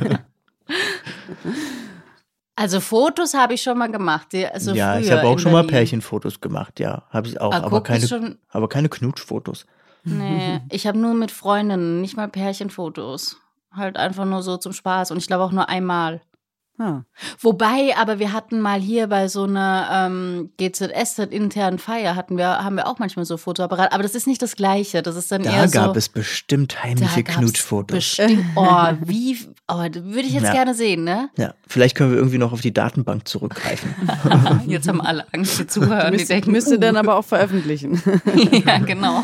Also 2.55 2.79
Fotos 2.79 3.33
habe 3.33 3.53
ich 3.53 3.61
schon 3.61 3.77
mal 3.77 3.89
gemacht. 3.89 4.27
Also 4.51 4.73
ja, 4.73 4.99
ich 4.99 5.11
habe 5.11 5.27
auch 5.27 5.39
schon 5.39 5.51
Berlin. 5.51 5.67
mal 5.67 5.71
Pärchenfotos 5.71 6.41
gemacht, 6.41 6.79
ja, 6.79 7.03
habe 7.09 7.27
ich 7.27 7.39
auch, 7.39 7.53
ah, 7.53 7.63
aber, 7.63 7.81
keine, 7.81 8.37
aber 8.49 8.69
keine 8.69 8.89
Knutschfotos. 8.89 9.65
Nee, 10.03 10.61
ich 10.69 10.87
habe 10.87 10.97
nur 10.97 11.13
mit 11.13 11.31
Freundinnen, 11.31 12.01
nicht 12.01 12.17
mal 12.17 12.27
Pärchenfotos. 12.27 13.37
Halt 13.71 13.95
einfach 13.95 14.25
nur 14.25 14.41
so 14.43 14.57
zum 14.57 14.73
Spaß 14.73 15.11
und 15.11 15.17
ich 15.17 15.27
glaube 15.27 15.43
auch 15.45 15.53
nur 15.53 15.69
einmal. 15.69 16.21
Ah. 16.77 17.03
Wobei, 17.39 17.95
aber 17.95 18.17
wir 18.17 18.33
hatten 18.33 18.59
mal 18.59 18.79
hier 18.79 19.07
bei 19.07 19.27
so 19.27 19.43
einer 19.43 20.07
ähm, 20.09 20.49
GZS 20.57 21.19
internen 21.19 21.77
Feier 21.77 22.15
hatten 22.15 22.37
wir, 22.37 22.63
haben 22.63 22.75
wir 22.75 22.87
auch 22.87 22.97
manchmal 22.97 23.25
so 23.25 23.37
Fotoapparat, 23.37 23.93
aber 23.93 24.01
das 24.01 24.15
ist 24.15 24.25
nicht 24.25 24.41
das 24.41 24.55
Gleiche. 24.55 25.03
Das 25.03 25.15
ist 25.15 25.31
dann 25.31 25.43
da 25.43 25.51
eher 25.51 25.67
so. 25.67 25.79
Da 25.79 25.85
gab 25.87 25.95
es 25.95 26.09
bestimmt 26.09 26.83
heimliche 26.83 27.23
Knutschfotos. 27.23 27.95
Bestimmt. 27.95 28.45
Oh, 28.55 28.87
wie, 29.01 29.37
oh, 29.67 29.77
würde 29.77 30.21
ich 30.21 30.33
jetzt 30.33 30.45
ja. 30.45 30.53
gerne 30.53 30.73
sehen, 30.73 31.03
ne? 31.03 31.29
Ja, 31.37 31.53
vielleicht 31.67 31.95
können 31.95 32.11
wir 32.11 32.17
irgendwie 32.17 32.37
noch 32.37 32.51
auf 32.51 32.61
die 32.61 32.73
Datenbank 32.73 33.27
zurückgreifen. 33.27 33.93
jetzt 34.67 34.87
haben 34.87 35.01
alle 35.01 35.25
Angst, 35.33 35.59
die 35.59 35.67
zuhören. 35.67 36.17
Die 36.17 36.25
denken, 36.25 36.51
müsste 36.51 36.75
uh. 36.75 36.79
dann 36.79 36.97
aber 36.97 37.15
auch 37.15 37.25
veröffentlichen. 37.25 38.01
ja, 38.65 38.79
genau. 38.79 39.23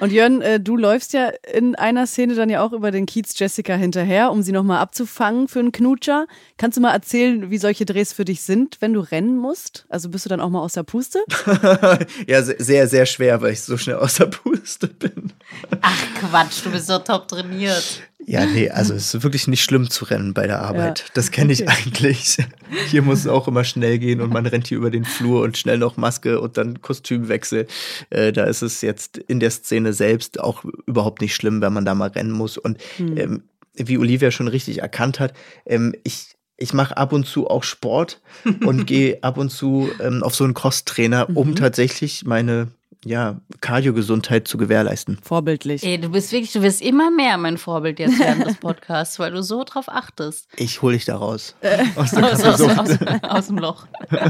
Und 0.00 0.12
Jörn, 0.12 0.42
äh, 0.42 0.60
du 0.60 0.76
läufst 0.76 1.12
ja 1.12 1.30
in 1.52 1.74
einer 1.74 2.06
Szene 2.06 2.34
dann 2.34 2.50
ja 2.50 2.62
auch 2.62 2.72
über 2.72 2.90
den 2.90 3.06
Kiez 3.06 3.38
Jessica 3.38 3.74
hinterher, 3.74 4.30
um 4.30 4.42
sie 4.42 4.52
nochmal 4.52 4.78
abzufangen 4.78 5.48
für 5.48 5.58
einen 5.58 5.72
Knutscher. 5.72 6.26
Kannst 6.56 6.76
du 6.76 6.80
mal 6.80 6.92
erzählen, 6.92 7.50
wie 7.50 7.58
solche 7.58 7.84
Drehs 7.84 8.12
für 8.12 8.24
dich 8.24 8.42
sind, 8.42 8.76
wenn 8.80 8.92
du 8.92 9.00
rennen 9.00 9.36
musst? 9.36 9.86
Also 9.88 10.08
bist 10.08 10.24
du 10.24 10.28
dann 10.28 10.40
auch 10.40 10.50
mal 10.50 10.60
aus 10.60 10.74
der 10.74 10.84
Puste? 10.84 11.20
ja, 12.26 12.42
sehr, 12.42 12.88
sehr 12.88 13.06
schwer, 13.06 13.40
weil 13.42 13.52
ich 13.52 13.62
so 13.62 13.76
schnell 13.76 13.96
aus 13.96 14.16
der 14.16 14.26
Puste 14.26 14.86
bin. 14.88 15.32
Ach 15.80 16.06
Quatsch, 16.20 16.64
du 16.64 16.70
bist 16.70 16.86
so 16.86 16.98
top 16.98 17.28
trainiert. 17.28 18.07
Ja, 18.28 18.44
nee, 18.44 18.68
also 18.68 18.92
es 18.92 19.14
ist 19.14 19.22
wirklich 19.22 19.48
nicht 19.48 19.62
schlimm 19.62 19.88
zu 19.88 20.04
rennen 20.04 20.34
bei 20.34 20.46
der 20.46 20.60
Arbeit. 20.60 20.98
Ja. 20.98 21.04
Das 21.14 21.30
kenne 21.30 21.50
ich 21.50 21.62
okay. 21.62 21.72
eigentlich. 21.72 22.36
Hier 22.90 23.00
muss 23.00 23.20
es 23.20 23.26
auch 23.26 23.48
immer 23.48 23.64
schnell 23.64 23.98
gehen 23.98 24.20
und 24.20 24.30
man 24.30 24.44
rennt 24.44 24.66
hier 24.66 24.76
über 24.76 24.90
den 24.90 25.06
Flur 25.06 25.42
und 25.42 25.56
schnell 25.56 25.78
noch 25.78 25.96
Maske 25.96 26.38
und 26.38 26.58
dann 26.58 26.82
Kostümwechsel. 26.82 27.66
Äh, 28.10 28.32
da 28.32 28.44
ist 28.44 28.60
es 28.60 28.82
jetzt 28.82 29.16
in 29.16 29.40
der 29.40 29.50
Szene 29.50 29.94
selbst 29.94 30.40
auch 30.40 30.64
überhaupt 30.84 31.22
nicht 31.22 31.34
schlimm, 31.34 31.62
wenn 31.62 31.72
man 31.72 31.86
da 31.86 31.94
mal 31.94 32.10
rennen 32.10 32.32
muss. 32.32 32.58
Und 32.58 32.78
hm. 32.98 33.16
ähm, 33.16 33.42
wie 33.74 33.96
Olivia 33.96 34.30
schon 34.30 34.48
richtig 34.48 34.82
erkannt 34.82 35.20
hat, 35.20 35.32
ähm, 35.64 35.94
ich 36.04 36.34
ich 36.58 36.74
mache 36.74 36.96
ab 36.96 37.12
und 37.12 37.24
zu 37.24 37.48
auch 37.48 37.62
Sport 37.62 38.20
und 38.66 38.86
gehe 38.86 39.22
ab 39.22 39.38
und 39.38 39.50
zu 39.50 39.88
ähm, 40.00 40.22
auf 40.22 40.34
so 40.34 40.44
einen 40.44 40.54
Crosstrainer, 40.54 41.28
um 41.34 41.50
mhm. 41.50 41.56
tatsächlich 41.56 42.24
meine 42.26 42.68
ja, 43.04 43.40
Kardiogesundheit 43.60 44.48
zu 44.48 44.58
gewährleisten. 44.58 45.18
Vorbildlich. 45.22 45.84
Ey, 45.84 46.00
du 46.00 46.10
bist 46.10 46.32
wirklich, 46.32 46.52
du 46.52 46.62
wirst 46.62 46.82
immer 46.82 47.10
mehr 47.10 47.38
mein 47.38 47.58
Vorbild 47.58 47.98
jetzt 47.98 48.18
während 48.18 48.46
des 48.46 48.56
Podcasts, 48.60 49.18
weil 49.18 49.30
du 49.30 49.42
so 49.42 49.64
drauf 49.64 49.88
achtest. 49.88 50.48
Ich 50.56 50.82
hole 50.82 50.94
dich 50.94 51.04
da 51.04 51.16
raus. 51.16 51.54
Äh, 51.60 51.84
aus, 51.96 52.14
aus, 52.14 52.44
aus, 52.44 52.98
aus, 53.22 53.46
dem 53.46 53.58
Loch. 53.58 53.86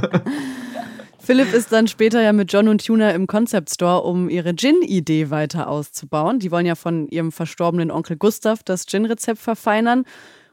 Philipp 1.19 1.53
ist 1.53 1.73
dann 1.73 1.89
später 1.89 2.23
ja 2.23 2.33
mit 2.33 2.53
John 2.53 2.69
und 2.69 2.85
Tuna 2.85 3.11
im 3.11 3.27
Concept 3.27 3.71
Store, 3.71 4.03
um 4.03 4.29
ihre 4.31 4.55
Gin-Idee 4.55 5.31
weiter 5.31 5.69
auszubauen. 5.69 6.39
Die 6.39 6.51
wollen 6.51 6.67
ja 6.67 6.75
von 6.75 7.09
ihrem 7.09 7.33
verstorbenen 7.33 7.91
Onkel 7.91 8.17
Gustav 8.17 8.63
das 8.63 8.87
Gin-Rezept 8.87 9.39
verfeinern 9.39 10.05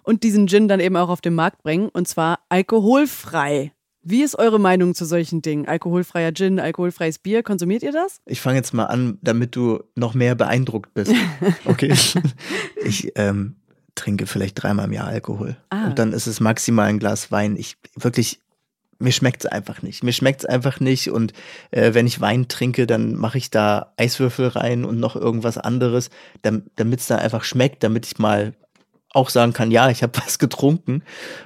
und 0.03 0.23
diesen 0.23 0.47
Gin 0.47 0.67
dann 0.67 0.79
eben 0.79 0.95
auch 0.97 1.09
auf 1.09 1.21
den 1.21 1.33
Markt 1.35 1.63
bringen 1.63 1.89
und 1.89 2.07
zwar 2.07 2.39
alkoholfrei. 2.49 3.74
Wie 4.07 4.21
ist 4.21 4.37
eure 4.37 4.59
Meinung 4.59 4.93
zu 4.93 5.03
solchen 5.03 5.41
Dingen? 5.41 5.67
Alkoholfreier 5.67 6.31
Gin, 6.31 6.59
alkoholfreies 6.59 7.17
Bier, 7.17 7.41
konsumiert 7.41 7.81
ihr 7.81 7.91
das? 7.91 8.21
Ich 8.27 8.39
fange 8.39 8.57
jetzt 8.57 8.71
mal 8.71 8.85
an, 8.85 9.17
damit 9.23 9.55
du 9.55 9.83
noch 9.95 10.13
mehr 10.13 10.35
beeindruckt 10.35 10.93
bist. 10.93 11.11
Okay. 11.65 11.93
ich 12.85 13.11
ähm, 13.15 13.55
trinke 13.95 14.27
vielleicht 14.27 14.61
dreimal 14.61 14.85
im 14.85 14.93
Jahr 14.93 15.07
Alkohol. 15.07 15.57
Ah. 15.71 15.87
Und 15.87 15.97
dann 15.97 16.13
ist 16.13 16.27
es 16.27 16.39
maximal 16.39 16.87
ein 16.87 16.99
Glas 16.99 17.31
Wein. 17.31 17.55
Ich 17.57 17.77
wirklich, 17.95 18.39
mir 18.99 19.11
schmeckt 19.11 19.43
es 19.43 19.51
einfach 19.51 19.81
nicht. 19.81 20.03
Mir 20.03 20.13
schmeckt 20.13 20.41
es 20.41 20.45
einfach 20.45 20.79
nicht. 20.79 21.09
Und 21.09 21.33
äh, 21.71 21.95
wenn 21.95 22.05
ich 22.05 22.21
Wein 22.21 22.47
trinke, 22.47 22.85
dann 22.85 23.15
mache 23.15 23.39
ich 23.39 23.49
da 23.49 23.93
Eiswürfel 23.97 24.49
rein 24.49 24.85
und 24.85 24.99
noch 24.99 25.15
irgendwas 25.15 25.57
anderes, 25.57 26.11
damit 26.43 26.99
es 26.99 27.07
da 27.07 27.17
einfach 27.17 27.43
schmeckt, 27.43 27.83
damit 27.83 28.05
ich 28.05 28.19
mal 28.19 28.53
auch 29.15 29.29
sagen 29.29 29.53
kann, 29.53 29.71
ja, 29.71 29.89
ich 29.89 30.03
habe 30.03 30.13
was 30.25 30.37
getrunken. 30.37 31.01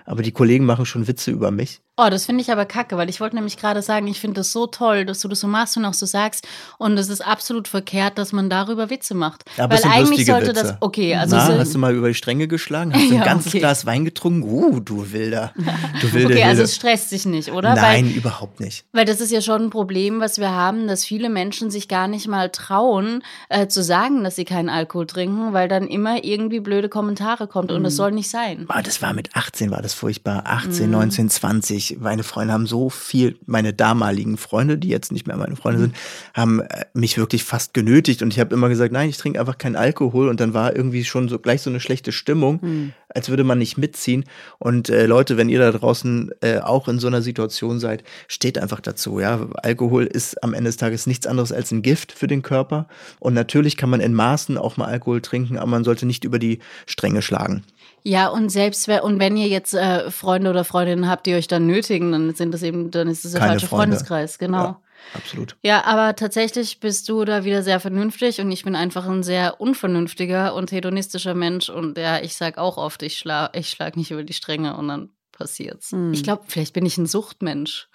Aber 0.06 0.24
die 0.24 0.32
Kollegen 0.32 0.66
machen 0.66 0.86
schon 0.86 1.08
Witze 1.08 1.32
über 1.32 1.52
mich. 1.52 1.82
Oh, 2.02 2.10
das 2.10 2.26
finde 2.26 2.42
ich 2.42 2.50
aber 2.50 2.66
kacke, 2.66 2.96
weil 2.96 3.10
ich 3.10 3.20
wollte 3.20 3.36
nämlich 3.36 3.58
gerade 3.58 3.82
sagen, 3.82 4.08
ich 4.08 4.22
finde 4.22 4.36
das 4.36 4.54
so 4.54 4.68
toll, 4.68 5.04
dass 5.04 5.20
du 5.20 5.28
das 5.28 5.42
so 5.42 5.48
machst 5.48 5.76
und 5.76 5.84
auch 5.84 5.94
so 5.94 6.06
sagst. 6.06 6.48
Und 6.78 6.98
es 6.98 7.10
ist 7.10 7.20
absolut 7.20 7.68
verkehrt, 7.68 8.18
dass 8.18 8.32
man 8.32 8.50
darüber 8.50 8.90
Witze 8.90 9.16
macht. 9.16 9.44
Aber 9.58 9.76
weil 9.76 9.84
eigentlich 9.92 10.26
sollte 10.26 10.52
Witze. 10.52 10.64
das, 10.64 10.76
okay, 10.80 11.16
also. 11.16 11.36
Na, 11.36 11.46
so, 11.46 11.58
hast 11.58 11.76
du 11.76 11.78
mal 11.78 11.94
über 11.94 12.08
die 12.08 12.14
Stränge 12.14 12.48
geschlagen? 12.48 12.94
Hast 12.94 13.10
du 13.10 13.14
ja, 13.16 13.20
ein 13.20 13.26
ganzes 13.26 13.48
okay. 13.48 13.60
Glas 13.60 13.86
Wein 13.86 14.06
getrunken? 14.06 14.44
Uh, 14.44 14.80
du 14.80 15.12
Wilder. 15.12 15.52
Du 16.00 16.14
wilde, 16.14 16.36
okay, 16.36 16.44
also 16.44 16.64
es 16.64 16.76
stresst 16.76 17.10
sich 17.10 17.26
nicht, 17.26 17.52
oder? 17.52 17.76
Nein, 17.76 18.06
weil, 18.06 18.14
überhaupt 18.14 18.62
nicht. 18.62 18.86
Weil 18.94 19.04
das 19.04 19.20
ist 19.20 19.34
ja 19.34 19.42
schon 19.42 19.64
ein 19.64 19.70
Problem, 19.70 20.22
was 20.22 20.40
wir 20.40 20.52
haben, 20.52 20.88
dass 20.88 21.04
viele 21.04 21.28
Menschen 21.28 21.70
sich 21.70 21.90
gar 21.90 22.08
nicht 22.08 22.30
mal 22.30 22.50
trauen, 22.50 23.24
äh, 23.50 23.68
zu 23.68 23.84
sagen, 23.84 24.24
dass 24.24 24.38
sie 24.38 24.46
keinen 24.46 24.70
Alkohol 24.70 25.06
trinken, 25.06 25.52
weil 25.52 25.68
dann 25.68 25.86
immer 25.86 26.24
irgendwie 26.24 26.62
blöde 26.62 26.88
Kommentare 26.88 27.48
kommt. 27.48 27.72
Mhm. 27.72 27.76
Und 27.76 27.84
das 27.84 27.98
soll 27.98 28.14
nicht 28.14 28.30
sein. 28.30 28.68
Oh, 28.70 28.82
das 28.82 29.02
war 29.02 29.14
mit 29.14 29.36
18, 29.36 29.70
war 29.70 29.82
das 29.82 29.94
furchtbar. 29.94 30.44
18, 30.46 30.86
mhm. 30.86 30.92
19, 30.92 31.30
20. 31.30 31.89
Meine 32.00 32.24
Freunde 32.24 32.54
haben 32.54 32.68
so 32.68 32.90
viel, 32.90 33.38
meine 33.46 33.74
damaligen 33.74 34.38
Freunde, 34.38 34.78
die 34.78 34.90
jetzt 34.90 35.12
nicht 35.12 35.28
mehr 35.28 35.38
meine 35.38 35.56
Freunde 35.56 35.80
mhm. 35.80 35.84
sind, 35.84 35.96
haben 36.34 36.60
äh, 36.62 36.86
mich 36.94 37.18
wirklich 37.18 37.44
fast 37.44 37.74
genötigt 37.74 38.22
und 38.22 38.34
ich 38.34 38.40
habe 38.40 38.54
immer 38.54 38.70
gesagt, 38.70 38.92
nein, 38.92 39.10
ich 39.10 39.18
trinke 39.18 39.40
einfach 39.40 39.58
keinen 39.58 39.76
Alkohol 39.76 40.30
und 40.30 40.40
dann 40.40 40.54
war 40.54 40.76
irgendwie 40.76 41.04
schon 41.06 41.30
so 41.30 41.40
gleich 41.40 41.62
so 41.62 41.70
eine 41.70 41.80
schlechte 41.80 42.12
Stimmung, 42.12 42.60
mhm. 42.62 42.94
als 43.10 43.30
würde 43.30 43.44
man 43.44 43.58
nicht 43.58 43.78
mitziehen. 43.78 44.26
Und 44.58 44.90
äh, 44.90 45.06
Leute, 45.06 45.38
wenn 45.38 45.50
ihr 45.50 45.60
da 45.60 45.72
draußen 45.72 46.32
äh, 46.42 46.60
auch 46.60 46.88
in 46.88 47.00
so 47.00 47.08
einer 47.08 47.22
Situation 47.22 47.80
seid, 47.80 48.04
steht 48.28 48.58
einfach 48.58 48.80
dazu. 48.80 49.20
Ja, 49.20 49.48
Alkohol 49.56 50.06
ist 50.06 50.44
am 50.44 50.54
Ende 50.54 50.70
des 50.70 50.78
Tages 50.78 51.08
nichts 51.08 51.28
anderes 51.28 51.52
als 51.52 51.72
ein 51.72 51.82
Gift 51.82 52.12
für 52.12 52.28
den 52.28 52.42
Körper 52.42 52.88
und 53.20 53.34
natürlich 53.34 53.78
kann 53.78 53.90
man 53.90 54.02
in 54.02 54.14
Maßen 54.14 54.58
auch 54.58 54.78
mal 54.78 54.86
Alkohol 54.86 55.22
trinken, 55.22 55.58
aber 55.58 55.72
man 55.72 55.84
sollte 55.84 56.06
nicht 56.06 56.24
über 56.24 56.40
die 56.40 56.60
Stränge 56.86 57.22
schlagen. 57.22 57.64
Ja, 58.04 58.28
und 58.28 58.50
selbst 58.50 58.88
und 58.88 59.20
wenn 59.20 59.38
ihr 59.38 59.48
jetzt 59.48 59.74
äh, 59.74 60.10
Freunde 60.12 60.50
oder 60.50 60.64
Freundinnen 60.64 61.10
habt, 61.10 61.26
die 61.26 61.36
euch 61.36 61.48
dann 61.48 61.68
nötigen, 61.68 62.12
dann 62.12 62.34
sind 62.34 62.54
das 62.54 62.64
eben, 62.64 62.92
dann 62.92 63.08
ist 63.08 63.26
das 63.26 63.34
der 63.34 63.42
falsche 63.42 63.68
Freunde. 63.68 63.98
Freundeskreis, 63.98 64.40
genau. 64.40 64.64
Ja, 64.64 64.82
absolut. 65.14 65.56
Ja, 65.62 65.86
aber 65.86 66.16
tatsächlich 66.16 66.80
bist 66.80 67.10
du 67.10 67.26
da 67.26 67.44
wieder 67.44 67.64
sehr 67.64 67.80
vernünftig 67.80 68.40
und 68.42 68.52
ich 68.52 68.64
bin 68.64 68.76
einfach 68.76 69.08
ein 69.08 69.24
sehr 69.24 69.60
unvernünftiger 69.60 70.54
und 70.54 70.72
hedonistischer 70.72 71.34
Mensch 71.34 71.70
und 71.70 71.98
ja, 71.98 72.20
ich 72.20 72.36
sag 72.36 72.58
auch 72.58 72.78
oft, 72.78 73.04
ich 73.04 73.18
schlag, 73.18 73.56
ich 73.56 73.70
schlag 73.70 73.98
nicht 73.98 74.12
über 74.12 74.24
die 74.24 74.34
Stränge 74.34 74.78
und 74.78 74.88
dann 74.88 75.10
passiert's. 75.40 75.94
Mhm. 75.94 76.14
Ich 76.14 76.22
glaube, 76.22 76.44
vielleicht 76.48 76.74
bin 76.74 76.86
ich 76.86 76.98
ein 76.98 77.08
Suchtmensch. 77.08 77.88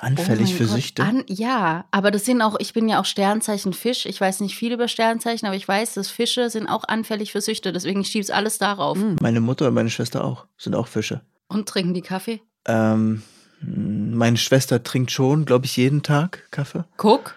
Anfällig 0.00 0.52
oh 0.54 0.56
für 0.56 0.64
Gott. 0.64 0.76
Süchte? 0.76 1.02
An, 1.02 1.24
ja, 1.26 1.84
aber 1.90 2.10
das 2.10 2.24
sind 2.24 2.40
auch, 2.40 2.56
ich 2.58 2.72
bin 2.72 2.88
ja 2.88 3.00
auch 3.00 3.04
Sternzeichen 3.04 3.74
Fisch. 3.74 4.06
Ich 4.06 4.18
weiß 4.18 4.40
nicht 4.40 4.56
viel 4.56 4.72
über 4.72 4.88
Sternzeichen, 4.88 5.46
aber 5.46 5.56
ich 5.56 5.68
weiß, 5.68 5.94
dass 5.94 6.08
Fische 6.08 6.48
sind 6.48 6.68
auch 6.68 6.84
anfällig 6.84 7.32
für 7.32 7.42
Süchte. 7.42 7.72
Deswegen 7.72 8.04
schiebe 8.04 8.24
ich 8.24 8.34
alles 8.34 8.56
darauf. 8.56 8.96
Mhm. 8.96 9.16
Meine 9.20 9.40
Mutter 9.40 9.68
und 9.68 9.74
meine 9.74 9.90
Schwester 9.90 10.24
auch, 10.24 10.46
sind 10.56 10.74
auch 10.74 10.86
Fische. 10.86 11.20
Und 11.48 11.68
trinken 11.68 11.92
die 11.92 12.02
Kaffee? 12.02 12.40
Ähm, 12.66 13.22
meine 13.60 14.38
Schwester 14.38 14.82
trinkt 14.82 15.10
schon, 15.10 15.44
glaube 15.44 15.66
ich, 15.66 15.76
jeden 15.76 16.02
Tag 16.02 16.46
Kaffee. 16.50 16.84
Guck. 16.96 17.34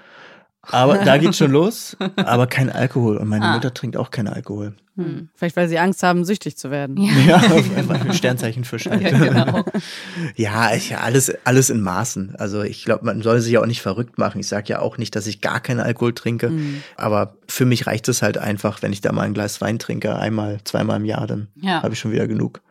Aber 0.72 0.98
da 1.00 1.18
geht's 1.18 1.38
schon 1.38 1.52
los, 1.52 1.98
aber 2.16 2.48
kein 2.48 2.70
Alkohol. 2.70 3.18
Und 3.18 3.28
meine 3.28 3.46
ah. 3.46 3.54
Mutter 3.54 3.74
trinkt 3.74 3.98
auch 3.98 4.12
keinen 4.12 4.28
Alkohol. 4.30 4.76
Hm. 4.96 5.30
Vielleicht, 5.36 5.56
weil 5.56 5.68
sie 5.68 5.80
Angst 5.80 6.04
haben, 6.04 6.24
süchtig 6.24 6.56
zu 6.56 6.70
werden. 6.70 6.98
Ja, 7.28 7.38
einfach 7.76 8.06
ein 8.06 8.14
Sternzeichen 8.14 8.64
für 8.64 8.78
Scheiße. 8.78 9.04
Ja, 9.04 9.18
genau. 9.18 9.66
ja, 10.36 10.74
ich, 10.74 10.96
alles, 10.96 11.34
alles 11.46 11.70
in 11.70 11.82
Maßen. 11.82 12.36
Also 12.38 12.62
ich 12.62 12.86
glaube, 12.86 13.06
man 13.06 13.22
soll 13.24 13.42
sich 13.42 13.54
ja 13.54 13.62
auch 13.62 13.66
nicht 13.66 13.82
verrückt 13.82 14.18
machen. 14.18 14.40
Ich 14.40 14.48
sage 14.48 14.70
ja 14.70 14.80
auch 14.80 14.98
nicht, 14.98 15.16
dass 15.16 15.26
ich 15.26 15.42
gar 15.42 15.60
keinen 15.60 15.80
Alkohol 15.80 16.14
trinke. 16.14 16.50
Mhm. 16.50 16.84
Aber 16.96 17.36
für 17.48 17.66
mich 17.66 17.88
reicht 17.88 18.08
es 18.08 18.22
halt 18.22 18.38
einfach, 18.38 18.82
wenn 18.84 18.94
ich 18.94 19.02
da 19.02 19.12
mal 19.12 19.24
ein 19.24 19.34
Glas 19.34 19.62
Wein 19.62 19.80
trinke, 19.80 20.16
einmal, 20.16 20.60
zweimal 20.64 20.98
im 20.98 21.06
Jahr, 21.06 21.26
dann 21.26 21.48
ja. 21.56 21.82
habe 21.82 21.94
ich 21.94 22.00
schon 22.00 22.12
wieder 22.12 22.28
genug. 22.28 22.62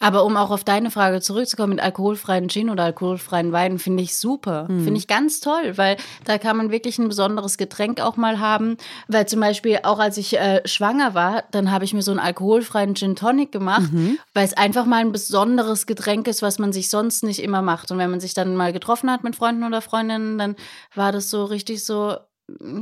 Aber 0.00 0.24
um 0.24 0.36
auch 0.36 0.50
auf 0.50 0.64
deine 0.64 0.90
Frage 0.90 1.20
zurückzukommen, 1.20 1.74
mit 1.74 1.84
alkoholfreien 1.84 2.48
Gin 2.48 2.70
oder 2.70 2.84
alkoholfreien 2.84 3.52
Wein 3.52 3.78
finde 3.78 4.02
ich 4.02 4.16
super. 4.16 4.66
Mhm. 4.68 4.84
Finde 4.84 4.98
ich 4.98 5.06
ganz 5.06 5.40
toll, 5.40 5.76
weil 5.76 5.98
da 6.24 6.38
kann 6.38 6.56
man 6.56 6.70
wirklich 6.70 6.98
ein 6.98 7.08
besonderes 7.08 7.58
Getränk 7.58 8.00
auch 8.00 8.16
mal 8.16 8.40
haben. 8.40 8.78
Weil 9.08 9.26
zum 9.26 9.40
Beispiel 9.40 9.80
auch 9.82 9.98
als 9.98 10.16
ich 10.16 10.38
äh, 10.38 10.66
schwanger 10.66 11.14
war, 11.14 11.44
dann 11.50 11.70
habe 11.70 11.84
ich 11.84 11.92
mir 11.92 12.02
so 12.02 12.10
einen 12.10 12.20
alkoholfreien 12.20 12.94
Gin 12.94 13.14
Tonic 13.14 13.52
gemacht, 13.52 13.92
mhm. 13.92 14.18
weil 14.32 14.46
es 14.46 14.56
einfach 14.56 14.86
mal 14.86 15.02
ein 15.02 15.12
besonderes 15.12 15.86
Getränk 15.86 16.26
ist, 16.28 16.40
was 16.40 16.58
man 16.58 16.72
sich 16.72 16.88
sonst 16.88 17.22
nicht 17.22 17.42
immer 17.42 17.60
macht. 17.60 17.90
Und 17.90 17.98
wenn 17.98 18.10
man 18.10 18.20
sich 18.20 18.32
dann 18.32 18.56
mal 18.56 18.72
getroffen 18.72 19.10
hat 19.10 19.22
mit 19.22 19.36
Freunden 19.36 19.64
oder 19.64 19.82
Freundinnen, 19.82 20.38
dann 20.38 20.56
war 20.94 21.12
das 21.12 21.28
so 21.28 21.44
richtig 21.44 21.84
so, 21.84 22.16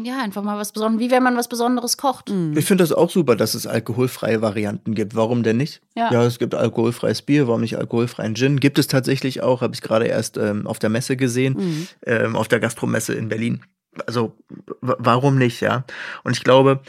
ja, 0.04 0.22
einfach 0.22 0.42
mal 0.42 0.58
was 0.58 0.72
Besonderes, 0.72 1.04
wie 1.04 1.10
wenn 1.10 1.22
man 1.22 1.36
was 1.36 1.48
Besonderes 1.48 1.96
kocht. 1.96 2.30
Mhm. 2.30 2.56
Ich 2.56 2.64
finde 2.64 2.82
das 2.82 2.92
auch 2.92 3.10
super, 3.10 3.36
dass 3.36 3.54
es 3.54 3.66
alkoholfreie 3.66 4.40
Varianten 4.42 4.94
gibt. 4.94 5.14
Warum 5.14 5.42
denn 5.42 5.56
nicht? 5.56 5.80
Ja. 5.96 6.12
ja, 6.12 6.24
es 6.24 6.38
gibt 6.38 6.54
alkoholfreies 6.54 7.22
Bier, 7.22 7.46
warum 7.46 7.60
nicht 7.60 7.78
alkoholfreien 7.78 8.34
Gin? 8.34 8.60
Gibt 8.60 8.78
es 8.78 8.86
tatsächlich 8.86 9.42
auch, 9.42 9.60
habe 9.60 9.74
ich 9.74 9.82
gerade 9.82 10.06
erst 10.06 10.36
ähm, 10.36 10.66
auf 10.66 10.78
der 10.78 10.90
Messe 10.90 11.16
gesehen, 11.16 11.54
mhm. 11.58 11.88
ähm, 12.06 12.36
auf 12.36 12.48
der 12.48 12.60
Gastromesse 12.60 13.14
in 13.14 13.28
Berlin. 13.28 13.62
Also 14.06 14.36
warum 14.80 15.38
nicht, 15.38 15.60
ja? 15.60 15.84
Und 16.22 16.36
ich 16.36 16.44
glaube, 16.44 16.80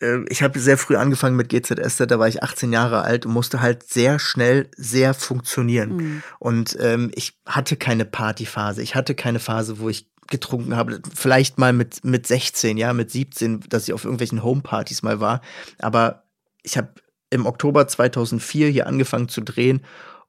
äh, 0.00 0.24
ich 0.28 0.42
habe 0.42 0.58
sehr 0.58 0.78
früh 0.78 0.96
angefangen 0.96 1.36
mit 1.36 1.48
GZSZ, 1.48 2.06
da 2.08 2.18
war 2.18 2.28
ich 2.28 2.42
18 2.42 2.72
Jahre 2.72 3.02
alt 3.02 3.26
und 3.26 3.32
musste 3.32 3.60
halt 3.60 3.84
sehr 3.84 4.18
schnell 4.18 4.68
sehr 4.76 5.14
funktionieren. 5.14 5.96
Mhm. 5.96 6.22
Und 6.38 6.76
ähm, 6.80 7.10
ich 7.14 7.38
hatte 7.46 7.76
keine 7.76 8.04
Partyphase, 8.04 8.82
ich 8.82 8.94
hatte 8.94 9.14
keine 9.14 9.38
Phase, 9.38 9.78
wo 9.78 9.88
ich 9.88 10.06
getrunken 10.28 10.76
habe. 10.76 11.00
Vielleicht 11.14 11.58
mal 11.58 11.72
mit, 11.72 12.04
mit 12.04 12.26
16, 12.26 12.76
ja, 12.76 12.92
mit 12.92 13.10
17, 13.10 13.60
dass 13.68 13.88
ich 13.88 13.94
auf 13.94 14.04
irgendwelchen 14.04 14.42
Homepartys 14.42 15.02
mal 15.02 15.20
war. 15.20 15.40
Aber 15.78 16.24
ich 16.62 16.76
habe 16.76 16.88
im 17.30 17.46
Oktober 17.46 17.86
2004 17.88 18.68
hier 18.68 18.86
angefangen 18.86 19.28
zu 19.28 19.40
drehen 19.40 19.82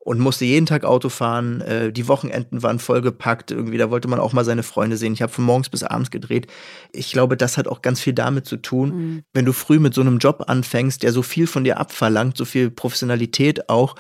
und 0.08 0.20
musste 0.20 0.46
jeden 0.46 0.66
Tag 0.66 0.86
Auto 0.86 1.10
fahren. 1.10 1.60
Äh, 1.60 1.92
die 1.92 2.08
Wochenenden 2.08 2.64
waren 2.64 2.80
vollgepackt. 2.80 3.52
Irgendwie, 3.52 3.78
da 3.78 3.90
wollte 3.90 4.08
man 4.08 4.22
auch 4.22 4.32
mal 4.32 4.46
seine 4.46 4.64
Freunde 4.64 4.96
sehen. 4.96 5.12
Ich 5.12 5.22
habe 5.22 5.34
von 5.34 5.44
morgens 5.44 5.68
bis 5.68 5.84
abends 5.84 6.12
gedreht. 6.12 6.48
Ich 6.94 7.12
glaube, 7.12 7.36
das 7.36 7.58
hat 7.58 7.68
auch 7.68 7.82
ganz 7.82 8.00
viel 8.00 8.14
damit 8.14 8.46
zu 8.46 8.56
tun, 8.56 8.90
mhm. 8.90 9.24
wenn 9.34 9.44
du 9.44 9.52
früh 9.52 9.80
mit 9.80 9.94
so 9.94 10.00
einem 10.00 10.20
Job 10.20 10.46
anfängst, 10.48 11.04
der 11.04 11.12
so 11.12 11.24
viel 11.24 11.46
von 11.46 11.66
dir 11.66 11.78
abverlangt, 11.78 12.38
so 12.38 12.46
viel 12.46 12.72
Professionalität 12.72 13.68
auch, 13.68 13.96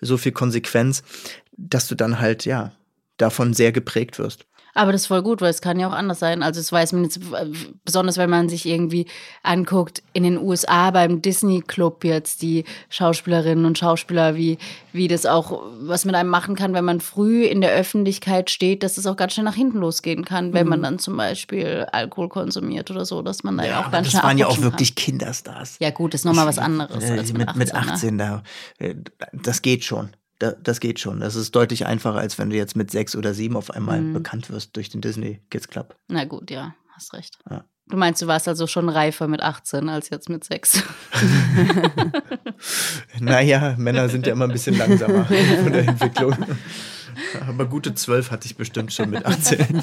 so 0.00 0.16
viel 0.16 0.32
Konsequenz, 0.32 1.04
dass 1.56 1.86
du 1.86 1.94
dann 1.94 2.18
halt, 2.18 2.44
ja, 2.44 2.72
davon 3.16 3.54
sehr 3.54 3.70
geprägt 3.70 4.18
wirst. 4.18 4.46
Aber 4.74 4.92
das 4.92 5.02
ist 5.02 5.06
voll 5.08 5.22
gut, 5.22 5.42
weil 5.42 5.50
es 5.50 5.60
kann 5.60 5.78
ja 5.78 5.88
auch 5.88 5.92
anders 5.92 6.18
sein. 6.18 6.42
Also 6.42 6.60
es 6.60 6.72
weiß 6.72 6.92
man 6.92 7.04
jetzt, 7.04 7.20
besonders 7.84 8.16
wenn 8.16 8.30
man 8.30 8.48
sich 8.48 8.66
irgendwie 8.66 9.06
anguckt, 9.42 10.02
in 10.14 10.22
den 10.22 10.38
USA 10.38 10.90
beim 10.90 11.20
Disney 11.20 11.60
Club 11.60 12.04
jetzt 12.04 12.40
die 12.40 12.64
Schauspielerinnen 12.88 13.66
und 13.66 13.78
Schauspieler, 13.78 14.34
wie, 14.34 14.56
wie 14.92 15.08
das 15.08 15.26
auch, 15.26 15.62
was 15.80 16.06
mit 16.06 16.14
einem 16.14 16.30
machen 16.30 16.54
kann, 16.54 16.72
wenn 16.72 16.86
man 16.86 17.00
früh 17.00 17.44
in 17.44 17.60
der 17.60 17.72
Öffentlichkeit 17.72 18.48
steht, 18.48 18.82
dass 18.82 18.96
es 18.96 19.06
auch 19.06 19.16
ganz 19.16 19.34
schnell 19.34 19.44
nach 19.44 19.54
hinten 19.54 19.78
losgehen 19.78 20.24
kann, 20.24 20.54
wenn 20.54 20.66
man 20.66 20.78
mhm. 20.78 20.84
dann 20.84 20.98
zum 20.98 21.16
Beispiel 21.18 21.86
Alkohol 21.92 22.30
konsumiert 22.30 22.90
oder 22.90 23.04
so, 23.04 23.20
dass 23.20 23.42
man 23.42 23.58
da 23.58 23.64
ja, 23.64 23.80
auch 23.80 23.90
ganz 23.90 24.08
schnell 24.08 24.20
Das 24.22 24.28
waren 24.28 24.38
ja 24.38 24.46
auch 24.46 24.60
wirklich 24.62 24.94
kann. 24.94 25.04
Kinderstars. 25.04 25.76
Ja 25.80 25.90
gut, 25.90 26.14
das 26.14 26.22
ist 26.22 26.24
nochmal 26.24 26.46
was 26.46 26.58
anderes. 26.58 27.04
Äh, 27.04 27.18
als 27.18 27.32
mit, 27.32 27.40
mit 27.40 27.48
18, 27.48 27.58
mit 27.58 27.74
18 27.74 28.16
ne? 28.16 28.42
da, 28.78 28.86
das 29.32 29.60
geht 29.60 29.84
schon 29.84 30.10
das 30.50 30.80
geht 30.80 31.00
schon. 31.00 31.20
Das 31.20 31.34
ist 31.34 31.54
deutlich 31.54 31.86
einfacher, 31.86 32.18
als 32.18 32.38
wenn 32.38 32.50
du 32.50 32.56
jetzt 32.56 32.76
mit 32.76 32.90
sechs 32.90 33.16
oder 33.16 33.34
sieben 33.34 33.56
auf 33.56 33.70
einmal 33.70 34.00
mhm. 34.00 34.12
bekannt 34.12 34.50
wirst 34.50 34.76
durch 34.76 34.90
den 34.90 35.00
Disney 35.00 35.40
Kids 35.50 35.68
Club. 35.68 35.96
Na 36.08 36.24
gut, 36.24 36.50
ja, 36.50 36.74
hast 36.94 37.12
recht. 37.14 37.38
Ja. 37.48 37.64
Du 37.88 37.96
meinst, 37.96 38.22
du 38.22 38.26
warst 38.26 38.48
also 38.48 38.66
schon 38.66 38.88
reifer 38.88 39.28
mit 39.28 39.42
18 39.42 39.88
als 39.88 40.08
jetzt 40.08 40.28
mit 40.28 40.44
6? 40.44 40.82
naja, 43.20 43.74
Männer 43.76 44.08
sind 44.08 44.26
ja 44.26 44.32
immer 44.32 44.44
ein 44.44 44.52
bisschen 44.52 44.78
langsamer 44.78 45.24
von 45.62 45.72
der 45.72 45.88
Entwicklung. 45.88 46.36
Aber 47.46 47.66
gute 47.66 47.94
12 47.94 48.30
hatte 48.30 48.46
ich 48.46 48.56
bestimmt 48.56 48.92
schon 48.92 49.10
mit 49.10 49.26
18. 49.26 49.82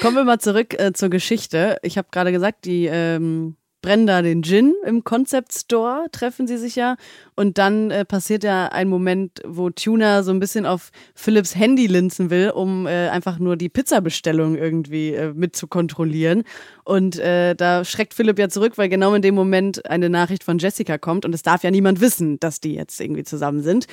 Kommen 0.00 0.16
wir 0.16 0.24
mal 0.24 0.38
zurück 0.38 0.78
äh, 0.78 0.92
zur 0.92 1.10
Geschichte. 1.10 1.76
Ich 1.82 1.98
habe 1.98 2.08
gerade 2.10 2.30
gesagt, 2.30 2.64
die 2.64 2.86
ähm, 2.86 3.56
brennen 3.80 4.06
da 4.06 4.22
den 4.22 4.42
Gin 4.42 4.74
im 4.84 5.04
Concept 5.04 5.52
Store, 5.52 6.06
treffen 6.10 6.46
sie 6.46 6.58
sich 6.58 6.76
ja. 6.76 6.96
Und 7.36 7.58
dann 7.58 7.90
äh, 7.90 8.04
passiert 8.04 8.42
ja 8.44 8.66
ein 8.66 8.88
Moment, 8.88 9.40
wo 9.46 9.70
Tuna 9.70 10.22
so 10.22 10.32
ein 10.32 10.40
bisschen 10.40 10.66
auf 10.66 10.90
Philips 11.14 11.54
Handy 11.54 11.86
linsen 11.86 12.30
will, 12.30 12.50
um 12.50 12.86
äh, 12.86 13.08
einfach 13.08 13.38
nur 13.38 13.56
die 13.56 13.68
Pizzabestellung 13.68 14.56
irgendwie 14.56 15.14
äh, 15.14 15.32
mit 15.32 15.54
zu 15.54 15.68
kontrollieren. 15.68 16.42
Und 16.84 17.18
äh, 17.18 17.54
da 17.54 17.84
schreckt 17.84 18.14
Philipp 18.14 18.38
ja 18.38 18.48
zurück, 18.48 18.78
weil 18.78 18.88
genau 18.88 19.14
in 19.14 19.22
dem 19.22 19.34
Moment 19.34 19.88
eine 19.88 20.10
Nachricht 20.10 20.42
von 20.42 20.58
Jessica 20.58 20.98
kommt 20.98 21.24
und 21.24 21.34
es 21.34 21.42
darf 21.42 21.62
ja 21.62 21.70
niemand 21.70 22.00
wissen, 22.00 22.40
dass 22.40 22.60
die 22.60 22.74
jetzt 22.74 23.00
irgendwie 23.00 23.24
zusammen 23.24 23.62
sind. 23.62 23.86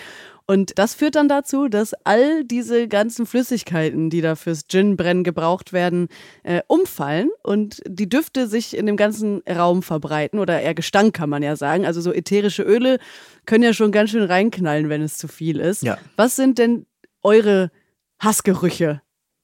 Und 0.47 0.77
das 0.77 0.93
führt 0.93 1.15
dann 1.15 1.27
dazu, 1.27 1.67
dass 1.67 1.93
all 2.03 2.43
diese 2.43 2.87
ganzen 2.87 3.25
Flüssigkeiten, 3.25 4.09
die 4.09 4.21
da 4.21 4.35
fürs 4.35 4.67
Gin-Brennen 4.67 5.23
gebraucht 5.23 5.73
werden, 5.73 6.07
äh, 6.43 6.61
umfallen 6.67 7.29
und 7.43 7.81
die 7.87 8.07
Düfte 8.07 8.47
sich 8.47 8.77
in 8.77 8.85
dem 8.85 8.95
ganzen 8.95 9.41
Raum 9.49 9.81
verbreiten 9.81 10.39
oder 10.39 10.61
eher 10.61 10.75
Gestank 10.75 11.15
kann 11.15 11.29
man 11.29 11.41
ja 11.41 11.55
sagen. 11.55 11.85
Also 11.85 11.99
so 11.99 12.13
ätherische 12.13 12.61
Öle 12.61 12.99
können 13.45 13.63
ja 13.63 13.73
schon 13.73 13.91
ganz 13.91 14.11
schön 14.11 14.23
reinknallen, 14.23 14.89
wenn 14.89 15.01
es 15.01 15.17
zu 15.17 15.27
viel 15.27 15.59
ist. 15.59 15.81
Ja. 15.81 15.97
Was 16.15 16.35
sind 16.35 16.59
denn 16.59 16.85
eure 17.23 17.71
Hassgerüche? 18.19 19.01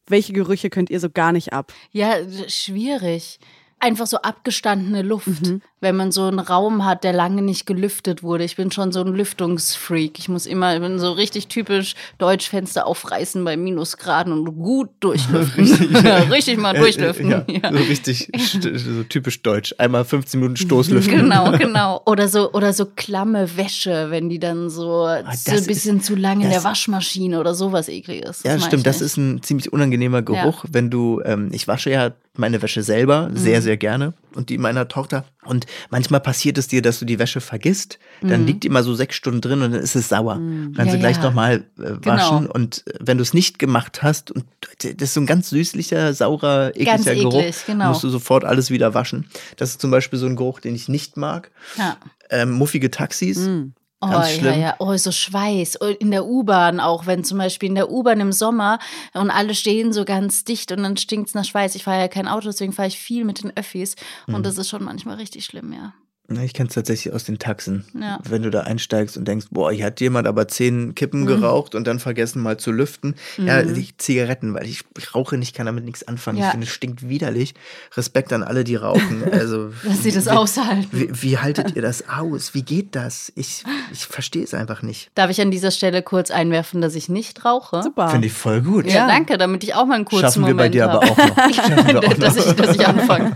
Welche 0.08 0.34
Gerüche 0.34 0.70
könnt 0.70 0.92
ihr 0.92 1.00
so 1.00 1.10
gar 1.10 1.32
nicht 1.32 1.52
ab? 1.52 1.74
Ja, 1.92 2.18
schwierig 2.48 3.40
einfach 3.82 4.08
so 4.08 4.18
abgestandene 4.18 5.02
Luft, 5.02 5.42
mhm. 5.42 5.62
Wenn 5.82 5.96
man 5.96 6.12
so 6.12 6.26
einen 6.26 6.40
Raum 6.40 6.86
hat, 6.86 7.04
der 7.04 7.12
lange 7.12 7.42
nicht 7.42 7.66
gelüftet 7.66 8.22
wurde. 8.22 8.44
Ich 8.44 8.56
bin 8.56 8.72
schon 8.72 8.92
so 8.92 9.02
ein 9.02 9.14
Lüftungsfreak. 9.14 10.20
Ich 10.20 10.30
muss 10.30 10.46
immer, 10.46 10.76
ich 10.76 10.80
bin 10.80 11.00
so 11.00 11.12
richtig 11.12 11.48
typisch 11.48 11.96
Deutsch 12.20 12.48
Fenster 12.48 12.86
aufreißen 12.86 13.44
bei 13.44 13.58
Minusgraden 13.58 14.32
und 14.32 14.56
gut 14.56 14.90
durchlüften. 15.00 15.64
richtig, 15.66 16.32
richtig 16.32 16.58
mal 16.58 16.76
durchlüften. 16.76 17.32
Ja, 17.32 17.44
ja. 17.48 17.72
So 17.72 17.78
richtig, 17.80 18.32
so 18.52 19.04
typisch 19.04 19.42
deutsch. 19.42 19.74
Einmal 19.80 20.06
15 20.06 20.40
Minuten 20.40 20.58
Stoßlüften. 20.58 21.18
Genau, 21.18 21.52
genau. 21.58 22.02
Oder 22.06 22.28
so, 22.28 22.54
oder 22.54 22.74
so 22.74 22.86
klamme 22.86 23.58
Wäsche, 23.58 24.08
wenn 24.12 24.30
die 24.30 24.40
dann 24.40 24.70
so, 24.70 25.08
oh, 25.08 25.32
so 25.34 25.52
ein 25.52 25.66
bisschen 25.66 25.98
ist, 25.98 26.06
zu 26.06 26.16
lang 26.16 26.42
in 26.42 26.52
der 26.52 26.64
Waschmaschine 26.64 27.40
oder 27.40 27.56
sowas 27.56 27.90
ekliges. 27.90 28.44
Ja, 28.44 28.60
stimmt. 28.60 28.86
Das 28.86 29.02
ist 29.02 29.18
ein 29.18 29.42
ziemlich 29.42 29.74
unangenehmer 29.74 30.22
Geruch, 30.22 30.64
wenn 30.70 30.92
du, 30.92 31.22
ähm, 31.26 31.50
ich 31.52 31.68
wasche 31.68 31.90
ja 31.90 32.12
meine 32.38 32.62
Wäsche 32.62 32.84
selber 32.84 33.30
mhm. 33.30 33.38
sehr, 33.38 33.62
sehr 33.62 33.78
gerne 33.78 34.14
und 34.36 34.50
die 34.50 34.58
meiner 34.58 34.88
Tochter. 34.88 35.26
Und 35.44 35.66
manchmal 35.90 36.20
passiert 36.20 36.58
es 36.60 36.68
dir, 36.68 36.82
dass 36.84 37.00
du 37.00 37.06
die 37.06 37.18
Wäsche 37.18 37.42
vergisst. 37.42 37.98
Dann 38.22 38.42
mhm. 38.42 38.48
liegt 38.48 38.64
die 38.64 38.70
mal 38.70 38.84
so 38.84 38.94
sechs 38.94 39.16
Stunden 39.16 39.42
drin 39.42 39.62
und 39.64 39.72
dann 39.72 39.82
ist 39.82 39.96
es 39.96 40.10
sauer. 40.10 40.36
Mhm. 40.36 40.74
Kannst 40.76 40.92
ja, 40.92 40.94
du 40.94 41.00
gleich 41.00 41.18
ja. 41.18 41.24
nochmal 41.24 41.66
äh, 41.80 41.84
genau. 41.84 42.02
waschen. 42.06 42.42
Genau. 42.42 42.54
Und 42.54 42.86
äh, 42.88 42.94
wenn 43.00 43.18
du 43.18 43.24
es 43.24 43.34
nicht 43.34 43.58
gemacht 43.58 44.04
hast, 44.04 44.32
und 44.32 44.46
das 44.84 44.94
ist 45.00 45.14
so 45.16 45.22
ein 45.22 45.26
ganz 45.26 45.50
süßlicher, 45.50 46.14
saurer, 46.14 46.70
ekliger 46.76 46.92
ganz 46.92 47.06
Geruch, 47.06 47.40
eklig, 47.40 47.56
genau. 47.66 47.90
musst 47.90 48.04
du 48.04 48.10
sofort 48.10 48.46
alles 48.46 48.70
wieder 48.70 48.94
waschen. 48.94 49.26
Das 49.58 49.72
ist 49.72 49.82
zum 49.82 49.90
Beispiel 49.90 50.20
so 50.20 50.28
ein 50.28 50.36
Geruch, 50.36 50.60
den 50.60 50.76
ich 50.76 50.88
nicht 50.88 51.18
mag. 51.18 51.50
Ja. 51.76 51.98
Ähm, 52.30 52.52
muffige 52.52 52.92
Taxis. 52.92 53.40
Mhm. 53.40 53.74
Ganz 54.02 54.28
oh, 54.28 54.40
schlimm. 54.40 54.54
ja, 54.54 54.60
ja. 54.60 54.76
Oh, 54.80 54.96
so 54.98 55.12
Schweiß. 55.12 55.80
Oh, 55.82 55.86
in 55.86 56.10
der 56.10 56.26
U-Bahn 56.26 56.80
auch, 56.80 57.06
wenn 57.06 57.24
zum 57.24 57.38
Beispiel 57.38 57.70
in 57.70 57.76
der 57.76 57.92
U-Bahn 57.92 58.20
im 58.20 58.32
Sommer 58.32 58.80
und 59.14 59.30
alle 59.30 59.54
stehen 59.54 59.94
so 59.94 60.06
ganz 60.06 60.44
dicht 60.44 60.72
und 60.72 60.82
dann 60.82 60.98
stinkt's 60.98 61.36
nach 61.36 61.46
Schweiß. 61.46 61.76
Ich 61.76 61.84
fahre 61.84 62.00
ja 62.00 62.08
kein 62.08 62.28
Auto, 62.28 62.48
deswegen 62.48 62.74
fahre 62.74 62.88
ich 62.88 62.98
viel 62.98 63.26
mit 63.26 63.44
den 63.44 63.56
Öffis. 63.56 63.96
Und 64.26 64.40
mhm. 64.40 64.44
das 64.44 64.58
ist 64.58 64.70
schon 64.70 64.84
manchmal 64.84 65.18
richtig 65.18 65.46
schlimm, 65.46 65.72
ja. 65.72 65.94
Ich 66.40 66.54
kenne 66.54 66.70
es 66.70 66.76
tatsächlich 66.76 67.14
aus 67.14 67.24
den 67.24 67.40
Taxen. 67.40 67.86
Ja. 68.00 68.20
Wenn 68.28 68.44
du 68.44 68.50
da 68.50 68.62
einsteigst 68.62 69.18
und 69.18 69.28
denkst, 69.28 69.48
boah, 69.52 69.72
hier 69.72 69.86
hat 69.86 70.00
jemand 70.00 70.28
aber 70.28 70.48
zehn 70.48 70.96
Kippen 70.96 71.22
mhm. 71.22 71.26
geraucht 71.26 71.76
und 71.76 71.86
dann 71.88 72.00
vergessen 72.00 72.42
mal 72.42 72.58
zu 72.58 72.72
lüften. 72.72 73.16
Mhm. 73.38 73.48
Ja, 73.48 73.64
die 73.64 73.98
Zigaretten, 73.98 74.54
weil 74.54 74.66
ich, 74.66 74.84
ich, 74.98 75.14
rauche 75.14 75.38
nicht, 75.38 75.56
kann 75.56 75.66
damit 75.66 75.84
nichts 75.84 76.08
anfangen. 76.08 76.38
Ja. 76.38 76.46
Ich 76.46 76.52
finde, 76.52 76.68
es 76.68 76.72
stinkt 76.72 77.08
widerlich. 77.08 77.54
Respekt 77.96 78.32
an 78.34 78.44
alle, 78.44 78.64
die 78.64 78.76
rauchen. 78.76 79.24
Also, 79.32 79.72
Dass 79.84 80.04
sie 80.04 80.12
das 80.12 80.26
wie, 80.26 80.30
aushalten. 80.30 80.88
Wie, 80.92 81.10
wie, 81.22 81.38
haltet 81.38 81.76
ihr 81.76 81.82
das 81.82 82.08
aus? 82.10 82.54
Wie 82.54 82.64
geht 82.64 82.96
das? 82.96 83.32
Ich, 83.36 83.64
ich 83.92 84.06
verstehe 84.06 84.44
es 84.44 84.54
einfach 84.54 84.82
nicht. 84.82 85.10
Darf 85.16 85.32
ich 85.32 85.42
an 85.42 85.52
dieser 85.52 85.72
Stelle 85.72 86.04
kurz 86.04 86.32
einwerfen, 86.32 86.82
dass 86.82 86.96
ich 86.96 87.10
nicht 87.10 87.44
rauche? 87.44 87.82
Super. 87.82 88.10
Finde 88.10 88.28
ich 88.28 88.34
voll 88.34 88.62
gut. 88.62 88.86
Ja, 88.86 88.94
ja, 88.94 89.08
danke, 89.08 89.38
damit 89.38 89.64
ich 89.64 89.74
auch 89.74 89.86
mal 89.86 89.96
einen 89.96 90.06
kurzen 90.06 90.22
Schaffen 90.22 90.42
Moment 90.42 90.58
wir 90.58 90.64
bei 90.64 90.70
dir 90.70 90.84
hab. 90.84 91.04
aber 91.04 91.12
auch 91.12 91.18
noch. 91.18 91.38
auch 92.10 92.14
dass, 92.16 92.36
ich, 92.36 92.54
dass 92.54 92.76
ich 92.76 92.86
anfange. 92.86 93.36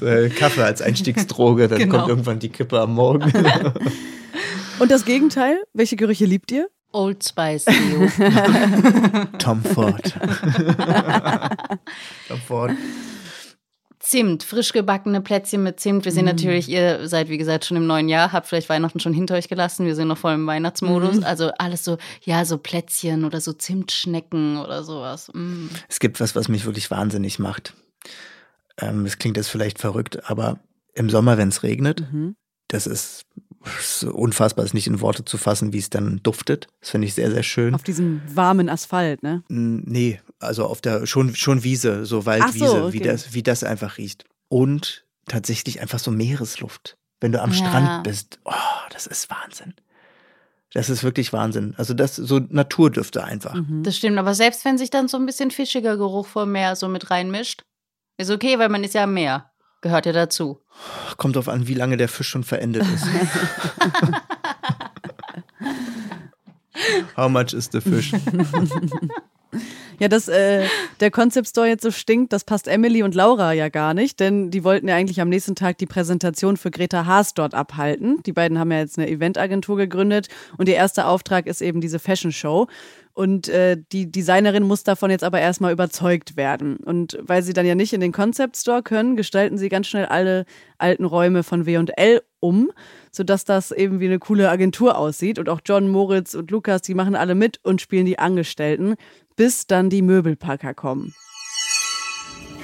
Kaffee 0.38 0.62
als 0.62 0.80
Einstiegsdroge, 0.80 1.57
dann 1.66 1.78
genau. 1.78 1.96
kommt 1.96 2.08
irgendwann 2.08 2.38
die 2.38 2.50
Kippe 2.50 2.78
am 2.78 2.94
Morgen. 2.94 3.32
Und 4.78 4.90
das 4.92 5.04
Gegenteil? 5.04 5.58
Welche 5.72 5.96
Gerüche 5.96 6.24
liebt 6.24 6.52
ihr? 6.52 6.68
Old 6.92 7.22
Spice. 7.22 7.64
Tom 9.38 9.62
Ford. 9.62 10.14
Tom 12.28 12.40
Ford. 12.46 12.72
Zimt, 13.98 14.42
frisch 14.42 14.72
gebackene 14.72 15.20
Plätzchen 15.20 15.62
mit 15.62 15.80
Zimt. 15.80 16.06
Wir 16.06 16.12
sehen 16.12 16.24
mm. 16.24 16.28
natürlich, 16.28 16.68
ihr 16.68 17.06
seid 17.06 17.28
wie 17.28 17.36
gesagt 17.36 17.66
schon 17.66 17.76
im 17.76 17.86
neuen 17.86 18.08
Jahr, 18.08 18.32
habt 18.32 18.46
vielleicht 18.46 18.70
Weihnachten 18.70 19.00
schon 19.00 19.12
hinter 19.12 19.34
euch 19.34 19.48
gelassen. 19.48 19.84
Wir 19.84 19.94
sind 19.94 20.08
noch 20.08 20.16
voll 20.16 20.32
im 20.32 20.46
Weihnachtsmodus. 20.46 21.20
Mm. 21.20 21.24
Also 21.24 21.50
alles 21.58 21.84
so, 21.84 21.98
ja, 22.22 22.46
so 22.46 22.56
Plätzchen 22.56 23.24
oder 23.24 23.42
so 23.42 23.52
Zimtschnecken 23.52 24.56
oder 24.56 24.82
sowas. 24.82 25.30
Mm. 25.34 25.66
Es 25.88 26.00
gibt 26.00 26.20
was, 26.20 26.34
was 26.34 26.48
mich 26.48 26.64
wirklich 26.64 26.90
wahnsinnig 26.90 27.38
macht. 27.38 27.74
Ähm, 28.80 29.04
das 29.04 29.18
klingt 29.18 29.36
jetzt 29.36 29.48
vielleicht 29.48 29.78
verrückt, 29.78 30.30
aber 30.30 30.58
im 30.94 31.10
Sommer, 31.10 31.38
wenn 31.38 31.48
es 31.48 31.62
regnet. 31.62 32.12
Mhm. 32.12 32.36
Das 32.68 32.86
ist 32.86 33.24
so 33.80 34.12
unfassbar, 34.12 34.64
es 34.64 34.74
nicht 34.74 34.86
in 34.86 35.00
Worte 35.00 35.24
zu 35.24 35.36
fassen, 35.36 35.72
wie 35.72 35.78
es 35.78 35.90
dann 35.90 36.20
duftet. 36.22 36.68
Das 36.80 36.90
finde 36.90 37.06
ich 37.06 37.14
sehr, 37.14 37.30
sehr 37.30 37.42
schön. 37.42 37.74
Auf 37.74 37.82
diesem 37.82 38.20
warmen 38.34 38.68
Asphalt, 38.68 39.22
ne? 39.22 39.42
Nee, 39.48 40.20
also 40.38 40.66
auf 40.66 40.80
der 40.80 41.06
schon, 41.06 41.34
schon 41.34 41.64
Wiese, 41.64 42.06
so 42.06 42.26
Waldwiese, 42.26 42.66
so, 42.66 42.84
okay. 42.84 42.92
wie, 42.92 43.00
das, 43.00 43.34
wie 43.34 43.42
das 43.42 43.64
einfach 43.64 43.98
riecht. 43.98 44.24
Und 44.48 45.04
tatsächlich 45.26 45.80
einfach 45.80 45.98
so 45.98 46.10
Meeresluft. 46.10 46.96
Wenn 47.20 47.32
du 47.32 47.42
am 47.42 47.50
ja. 47.50 47.56
Strand 47.56 48.04
bist, 48.04 48.38
oh, 48.44 48.52
das 48.90 49.06
ist 49.06 49.28
Wahnsinn. 49.30 49.74
Das 50.72 50.90
ist 50.90 51.02
wirklich 51.02 51.32
Wahnsinn. 51.32 51.74
Also 51.76 51.94
das 51.94 52.16
so 52.16 52.38
Naturdüfte 52.38 53.24
einfach. 53.24 53.54
Mhm. 53.54 53.82
Das 53.82 53.96
stimmt, 53.96 54.18
aber 54.18 54.34
selbst 54.34 54.64
wenn 54.64 54.78
sich 54.78 54.90
dann 54.90 55.08
so 55.08 55.16
ein 55.16 55.26
bisschen 55.26 55.50
fischiger 55.50 55.96
Geruch 55.96 56.26
vom 56.26 56.52
Meer 56.52 56.76
so 56.76 56.88
mit 56.88 57.10
reinmischt, 57.10 57.64
ist 58.18 58.30
okay, 58.30 58.58
weil 58.58 58.68
man 58.68 58.84
ist 58.84 58.94
ja 58.94 59.04
am 59.04 59.14
Meer. 59.14 59.50
Gehört 59.80 60.06
ja 60.06 60.12
dazu. 60.12 60.60
Kommt 61.16 61.36
drauf 61.36 61.48
an, 61.48 61.68
wie 61.68 61.74
lange 61.74 61.96
der 61.96 62.08
Fisch 62.08 62.28
schon 62.28 62.44
verendet 62.44 62.82
ist. 62.82 63.06
How 67.16 67.28
much 67.28 67.52
is 67.52 67.68
the 67.72 67.80
fish? 67.80 68.12
Ja, 69.98 70.06
dass 70.06 70.28
äh, 70.28 70.64
der 71.00 71.10
Concept 71.10 71.48
Store 71.48 71.66
jetzt 71.66 71.82
so 71.82 71.90
stinkt, 71.90 72.32
das 72.32 72.44
passt 72.44 72.68
Emily 72.68 73.02
und 73.02 73.16
Laura 73.16 73.52
ja 73.52 73.68
gar 73.68 73.94
nicht, 73.94 74.20
denn 74.20 74.52
die 74.52 74.62
wollten 74.62 74.86
ja 74.86 74.94
eigentlich 74.94 75.20
am 75.20 75.28
nächsten 75.28 75.56
Tag 75.56 75.78
die 75.78 75.86
Präsentation 75.86 76.56
für 76.56 76.70
Greta 76.70 77.04
Haas 77.04 77.34
dort 77.34 77.54
abhalten. 77.54 78.22
Die 78.24 78.32
beiden 78.32 78.60
haben 78.60 78.70
ja 78.70 78.78
jetzt 78.78 78.96
eine 78.96 79.08
Eventagentur 79.08 79.76
gegründet 79.76 80.28
und 80.56 80.68
ihr 80.68 80.76
erster 80.76 81.08
Auftrag 81.08 81.46
ist 81.46 81.62
eben 81.62 81.80
diese 81.80 81.98
Fashion 81.98 82.30
Show. 82.30 82.68
Und 83.18 83.48
äh, 83.48 83.76
die 83.90 84.12
Designerin 84.12 84.62
muss 84.62 84.84
davon 84.84 85.10
jetzt 85.10 85.24
aber 85.24 85.40
erstmal 85.40 85.72
überzeugt 85.72 86.36
werden. 86.36 86.76
Und 86.76 87.18
weil 87.20 87.42
sie 87.42 87.52
dann 87.52 87.66
ja 87.66 87.74
nicht 87.74 87.92
in 87.92 88.00
den 88.00 88.12
Concept 88.12 88.56
Store 88.56 88.80
können, 88.80 89.16
gestalten 89.16 89.58
sie 89.58 89.68
ganz 89.68 89.88
schnell 89.88 90.06
alle 90.06 90.44
alten 90.78 91.04
Räume 91.04 91.42
von 91.42 91.66
W&L 91.66 92.22
um, 92.38 92.70
sodass 93.10 93.44
das 93.44 93.72
eben 93.72 93.98
wie 93.98 94.06
eine 94.06 94.20
coole 94.20 94.48
Agentur 94.48 94.96
aussieht. 94.96 95.40
Und 95.40 95.48
auch 95.48 95.60
John, 95.66 95.88
Moritz 95.88 96.34
und 96.34 96.52
Lukas, 96.52 96.82
die 96.82 96.94
machen 96.94 97.16
alle 97.16 97.34
mit 97.34 97.58
und 97.64 97.80
spielen 97.80 98.06
die 98.06 98.20
Angestellten, 98.20 98.94
bis 99.34 99.66
dann 99.66 99.90
die 99.90 100.02
Möbelpacker 100.02 100.74
kommen. 100.74 101.12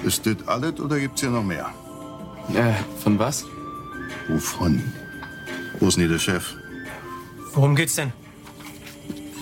Ist 0.04 0.24
das 0.24 0.36
alles 0.46 0.78
oder 0.78 1.00
gibt's 1.00 1.20
hier 1.20 1.30
noch 1.30 1.42
mehr? 1.42 1.74
Äh, 2.54 2.74
von 3.00 3.18
was? 3.18 3.44
Wovon? 4.28 4.80
Wo 5.80 5.88
ist 5.88 5.98
denn 5.98 6.08
der 6.08 6.20
Chef? 6.20 6.54
Worum 7.54 7.74
geht's 7.74 7.96
denn? 7.96 8.12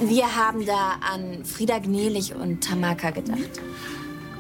Wir 0.09 0.35
haben 0.35 0.67
da 0.67 0.99
an 1.01 1.45
Frieda 1.45 1.79
Gnelich 1.79 2.35
und 2.35 2.65
Tamaka 2.65 3.11
gedacht. 3.11 3.61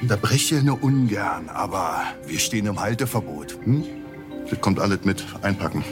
Da 0.02 0.16
breche 0.16 0.56
nur 0.62 0.82
ungern, 0.82 1.48
aber 1.48 2.02
wir 2.26 2.40
stehen 2.40 2.66
im 2.66 2.80
Halteverbot. 2.80 3.58
Hm? 3.62 3.84
Das 4.50 4.60
kommt 4.60 4.80
alles 4.80 5.04
mit. 5.04 5.24
Einpacken. 5.42 5.84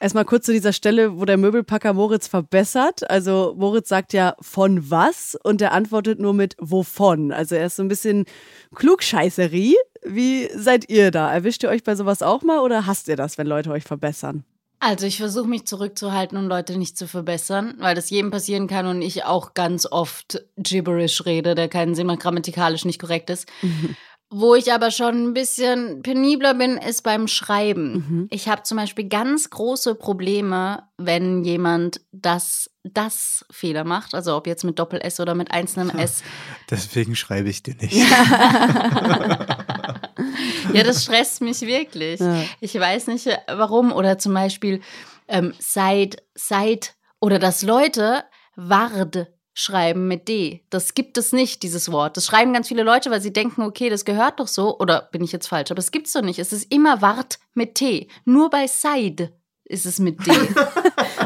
Erstmal 0.00 0.24
kurz 0.24 0.46
zu 0.46 0.52
dieser 0.52 0.72
Stelle, 0.72 1.18
wo 1.18 1.26
der 1.26 1.36
Möbelpacker 1.36 1.92
Moritz 1.92 2.26
verbessert. 2.26 3.08
Also 3.10 3.54
Moritz 3.58 3.90
sagt 3.90 4.14
ja 4.14 4.34
von 4.40 4.90
was 4.90 5.36
und 5.42 5.60
er 5.60 5.72
antwortet 5.72 6.20
nur 6.20 6.32
mit 6.32 6.56
wovon. 6.58 7.32
Also 7.32 7.54
er 7.54 7.66
ist 7.66 7.76
so 7.76 7.82
ein 7.82 7.88
bisschen 7.88 8.24
Klugscheißerie. 8.74 9.76
Wie 10.04 10.48
seid 10.54 10.88
ihr 10.88 11.10
da? 11.10 11.30
Erwischt 11.30 11.64
ihr 11.64 11.68
euch 11.68 11.82
bei 11.82 11.96
sowas 11.96 12.22
auch 12.22 12.42
mal 12.42 12.60
oder 12.60 12.86
hasst 12.86 13.08
ihr 13.08 13.16
das, 13.16 13.36
wenn 13.36 13.46
Leute 13.46 13.70
euch 13.72 13.84
verbessern? 13.84 14.44
Also 14.80 15.06
ich 15.06 15.18
versuche 15.18 15.48
mich 15.48 15.66
zurückzuhalten 15.66 16.38
und 16.38 16.46
Leute 16.46 16.78
nicht 16.78 16.96
zu 16.96 17.08
verbessern, 17.08 17.74
weil 17.78 17.94
das 17.94 18.10
jedem 18.10 18.30
passieren 18.30 18.68
kann 18.68 18.86
und 18.86 19.02
ich 19.02 19.24
auch 19.24 19.54
ganz 19.54 19.86
oft 19.86 20.44
gibberish 20.56 21.24
rede, 21.26 21.54
der 21.54 21.68
keinen 21.68 21.94
Sinn 21.94 22.06
macht, 22.06 22.20
grammatikalisch 22.20 22.84
nicht 22.84 23.00
korrekt 23.00 23.28
ist. 23.30 23.46
Wo 24.30 24.54
ich 24.54 24.72
aber 24.72 24.90
schon 24.90 25.28
ein 25.28 25.34
bisschen 25.34 26.02
penibler 26.02 26.52
bin, 26.52 26.76
ist 26.76 27.02
beim 27.02 27.28
Schreiben. 27.28 27.92
Mhm. 27.92 28.26
Ich 28.30 28.46
habe 28.46 28.62
zum 28.62 28.76
Beispiel 28.76 29.08
ganz 29.08 29.48
große 29.48 29.94
Probleme, 29.94 30.82
wenn 30.98 31.44
jemand 31.44 32.02
das, 32.12 32.70
das 32.84 33.46
Fehler 33.50 33.84
macht. 33.84 34.14
Also 34.14 34.36
ob 34.36 34.46
jetzt 34.46 34.64
mit 34.64 34.78
Doppel-S 34.78 35.18
oder 35.20 35.34
mit 35.34 35.50
einzelnem 35.50 35.88
S. 35.98 36.22
Deswegen 36.70 37.16
schreibe 37.16 37.48
ich 37.48 37.62
dir 37.62 37.74
nicht. 37.76 37.94
Ja, 37.94 39.56
das 40.72 41.04
stresst 41.04 41.40
mich 41.40 41.60
wirklich. 41.62 42.20
Ja. 42.20 42.44
Ich 42.60 42.74
weiß 42.74 43.06
nicht 43.08 43.26
äh, 43.26 43.38
warum. 43.48 43.92
Oder 43.92 44.18
zum 44.18 44.34
Beispiel 44.34 44.80
ähm, 45.28 45.54
seit, 45.58 46.22
seit 46.34 46.94
oder 47.20 47.38
dass 47.38 47.62
Leute 47.62 48.24
Ward 48.56 49.28
schreiben 49.54 50.06
mit 50.06 50.28
D. 50.28 50.64
Das 50.70 50.94
gibt 50.94 51.18
es 51.18 51.32
nicht, 51.32 51.64
dieses 51.64 51.90
Wort. 51.90 52.16
Das 52.16 52.26
schreiben 52.26 52.52
ganz 52.52 52.68
viele 52.68 52.84
Leute, 52.84 53.10
weil 53.10 53.20
sie 53.20 53.32
denken, 53.32 53.62
okay, 53.62 53.90
das 53.90 54.04
gehört 54.04 54.38
doch 54.38 54.46
so. 54.46 54.78
Oder 54.78 55.08
bin 55.10 55.24
ich 55.24 55.32
jetzt 55.32 55.48
falsch? 55.48 55.72
Aber 55.72 55.80
es 55.80 55.90
gibt's 55.90 56.12
doch 56.12 56.22
nicht. 56.22 56.38
Es 56.38 56.52
ist 56.52 56.72
immer 56.72 57.02
Wart 57.02 57.40
mit 57.54 57.74
T. 57.74 58.08
Nur 58.24 58.50
bei 58.50 58.68
Side 58.68 59.32
ist 59.68 59.86
es 59.86 59.98
mit 59.98 60.24
D. 60.26 60.30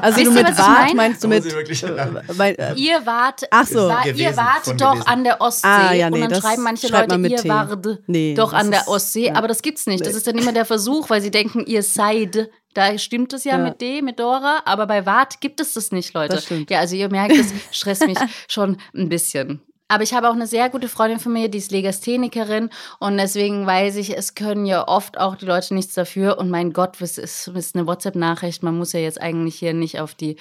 Also 0.00 0.16
Wisst 0.18 0.26
du 0.26 0.32
mit 0.32 0.58
Wart 0.58 0.68
meine? 0.80 0.94
meinst 0.96 1.22
du 1.22 1.28
mit. 1.28 1.44
äh, 1.46 2.08
weil, 2.28 2.54
äh, 2.58 2.72
ihr 2.74 3.04
wart, 3.06 3.42
Ach 3.50 3.66
so. 3.66 3.88
war, 3.88 4.04
ihr 4.06 4.36
wart 4.36 4.66
doch 4.80 4.92
gewesen. 4.94 5.06
an 5.06 5.22
der 5.22 5.40
Ostsee. 5.40 5.68
Ah, 5.68 5.92
ja, 5.92 6.10
nee, 6.10 6.16
und 6.16 6.20
dann 6.22 6.30
das 6.30 6.40
schreiben 6.40 6.62
manche 6.62 6.88
schreibt 6.88 7.02
Leute, 7.02 7.14
man 7.14 7.20
mit 7.20 7.30
ihr 7.32 7.36
T. 7.38 7.48
wart 7.48 7.86
Nee, 8.08 8.34
doch 8.34 8.50
das 8.52 8.60
an 8.62 8.70
der 8.72 8.88
Ostsee. 8.88 9.26
ja. 9.26 9.34
Aber 9.36 9.46
das 9.48 9.62
gibt's 9.62 9.86
nicht. 9.86 10.00
Das 10.00 10.12
Nee. 10.12 10.16
ist 10.16 10.26
dann 10.26 10.38
immer 10.38 10.52
der 10.52 10.64
Versuch, 10.64 11.08
weil 11.10 11.20
sie 11.22 11.30
denken, 11.30 11.64
ihr 11.66 11.82
seid. 11.84 12.48
Da 12.74 12.96
stimmt 12.98 13.32
es 13.34 13.44
ja, 13.44 13.58
Ja. 13.58 13.64
mit 13.64 13.80
D, 13.82 14.00
mit 14.02 14.18
Dora, 14.18 14.62
aber 14.64 14.86
bei 14.86 15.04
Wart 15.06 15.40
gibt 15.42 15.60
es 15.60 15.74
das 15.74 15.92
nicht, 15.92 16.14
Leute. 16.14 16.34
Das. 16.36 16.46
Ja, 16.70 16.78
also 16.80 16.96
ihr 16.96 17.10
merkt, 17.10 17.38
das 17.38 17.48
stresst 17.70 18.06
mich 18.06 18.18
schon 18.48 18.78
ein 18.96 19.08
bisschen. 19.10 19.60
Aber 19.92 20.04
ich 20.04 20.14
habe 20.14 20.30
auch 20.30 20.34
eine 20.34 20.46
sehr 20.46 20.70
gute 20.70 20.88
Freundin 20.88 21.18
von 21.18 21.34
mir, 21.34 21.50
die 21.50 21.58
ist 21.58 21.70
Legasthenikerin 21.70 22.70
und 22.98 23.18
deswegen 23.18 23.66
weiß 23.66 23.96
ich, 23.96 24.16
es 24.16 24.34
können 24.34 24.64
ja 24.64 24.88
oft 24.88 25.20
auch 25.20 25.36
die 25.36 25.44
Leute 25.44 25.74
nichts 25.74 25.92
dafür. 25.92 26.38
Und 26.38 26.48
mein 26.48 26.72
Gott, 26.72 27.02
was 27.02 27.18
ist, 27.18 27.48
ist 27.48 27.76
eine 27.76 27.86
WhatsApp-Nachricht? 27.86 28.62
Man 28.62 28.78
muss 28.78 28.94
ja 28.94 29.00
jetzt 29.00 29.20
eigentlich 29.20 29.56
hier 29.56 29.74
nicht 29.74 30.00
auf 30.00 30.14
die 30.14 30.36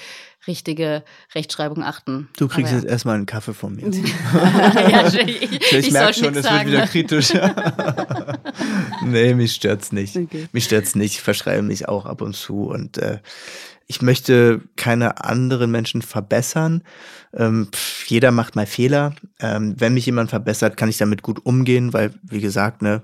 richtige 0.47 1.03
Rechtschreibung 1.35 1.83
achten. 1.83 2.29
Du 2.37 2.47
kriegst 2.47 2.71
Aber 2.71 2.81
jetzt 2.81 2.89
erstmal 2.89 3.15
einen 3.15 3.25
Kaffee 3.25 3.53
von 3.53 3.75
mir. 3.75 3.89
ja, 4.89 5.07
ich, 5.13 5.51
ich, 5.51 5.73
Ich, 5.73 5.91
merke 5.91 6.13
schon, 6.13 6.33
es 6.33 6.49
wird 6.49 6.65
wieder 6.65 6.87
kritisch. 6.87 7.33
nee, 9.05 9.33
mich 9.33 9.51
stört's 9.51 9.91
nicht. 9.91 10.15
Okay. 10.15 10.47
Mich 10.53 10.63
stört's 10.63 10.95
nicht. 10.95 11.15
Ich 11.15 11.21
verschreibe 11.21 11.61
mich 11.61 11.89
auch 11.89 12.05
ab 12.05 12.21
und 12.21 12.37
zu 12.37 12.69
und 12.69 12.99
äh, 12.99 13.19
ich 13.91 14.01
möchte 14.01 14.61
keine 14.77 15.21
anderen 15.21 15.69
Menschen 15.69 16.01
verbessern. 16.01 16.81
Ähm, 17.33 17.67
pff, 17.69 18.05
jeder 18.07 18.31
macht 18.31 18.55
mal 18.55 18.65
Fehler. 18.65 19.15
Ähm, 19.41 19.75
wenn 19.77 19.93
mich 19.93 20.05
jemand 20.05 20.29
verbessert, 20.29 20.77
kann 20.77 20.87
ich 20.87 20.97
damit 20.97 21.23
gut 21.23 21.45
umgehen, 21.45 21.91
weil, 21.91 22.13
wie 22.23 22.39
gesagt, 22.39 22.81
ne, 22.81 23.01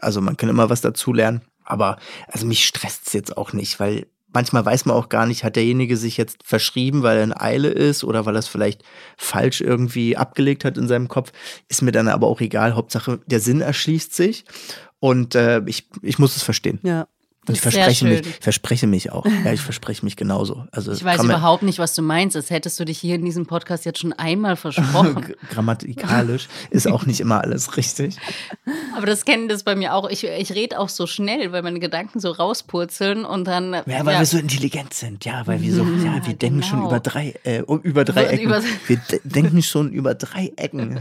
also 0.00 0.20
man 0.20 0.36
kann 0.36 0.48
immer 0.48 0.70
was 0.70 0.82
dazulernen. 0.82 1.40
Aber 1.64 1.96
also 2.28 2.46
mich 2.46 2.64
stresst's 2.64 3.12
jetzt 3.12 3.36
auch 3.36 3.52
nicht, 3.52 3.80
weil 3.80 4.06
manchmal 4.32 4.64
weiß 4.64 4.84
man 4.84 4.94
auch 4.94 5.08
gar 5.08 5.26
nicht, 5.26 5.42
hat 5.42 5.56
derjenige 5.56 5.96
sich 5.96 6.16
jetzt 6.16 6.44
verschrieben, 6.44 7.02
weil 7.02 7.16
er 7.16 7.24
in 7.24 7.36
Eile 7.36 7.68
ist 7.68 8.04
oder 8.04 8.24
weil 8.24 8.36
er 8.36 8.40
es 8.40 8.46
vielleicht 8.46 8.84
falsch 9.16 9.60
irgendwie 9.60 10.16
abgelegt 10.16 10.64
hat 10.64 10.78
in 10.78 10.86
seinem 10.86 11.08
Kopf. 11.08 11.32
Ist 11.68 11.82
mir 11.82 11.90
dann 11.90 12.06
aber 12.06 12.28
auch 12.28 12.40
egal. 12.40 12.76
Hauptsache, 12.76 13.18
der 13.26 13.40
Sinn 13.40 13.62
erschließt 13.62 14.14
sich 14.14 14.44
und 15.00 15.34
äh, 15.34 15.60
ich, 15.66 15.88
ich 16.02 16.20
muss 16.20 16.36
es 16.36 16.44
verstehen. 16.44 16.78
ja. 16.84 17.08
Und 17.50 17.56
ich 17.56 17.62
Das 17.62 17.74
verspreche 17.74 18.04
mich, 18.06 18.22
verspreche 18.40 18.86
mich 18.86 19.12
auch. 19.12 19.26
Ja, 19.44 19.52
ich 19.52 19.60
verspreche 19.60 20.04
mich 20.04 20.16
genauso. 20.16 20.64
Also 20.72 20.92
Ich 20.92 21.02
weiß 21.04 21.24
überhaupt 21.24 21.62
nicht, 21.62 21.78
was 21.78 21.94
du 21.94 22.02
meinst. 22.02 22.36
Als 22.36 22.50
hättest 22.50 22.78
du 22.80 22.84
dich 22.84 22.98
hier 22.98 23.14
in 23.14 23.24
diesem 23.24 23.46
Podcast 23.46 23.84
jetzt 23.84 23.98
schon 24.00 24.12
einmal 24.12 24.56
versprochen. 24.56 25.34
Grammatikalisch 25.50 26.48
ist 26.70 26.86
auch 26.88 27.06
nicht 27.06 27.20
immer 27.20 27.40
alles 27.42 27.76
richtig. 27.76 28.16
Aber 28.96 29.06
das 29.06 29.24
kennen 29.24 29.48
das 29.48 29.62
bei 29.62 29.74
mir 29.76 29.94
auch. 29.94 30.08
Ich, 30.10 30.24
ich 30.24 30.52
rede 30.52 30.78
auch 30.78 30.88
so 30.88 31.06
schnell, 31.06 31.52
weil 31.52 31.62
meine 31.62 31.80
Gedanken 31.80 32.20
so 32.20 32.30
rauspurzeln 32.30 33.24
und 33.24 33.44
dann. 33.46 33.72
Ja, 33.86 34.04
weil 34.04 34.18
wir 34.18 34.26
so 34.26 34.38
intelligent 34.38 34.94
sind. 34.94 35.24
Ja, 35.24 35.46
weil 35.46 35.62
wir 35.62 35.72
so, 35.72 35.82
ja, 35.84 36.24
wir 36.26 36.34
denken 36.34 36.62
schon 36.62 36.78
genau. 36.80 36.90
über 36.90 37.00
drei, 37.00 37.34
äh, 37.44 37.62
über 37.82 38.04
drei 38.04 38.24
So, 38.24 38.30
Ecken. 38.30 38.44
über- 38.46 38.62
wir 38.86 38.96
de 39.10 39.20
denken 39.24 39.62
schon 39.62 39.90
über 39.92 40.14
drei 40.14 40.52
Ecken. 40.56 41.00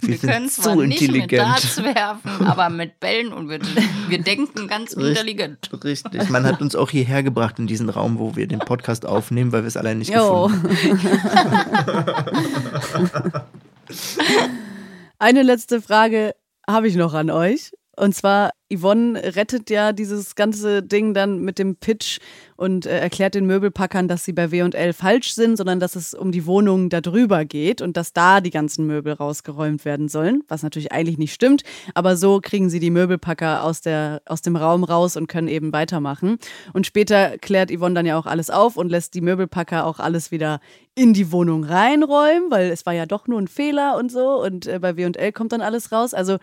wir 0.00 0.18
können 0.18 0.48
zwar 0.48 0.76
nicht 0.76 1.10
mit 1.10 1.32
Darts 1.32 1.82
werfen, 1.82 2.46
aber 2.46 2.70
mit 2.70 3.00
Bällen 3.00 3.32
und 3.32 3.48
wir, 3.48 3.60
wir 4.08 4.20
denken 4.22 4.68
ganz 4.68 4.94
intelligent. 5.18 5.70
Richtig. 5.84 6.28
Man 6.30 6.44
hat 6.44 6.60
uns 6.60 6.76
auch 6.76 6.90
hierher 6.90 7.22
gebracht 7.22 7.58
in 7.58 7.66
diesen 7.66 7.88
Raum, 7.88 8.18
wo 8.18 8.36
wir 8.36 8.46
den 8.46 8.58
Podcast 8.58 9.06
aufnehmen, 9.06 9.52
weil 9.52 9.62
wir 9.62 9.68
es 9.68 9.76
allein 9.76 9.98
nicht 9.98 10.12
Jo. 10.12 10.48
gefunden 10.48 11.02
haben. 11.02 13.32
Eine 15.18 15.42
letzte 15.42 15.80
Frage 15.80 16.34
habe 16.68 16.88
ich 16.88 16.96
noch 16.96 17.14
an 17.14 17.30
euch. 17.30 17.72
Und 17.96 18.14
zwar, 18.14 18.50
Yvonne 18.72 19.20
rettet 19.36 19.70
ja 19.70 19.92
dieses 19.92 20.34
ganze 20.34 20.82
Ding 20.82 21.14
dann 21.14 21.40
mit 21.40 21.58
dem 21.58 21.76
Pitch 21.76 22.18
und 22.56 22.86
äh, 22.86 23.00
erklärt 23.00 23.34
den 23.34 23.46
Möbelpackern, 23.46 24.08
dass 24.08 24.24
sie 24.24 24.32
bei 24.32 24.50
W&L 24.50 24.92
falsch 24.92 25.34
sind, 25.34 25.56
sondern 25.56 25.80
dass 25.80 25.96
es 25.96 26.14
um 26.14 26.32
die 26.32 26.46
Wohnung 26.46 26.90
da 26.90 27.00
drüber 27.00 27.44
geht 27.44 27.82
und 27.82 27.96
dass 27.96 28.12
da 28.12 28.40
die 28.40 28.50
ganzen 28.50 28.86
Möbel 28.86 29.12
rausgeräumt 29.12 29.84
werden 29.84 30.08
sollen, 30.08 30.44
was 30.48 30.62
natürlich 30.62 30.92
eigentlich 30.92 31.18
nicht 31.18 31.34
stimmt. 31.34 31.64
Aber 31.94 32.16
so 32.16 32.40
kriegen 32.40 32.70
sie 32.70 32.78
die 32.78 32.90
Möbelpacker 32.90 33.64
aus, 33.64 33.80
der, 33.80 34.22
aus 34.26 34.42
dem 34.42 34.56
Raum 34.56 34.84
raus 34.84 35.16
und 35.16 35.26
können 35.26 35.48
eben 35.48 35.72
weitermachen. 35.72 36.38
Und 36.72 36.86
später 36.86 37.36
klärt 37.38 37.70
Yvonne 37.70 37.94
dann 37.94 38.06
ja 38.06 38.16
auch 38.16 38.26
alles 38.26 38.48
auf 38.48 38.76
und 38.76 38.90
lässt 38.90 39.14
die 39.14 39.20
Möbelpacker 39.20 39.84
auch 39.84 39.98
alles 39.98 40.30
wieder 40.30 40.60
in 40.94 41.14
die 41.14 41.32
Wohnung 41.32 41.64
reinräumen, 41.64 42.50
weil 42.50 42.70
es 42.70 42.86
war 42.86 42.92
ja 42.92 43.06
doch 43.06 43.26
nur 43.26 43.40
ein 43.40 43.48
Fehler 43.48 43.96
und 43.96 44.12
so. 44.12 44.42
Und 44.42 44.66
äh, 44.66 44.78
bei 44.78 44.96
W&L 44.96 45.32
kommt 45.32 45.52
dann 45.52 45.62
alles 45.62 45.90
raus. 45.90 46.14
Also 46.14 46.38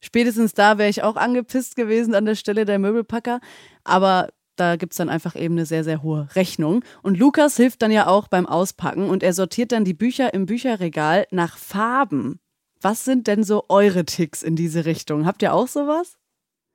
spätestens 0.00 0.54
da 0.54 0.78
wäre 0.78 0.90
ich 0.90 1.02
auch 1.02 1.16
angepisst 1.16 1.76
gewesen 1.76 2.14
an 2.14 2.24
der 2.24 2.34
Stelle 2.34 2.64
der 2.64 2.78
Möbelpacker. 2.78 3.40
Aber 3.84 4.28
da 4.56 4.76
gibt 4.76 4.92
es 4.92 4.96
dann 4.96 5.08
einfach 5.08 5.36
eben 5.36 5.54
eine 5.54 5.66
sehr, 5.66 5.84
sehr 5.84 6.02
hohe 6.02 6.28
Rechnung. 6.34 6.84
Und 7.02 7.18
Lukas 7.18 7.56
hilft 7.56 7.82
dann 7.82 7.92
ja 7.92 8.06
auch 8.06 8.28
beim 8.28 8.46
Auspacken 8.46 9.08
und 9.08 9.22
er 9.22 9.32
sortiert 9.32 9.72
dann 9.72 9.84
die 9.84 9.94
Bücher 9.94 10.34
im 10.34 10.46
Bücherregal 10.46 11.26
nach 11.30 11.56
Farben. 11.56 12.40
Was 12.80 13.04
sind 13.04 13.26
denn 13.26 13.42
so 13.42 13.64
eure 13.68 14.04
Ticks 14.04 14.42
in 14.42 14.56
diese 14.56 14.84
Richtung? 14.84 15.26
Habt 15.26 15.42
ihr 15.42 15.52
auch 15.52 15.68
sowas? 15.68 16.16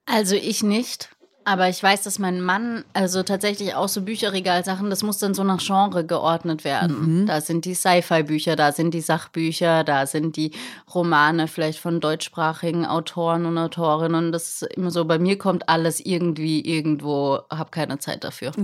Also 0.06 0.36
ich 0.36 0.64
nicht. 0.64 1.13
Aber 1.46 1.70
ich 1.70 1.82
weiß, 1.82 2.04
dass 2.04 2.20
mein 2.20 2.42
Mann, 2.42 2.86
also 2.94 3.24
tatsächlich 3.24 3.76
auch 3.76 3.90
so 3.90 4.02
Bücherregalsachen, 4.02 4.90
das 4.90 5.04
muss 5.04 5.18
dann 5.18 5.34
so 5.34 5.44
nach 5.44 5.60
Genre 5.60 6.06
geordnet 6.06 6.64
werden. 6.64 7.26
Da 7.26 7.42
sind 7.42 7.66
die 7.66 7.76
Sci-Fi-Bücher, 7.76 8.56
da 8.56 8.72
sind 8.72 8.94
die 8.94 9.02
Sachbücher, 9.02 9.84
da 9.84 10.06
sind 10.06 10.38
die 10.38 10.52
Romane 10.94 11.48
vielleicht 11.48 11.80
von 11.80 12.00
deutschsprachigen 12.00 12.86
Autoren 12.86 13.46
und 13.46 13.58
Autorinnen. 13.58 14.26
Und 14.26 14.32
das 14.32 14.62
ist 14.62 14.74
immer 14.74 14.92
so, 14.92 15.06
bei 15.06 15.20
mir 15.20 15.38
kommt 15.38 15.70
alles 15.70 16.00
irgendwie 16.00 16.62
irgendwo, 16.62 17.40
habe 17.50 17.72
keine 17.72 18.00
Zeit 18.00 18.24
dafür. 18.24 18.52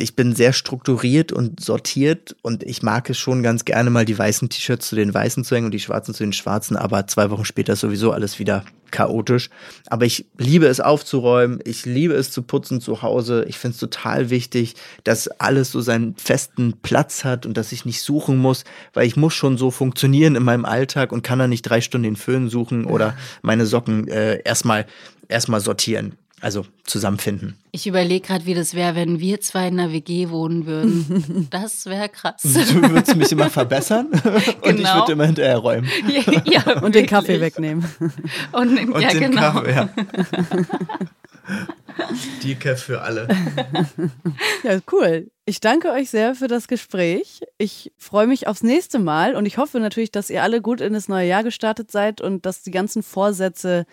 ich 0.00 0.16
bin 0.16 0.34
sehr 0.34 0.52
strukturiert 0.52 1.32
und 1.32 1.60
sortiert 1.60 2.36
und 2.42 2.62
ich 2.62 2.82
mag 2.82 3.10
es 3.10 3.18
schon 3.18 3.42
ganz 3.42 3.64
gerne 3.64 3.90
mal 3.90 4.04
die 4.04 4.18
weißen 4.18 4.48
T-Shirts 4.48 4.88
zu 4.88 4.96
den 4.96 5.12
weißen 5.12 5.44
zu 5.44 5.54
hängen 5.54 5.66
und 5.66 5.74
die 5.74 5.80
schwarzen 5.80 6.14
zu 6.14 6.24
den 6.24 6.32
schwarzen, 6.32 6.76
aber 6.76 7.06
zwei 7.06 7.30
Wochen 7.30 7.44
später 7.44 7.74
ist 7.74 7.80
sowieso 7.80 8.12
alles 8.12 8.38
wieder 8.38 8.64
chaotisch. 8.90 9.50
Aber 9.86 10.04
ich 10.04 10.26
liebe 10.36 10.66
es 10.66 10.80
aufzuräumen, 10.80 11.60
ich 11.64 11.86
liebe 11.86 12.14
es 12.14 12.32
zu 12.32 12.42
putzen 12.42 12.80
zu 12.80 13.02
Hause. 13.02 13.44
Ich 13.48 13.58
finde 13.58 13.74
es 13.74 13.80
total 13.80 14.30
wichtig, 14.30 14.74
dass 15.04 15.28
alles 15.28 15.70
so 15.70 15.80
seinen 15.80 16.16
festen 16.16 16.74
Platz 16.82 17.24
hat 17.24 17.46
und 17.46 17.56
dass 17.56 17.72
ich 17.72 17.84
nicht 17.84 18.02
suchen 18.02 18.38
muss, 18.38 18.64
weil 18.92 19.06
ich 19.06 19.16
muss 19.16 19.34
schon 19.34 19.58
so 19.58 19.70
funktionieren 19.70 20.34
in 20.34 20.42
meinem 20.42 20.64
Alltag 20.64 21.12
und 21.12 21.22
kann 21.22 21.38
da 21.38 21.46
nicht 21.46 21.62
drei 21.62 21.80
Stunden 21.80 22.04
den 22.04 22.16
Föhn 22.16 22.48
suchen 22.48 22.84
oder 22.84 23.16
meine 23.42 23.66
Socken 23.66 24.08
äh, 24.08 24.40
erstmal 24.44 24.86
erstmal 25.28 25.60
sortieren. 25.60 26.16
Also 26.42 26.64
zusammenfinden. 26.84 27.58
Ich 27.70 27.86
überlege 27.86 28.26
gerade, 28.26 28.46
wie 28.46 28.54
das 28.54 28.74
wäre, 28.74 28.94
wenn 28.94 29.20
wir 29.20 29.40
zwei 29.42 29.68
in 29.68 29.78
einer 29.78 29.92
WG 29.92 30.30
wohnen 30.30 30.64
würden. 30.66 31.46
Das 31.50 31.84
wäre 31.86 32.08
krass. 32.08 32.42
Du 32.42 32.50
würdest 32.90 33.14
mich 33.16 33.30
immer 33.32 33.50
verbessern 33.50 34.06
und 34.62 34.70
ich 34.70 34.76
Genau. 34.78 34.94
würde 35.00 35.12
immer 35.12 35.26
hinterher 35.26 35.58
räumen. 35.58 35.88
ja, 36.46 36.80
Und 36.82 36.94
den 36.94 37.06
Kaffee 37.06 37.40
wegnehmen. 37.40 37.84
Und, 38.52 38.78
Und 38.92 39.00
ja, 39.00 39.10
den 39.10 39.20
genau. 39.32 39.52
Kaffee, 39.52 39.70
ja. 39.72 39.88
Decaf 42.44 42.80
für 42.80 43.02
alle. 43.02 43.28
Ja, 44.62 44.78
cool. 44.92 45.30
Ich 45.44 45.60
danke 45.60 45.90
euch 45.92 46.10
sehr 46.10 46.34
für 46.34 46.46
das 46.48 46.68
Gespräch. 46.68 47.40
Ich 47.58 47.92
freue 47.98 48.26
mich 48.26 48.46
aufs 48.46 48.62
nächste 48.62 48.98
Mal 48.98 49.34
und 49.34 49.46
ich 49.46 49.58
hoffe 49.58 49.80
natürlich, 49.80 50.12
dass 50.12 50.30
ihr 50.30 50.42
alle 50.42 50.60
gut 50.62 50.80
in 50.80 50.92
das 50.92 51.08
neue 51.08 51.28
Jahr 51.28 51.42
gestartet 51.44 51.90
seid 51.90 52.20
und 52.20 52.46
dass 52.46 52.62
die 52.62 52.70
ganzen 52.70 53.02
Vorsätze 53.02 53.84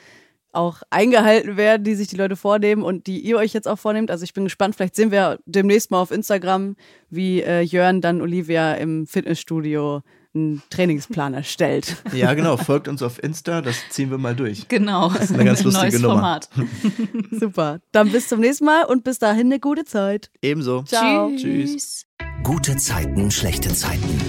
auch 0.57 0.81
eingehalten 0.89 1.55
werden, 1.55 1.83
die 1.83 1.95
sich 1.95 2.07
die 2.07 2.17
Leute 2.17 2.35
vornehmen 2.35 2.83
und 2.83 3.07
die 3.07 3.19
ihr 3.19 3.37
euch 3.37 3.53
jetzt 3.53 3.67
auch 3.67 3.79
vornehmt. 3.79 4.11
Also 4.11 4.23
ich 4.23 4.33
bin 4.33 4.43
gespannt, 4.43 4.75
vielleicht 4.75 4.95
sehen 4.95 5.11
wir 5.11 5.39
demnächst 5.45 5.91
mal 5.91 6.01
auf 6.01 6.11
Instagram, 6.11 6.75
wie 7.09 7.41
äh, 7.41 7.61
Jörn 7.61 8.01
dann 8.01 8.21
Olivia 8.21 8.73
im 8.73 9.07
Fitnessstudio 9.07 10.01
einen 10.33 10.61
Trainingsplan 10.69 11.33
erstellt. 11.33 11.97
Ja, 12.13 12.33
genau. 12.33 12.57
Folgt 12.57 12.87
uns 12.87 13.01
auf 13.01 13.21
Insta, 13.23 13.61
das 13.61 13.77
ziehen 13.89 14.09
wir 14.09 14.17
mal 14.17 14.35
durch. 14.35 14.67
Genau. 14.67 15.09
Das 15.09 15.25
ist 15.25 15.33
eine 15.33 15.45
ganz 15.45 15.63
lustige 15.63 15.99
Neues 15.99 16.01
Nummer. 16.01 16.13
Format. 16.15 16.49
Super. 17.31 17.79
Dann 17.91 18.11
bis 18.11 18.27
zum 18.27 18.39
nächsten 18.39 18.65
Mal 18.65 18.85
und 18.85 19.03
bis 19.03 19.19
dahin 19.19 19.47
eine 19.47 19.59
gute 19.59 19.85
Zeit. 19.85 20.31
Ebenso. 20.41 20.83
Ciao. 20.83 21.31
Tschüss. 21.35 22.05
Gute 22.43 22.77
Zeiten, 22.77 23.31
schlechte 23.31 23.69
Zeiten. 23.69 24.21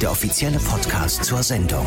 Der 0.00 0.10
offizielle 0.10 0.58
Podcast 0.58 1.24
zur 1.24 1.42
Sendung. 1.42 1.86